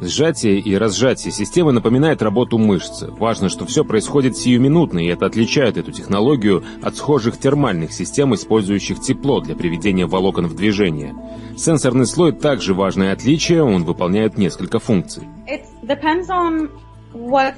Сжатие 0.06 0.60
и 0.60 0.76
разжатие 0.76 1.32
системы 1.32 1.72
напоминает 1.72 2.22
работу 2.22 2.58
мышцы. 2.58 3.08
Важно, 3.10 3.48
что 3.48 3.66
все 3.66 3.86
происходит 3.86 4.36
сиюминутно, 4.36 5.00
и 5.00 5.08
это 5.08 5.26
отличает 5.26 5.78
эту 5.78 5.94
технологию 5.94 6.64
от 6.82 6.98
схожих 6.98 7.38
термальных 7.38 7.94
систем, 7.94 8.36
использующих 8.36 9.00
тепло 9.00 9.40
для 9.40 9.56
приведения 9.56 10.06
волокон 10.06 10.48
в 10.48 10.56
движение. 10.56 11.16
Сенсорный 11.58 12.06
слой 12.06 12.34
также 12.34 12.74
важное 12.74 13.14
отличие, 13.14 13.64
он 13.64 13.86
выполняет 13.86 14.38
несколько 14.38 14.80
функций. 14.80 15.24
It 15.48 15.64
depends 15.84 16.28
on 16.28 16.70
what 17.14 17.56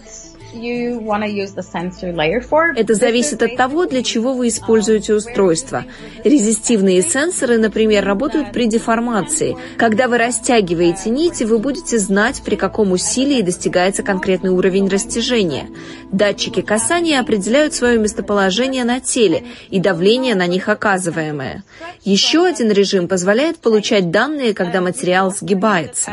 это 2.76 2.94
зависит 2.94 3.44
от 3.44 3.56
того, 3.56 3.86
для 3.86 4.04
чего 4.04 4.34
вы 4.34 4.48
используете 4.48 5.14
устройство. 5.14 5.86
Резистивные 6.24 7.02
сенсоры, 7.02 7.58
например, 7.58 8.06
работают 8.06 8.52
при 8.52 8.68
деформации. 8.68 9.56
Когда 9.78 10.08
вы 10.08 10.18
растягиваете 10.18 11.10
нити, 11.10 11.44
вы 11.44 11.60
будете 11.60 11.98
знать, 11.98 12.42
при 12.44 12.56
каком 12.56 12.92
усилии 12.92 13.42
достигается 13.42 14.04
конкретный 14.04 14.52
уровень 14.52 14.88
растяжения. 14.88 15.68
Датчики 16.12 16.62
касания 16.62 17.20
определяют 17.20 17.74
свое 17.74 18.00
местоположение 18.00 18.84
на 18.84 19.00
теле 19.00 19.44
и 19.70 19.80
давление 19.80 20.36
на 20.36 20.48
них 20.48 20.70
оказываемое. 20.70 21.64
Еще 22.04 22.46
один 22.46 22.72
режим 22.72 23.08
позволяет 23.08 23.58
получать 23.58 24.12
данные, 24.12 24.54
когда 24.54 24.82
материал 24.82 25.32
сгибается. 25.32 26.12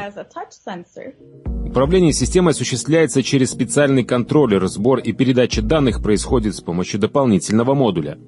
Управление 1.72 2.12
системой 2.12 2.50
осуществляется 2.50 3.22
через 3.22 3.50
специальный 3.50 4.04
контроллер. 4.04 4.66
Сбор 4.66 4.98
и 4.98 5.12
передача 5.14 5.62
данных 5.62 6.02
происходит 6.02 6.54
с 6.54 6.60
помощью 6.60 7.00
дополнительного 7.00 7.72
модуля. 7.72 8.18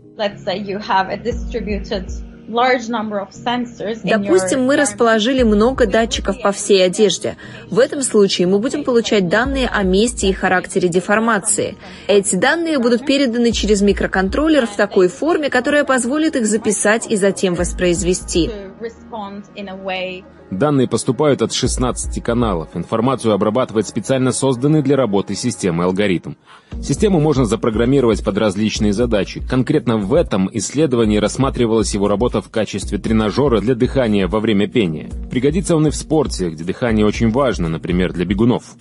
Допустим, 4.03 4.64
мы 4.64 4.76
расположили 4.76 5.42
много 5.42 5.86
датчиков 5.86 6.40
по 6.40 6.53
всей 6.53 6.86
одежде. 6.86 7.36
В 7.68 7.80
этом 7.80 8.01
случае 8.01 8.47
мы 8.47 8.61
будем 8.61 8.82
получать 8.82 9.28
данные 9.28 9.68
о 9.68 9.82
месте 9.82 10.30
и 10.30 10.32
характере 10.32 10.88
деформации. 10.88 11.76
Эти 12.09 12.36
данные 12.36 12.78
будут 12.78 13.05
переданы 13.05 13.53
через 13.53 13.82
микроконтроллер 13.82 14.66
в 14.66 14.74
такой 14.74 15.09
форме, 15.09 15.51
которая 15.51 15.84
позволит 15.84 16.34
их 16.34 16.47
записать 16.47 17.11
и 17.11 17.16
затем 17.16 17.53
воспроизвести. 17.55 18.51
Данные 20.51 20.86
поступают 20.86 21.42
от 21.42 21.53
16 21.53 22.22
каналов. 22.22 22.68
Информацию 22.74 23.32
обрабатывает 23.32 23.86
специально 23.86 24.32
созданный 24.32 24.82
для 24.82 24.97
работы 24.97 25.34
системы 25.34 25.84
алгоритм. 25.84 26.34
Систему 26.82 27.20
можно 27.20 27.45
запрограммировать 27.45 28.24
под 28.24 28.38
различные 28.38 28.92
задачи. 28.92 29.42
Конкретно 29.49 29.97
в 29.97 30.14
этом 30.14 30.51
исследовании 30.53 31.18
рассматривалась 31.18 31.95
его 31.95 32.09
работа 32.09 32.42
в 32.42 32.51
качестве 32.51 32.99
тренажера 32.99 33.61
для 33.61 33.74
дыхания 33.74 34.28
во 34.28 34.40
время 34.40 34.68
пения. 34.68 35.11
Пригодится 35.30 35.76
он 35.76 35.86
и 35.86 35.90
в 35.90 35.97
спорте, 35.97 36.51
где 36.51 36.62
дыхание 36.64 37.07
очень 37.07 37.30
важно, 37.30 37.68
например, 37.68 38.12
для 38.12 38.24
бегунов. 38.24 38.76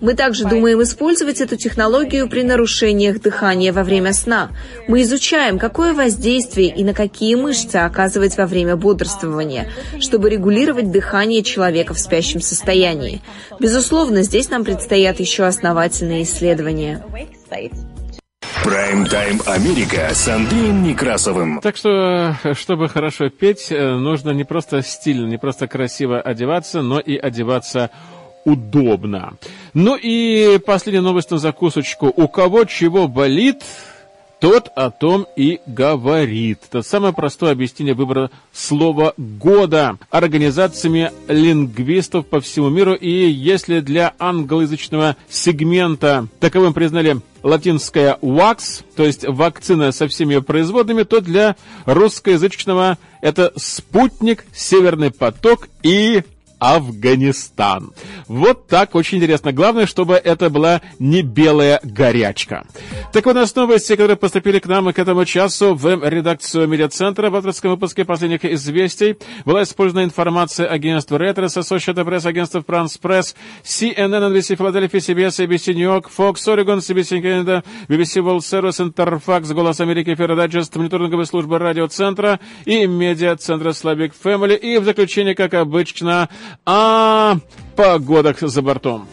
Мы 0.00 0.14
также 0.14 0.44
думаем 0.44 0.82
использовать 0.82 1.40
эту 1.40 1.56
технологию 1.56 2.28
при 2.28 2.42
нарушениях 2.42 3.20
дыхания 3.20 3.72
во 3.72 3.82
время 3.82 4.12
сна. 4.12 4.50
Мы 4.86 5.02
изучаем, 5.02 5.58
какое 5.58 5.94
воздействие 5.94 6.68
и 6.68 6.84
на 6.84 6.92
какие 6.92 7.34
мышцы 7.34 7.76
оказывать 7.76 8.36
во 8.36 8.46
время 8.46 8.76
бодрствования, 8.76 9.68
чтобы 9.98 10.28
регулировать 10.30 10.90
дыхание 10.90 11.42
человека 11.42 11.94
в 11.94 11.98
спящем 11.98 12.40
состоянии. 12.40 13.22
Безусловно, 13.58 14.22
здесь 14.22 14.50
нам 14.50 14.62
предстоят 14.62 15.20
еще 15.20 15.44
основательные 15.44 16.24
исследования. 16.24 17.02
Прайм-тайм 18.66 19.40
Америка 19.46 20.10
с 20.12 20.26
Андреем 20.26 20.82
Некрасовым. 20.82 21.60
Так 21.60 21.76
что, 21.76 22.34
чтобы 22.54 22.88
хорошо 22.88 23.30
петь, 23.30 23.68
э, 23.70 23.94
нужно 23.94 24.32
не 24.32 24.42
просто 24.42 24.82
стильно, 24.82 25.24
не 25.28 25.38
просто 25.38 25.68
красиво 25.68 26.20
одеваться, 26.20 26.82
но 26.82 26.98
и 26.98 27.16
одеваться 27.16 27.90
удобно. 28.44 29.34
Ну 29.72 29.94
и 29.94 30.58
последняя 30.58 31.00
новость 31.00 31.30
на 31.30 31.38
закусочку. 31.38 32.08
У 32.08 32.26
кого 32.26 32.64
чего 32.64 33.06
болит, 33.06 33.62
тот 34.40 34.68
о 34.74 34.90
том 34.90 35.26
и 35.36 35.60
говорит. 35.66 36.58
Это 36.68 36.82
самое 36.82 37.14
простое 37.14 37.52
объяснение 37.52 37.94
выбора 37.94 38.30
слова 38.52 39.14
года 39.16 39.96
организациями 40.10 41.12
лингвистов 41.28 42.26
по 42.26 42.40
всему 42.40 42.68
миру. 42.68 42.94
И 42.94 43.10
если 43.10 43.78
для 43.78 44.14
англоязычного 44.18 45.16
сегмента 45.28 46.26
таковым 46.40 46.74
признали 46.74 47.20
латинское 47.46 48.18
«wax», 48.20 48.82
то 48.96 49.04
есть 49.04 49.24
вакцина 49.26 49.92
со 49.92 50.08
всеми 50.08 50.34
ее 50.34 50.42
производными, 50.42 51.04
то 51.04 51.20
для 51.20 51.56
русскоязычного 51.84 52.98
это 53.20 53.52
«спутник», 53.56 54.44
«северный 54.52 55.12
поток» 55.12 55.68
и 55.82 56.24
Афганистан. 56.58 57.92
Вот 58.28 58.66
так, 58.66 58.94
очень 58.94 59.18
интересно. 59.18 59.52
Главное, 59.52 59.86
чтобы 59.86 60.14
это 60.14 60.50
была 60.50 60.80
не 60.98 61.22
белая 61.22 61.80
горячка. 61.82 62.64
Так 63.12 63.26
у 63.26 63.32
нас 63.32 63.54
новости, 63.54 63.92
которые 63.92 64.16
поступили 64.16 64.58
к 64.58 64.66
нам 64.66 64.90
и 64.90 64.92
к 64.92 64.98
этому 64.98 65.24
часу 65.24 65.74
в 65.74 66.08
редакцию 66.08 66.68
медиацентра. 66.68 67.30
В 67.30 67.36
авторском 67.36 67.70
выпуске 67.70 68.04
последних 68.04 68.44
известий 68.44 69.16
была 69.44 69.62
использована 69.62 70.04
информация 70.04 70.66
агентства 70.66 71.16
Reuters, 71.16 71.58
Associated 71.58 72.04
Press, 72.04 72.26
агентства 72.26 72.60
France 72.66 72.98
Press, 73.00 73.34
CNN, 73.62 74.32
NBC 74.32 74.56
Philadelphia, 74.56 74.98
CBS, 74.98 75.46
ABC 75.46 75.74
New 75.74 75.84
York, 75.84 76.10
Fox, 76.10 76.46
Oregon, 76.46 76.78
CBC 76.78 77.20
Canada, 77.20 77.64
BBC 77.88 78.22
World 78.22 78.40
Service, 78.40 78.80
Interfax, 78.80 79.52
Голос 79.52 79.80
Америки, 79.80 80.14
Феродайджест, 80.14 80.74
мониторинговая 80.76 81.26
служба 81.26 81.58
радиоцентра 81.58 82.40
и 82.64 82.86
медиацентра 82.86 83.70
Slavic 83.70 84.12
Family. 84.22 84.56
И 84.56 84.78
в 84.78 84.84
заключение, 84.84 85.34
как 85.34 85.54
обычно, 85.54 86.28
о 86.64 87.36
погодах 87.76 88.40
за 88.40 88.62
бортом. 88.62 89.06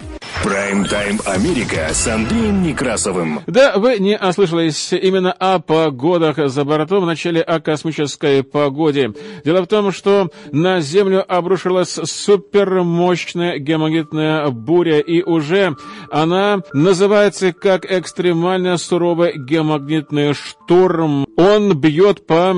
Прайм-тайм 0.43 1.21
Америка 1.25 1.87
с 1.93 2.05
Андреем 2.05 2.63
Некрасовым. 2.63 3.39
Да, 3.47 3.77
вы 3.77 3.99
не 3.99 4.17
ослышались 4.17 4.91
именно 4.91 5.31
о 5.31 5.59
погодах 5.59 6.35
за 6.49 6.65
бортом, 6.65 7.03
в 7.03 7.05
начале 7.05 7.41
о 7.41 7.61
космической 7.61 8.43
погоде. 8.43 9.13
Дело 9.45 9.61
в 9.61 9.67
том, 9.67 9.93
что 9.93 10.31
на 10.51 10.81
Землю 10.81 11.23
обрушилась 11.25 11.97
супермощная 12.03 13.57
геомагнитная 13.57 14.49
буря, 14.49 14.99
и 14.99 15.21
уже 15.21 15.77
она 16.11 16.59
называется 16.73 17.53
как 17.53 17.89
экстремально 17.89 18.75
суровый 18.75 19.37
геомагнитный 19.37 20.33
шторм. 20.33 21.25
Он 21.37 21.79
бьет 21.79 22.27
по 22.27 22.53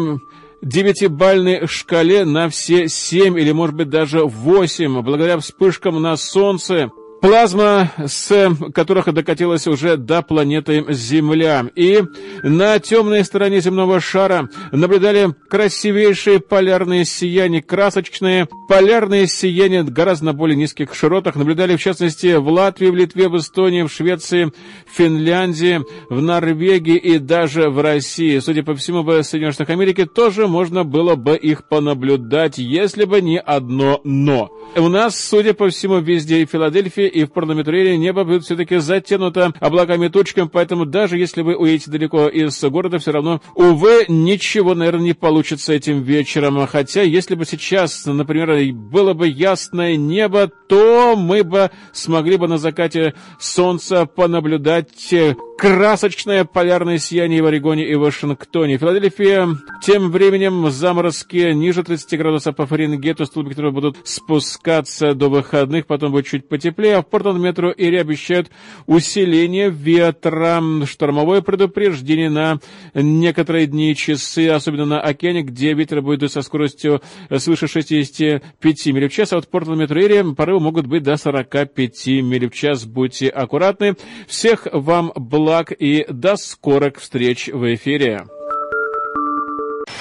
девятибальной 0.66 1.68
шкале 1.68 2.26
на 2.26 2.50
все 2.50 2.90
семь 2.90 3.40
или, 3.40 3.52
может 3.52 3.76
быть, 3.76 3.90
даже 3.90 4.26
восемь, 4.26 5.00
благодаря 5.02 5.38
вспышкам 5.40 6.02
на 6.02 6.18
Солнце 6.18 6.90
Плазма, 7.26 7.92
с 8.06 8.56
которых 8.76 9.12
докатилась 9.12 9.66
уже 9.66 9.98
до 9.98 10.22
планеты 10.22 10.86
Земля. 10.90 11.66
И 11.76 12.04
на 12.44 12.78
темной 12.78 13.26
стороне 13.26 13.62
земного 13.62 14.00
шара 14.00 14.48
наблюдали 14.72 15.34
красивейшие 15.50 16.40
полярные 16.40 17.04
сияния, 17.04 17.64
красочные 17.64 18.48
полярные 18.70 19.26
сияния 19.26 19.82
гораздо 19.82 20.34
более 20.34 20.56
низких 20.56 20.94
широтах. 20.94 21.36
Наблюдали, 21.36 21.76
в 21.76 21.82
частности, 21.82 22.36
в 22.36 22.48
Латвии, 22.48 22.90
в 22.90 22.96
Литве, 22.96 23.28
в 23.28 23.38
Эстонии, 23.38 23.82
в 23.82 23.92
Швеции, 23.92 24.52
в 24.86 24.96
Финляндии, 24.96 25.82
в 26.12 26.22
Норвегии 26.22 26.98
и 26.98 27.18
даже 27.18 27.72
в 27.72 27.82
России. 27.82 28.38
Судя 28.38 28.62
по 28.62 28.76
всему, 28.76 29.02
в 29.02 29.24
Соединенных 29.24 29.56
Штатах 29.56 29.74
Америки 29.74 30.06
тоже 30.06 30.46
можно 30.46 30.84
было 30.84 31.16
бы 31.16 31.36
их 31.36 31.68
понаблюдать, 31.68 32.60
если 32.60 33.06
бы 33.06 33.20
не 33.22 33.40
одно 33.40 34.00
«но». 34.04 34.52
У 34.76 34.90
нас, 34.90 35.18
судя 35.20 35.54
по 35.54 35.70
всему, 35.70 36.00
везде 36.00 36.42
и 36.42 36.46
Филадельфия, 36.46 37.15
и 37.16 37.24
в 37.24 37.32
Портометреле 37.32 37.98
небо 37.98 38.26
будет 38.26 38.44
все-таки 38.44 38.78
затянуто 38.78 39.54
облаками 39.62 40.10
тучками, 40.10 40.50
поэтому 40.52 40.86
даже 40.86 41.18
если 41.18 41.42
вы 41.42 41.56
уедете 41.56 41.90
далеко 41.90 42.28
из 42.28 42.62
города, 42.66 43.00
все 43.00 43.12
равно, 43.12 43.42
увы, 43.56 44.06
ничего, 44.10 44.76
наверное, 44.76 45.06
не 45.06 45.14
получится 45.14 45.74
этим 45.74 46.02
вечером. 46.02 46.66
Хотя, 46.68 47.04
если 47.04 47.36
бы 47.36 47.46
сейчас, 47.46 48.06
например, 48.06 48.74
было 48.74 49.14
бы 49.14 49.28
ясное 49.28 49.96
небо, 49.96 50.52
то 50.68 51.16
мы 51.16 51.44
бы 51.44 51.72
смогли 51.94 52.36
бы 52.38 52.48
на 52.48 52.58
закате 52.58 53.14
солнца 53.40 54.06
понаблюдать 54.06 55.14
красочное 55.58 56.44
полярное 56.44 56.98
сияние 56.98 57.42
в 57.42 57.46
Орегоне 57.46 57.88
и 57.88 57.96
Вашингтоне. 57.96 58.78
Филадельфия 58.78 59.48
тем 59.82 60.12
временем 60.12 60.70
заморозки 60.70 61.54
ниже 61.54 61.84
30 61.84 62.18
градусов 62.20 62.56
по 62.56 62.66
Фаренгейту, 62.66 63.26
столбы, 63.26 63.52
которые 63.52 63.72
будут 63.72 63.98
спускаться 64.04 65.14
до 65.14 65.30
выходных, 65.30 65.88
потом 65.88 66.12
будет 66.12 66.28
чуть 66.28 66.50
потеплее, 66.50 66.95
в 67.02 67.08
Портленд 67.08 67.40
метро 67.40 67.74
Ири 67.76 67.98
обещают 67.98 68.50
усиление 68.86 69.70
ветра, 69.70 70.62
штормовое 70.86 71.42
предупреждение 71.42 72.30
на 72.30 72.60
некоторые 72.94 73.68
дни 73.68 73.92
и 73.92 73.96
часы, 73.96 74.50
особенно 74.50 74.86
на 74.86 75.02
океане, 75.02 75.42
где 75.42 75.74
ветер 75.74 76.02
будет 76.02 76.32
со 76.32 76.42
скоростью 76.42 77.02
свыше 77.36 77.68
65 77.68 78.86
миль 78.88 79.10
в 79.10 79.14
час, 79.14 79.34
а 79.34 79.38
метро 79.38 80.02
Ири 80.02 80.34
порывы 80.34 80.60
могут 80.60 80.88
быть 80.88 81.04
до 81.04 81.18
45 81.18 82.08
миль 82.08 82.50
в 82.50 82.54
час. 82.54 82.86
Будьте 82.86 83.30
аккуратны. 83.30 83.96
Всех 84.28 84.68
вам 84.72 85.12
благ 85.16 85.72
и 85.72 86.06
до 86.10 86.36
скорых 86.36 86.98
встреч 86.98 87.48
в 87.48 87.74
эфире. 87.76 88.26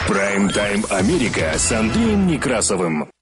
Прайм-тайм 0.08 0.84
Америка 0.90 1.52
с 1.56 1.72
Андреем 1.72 2.26
Некрасовым. 2.26 3.13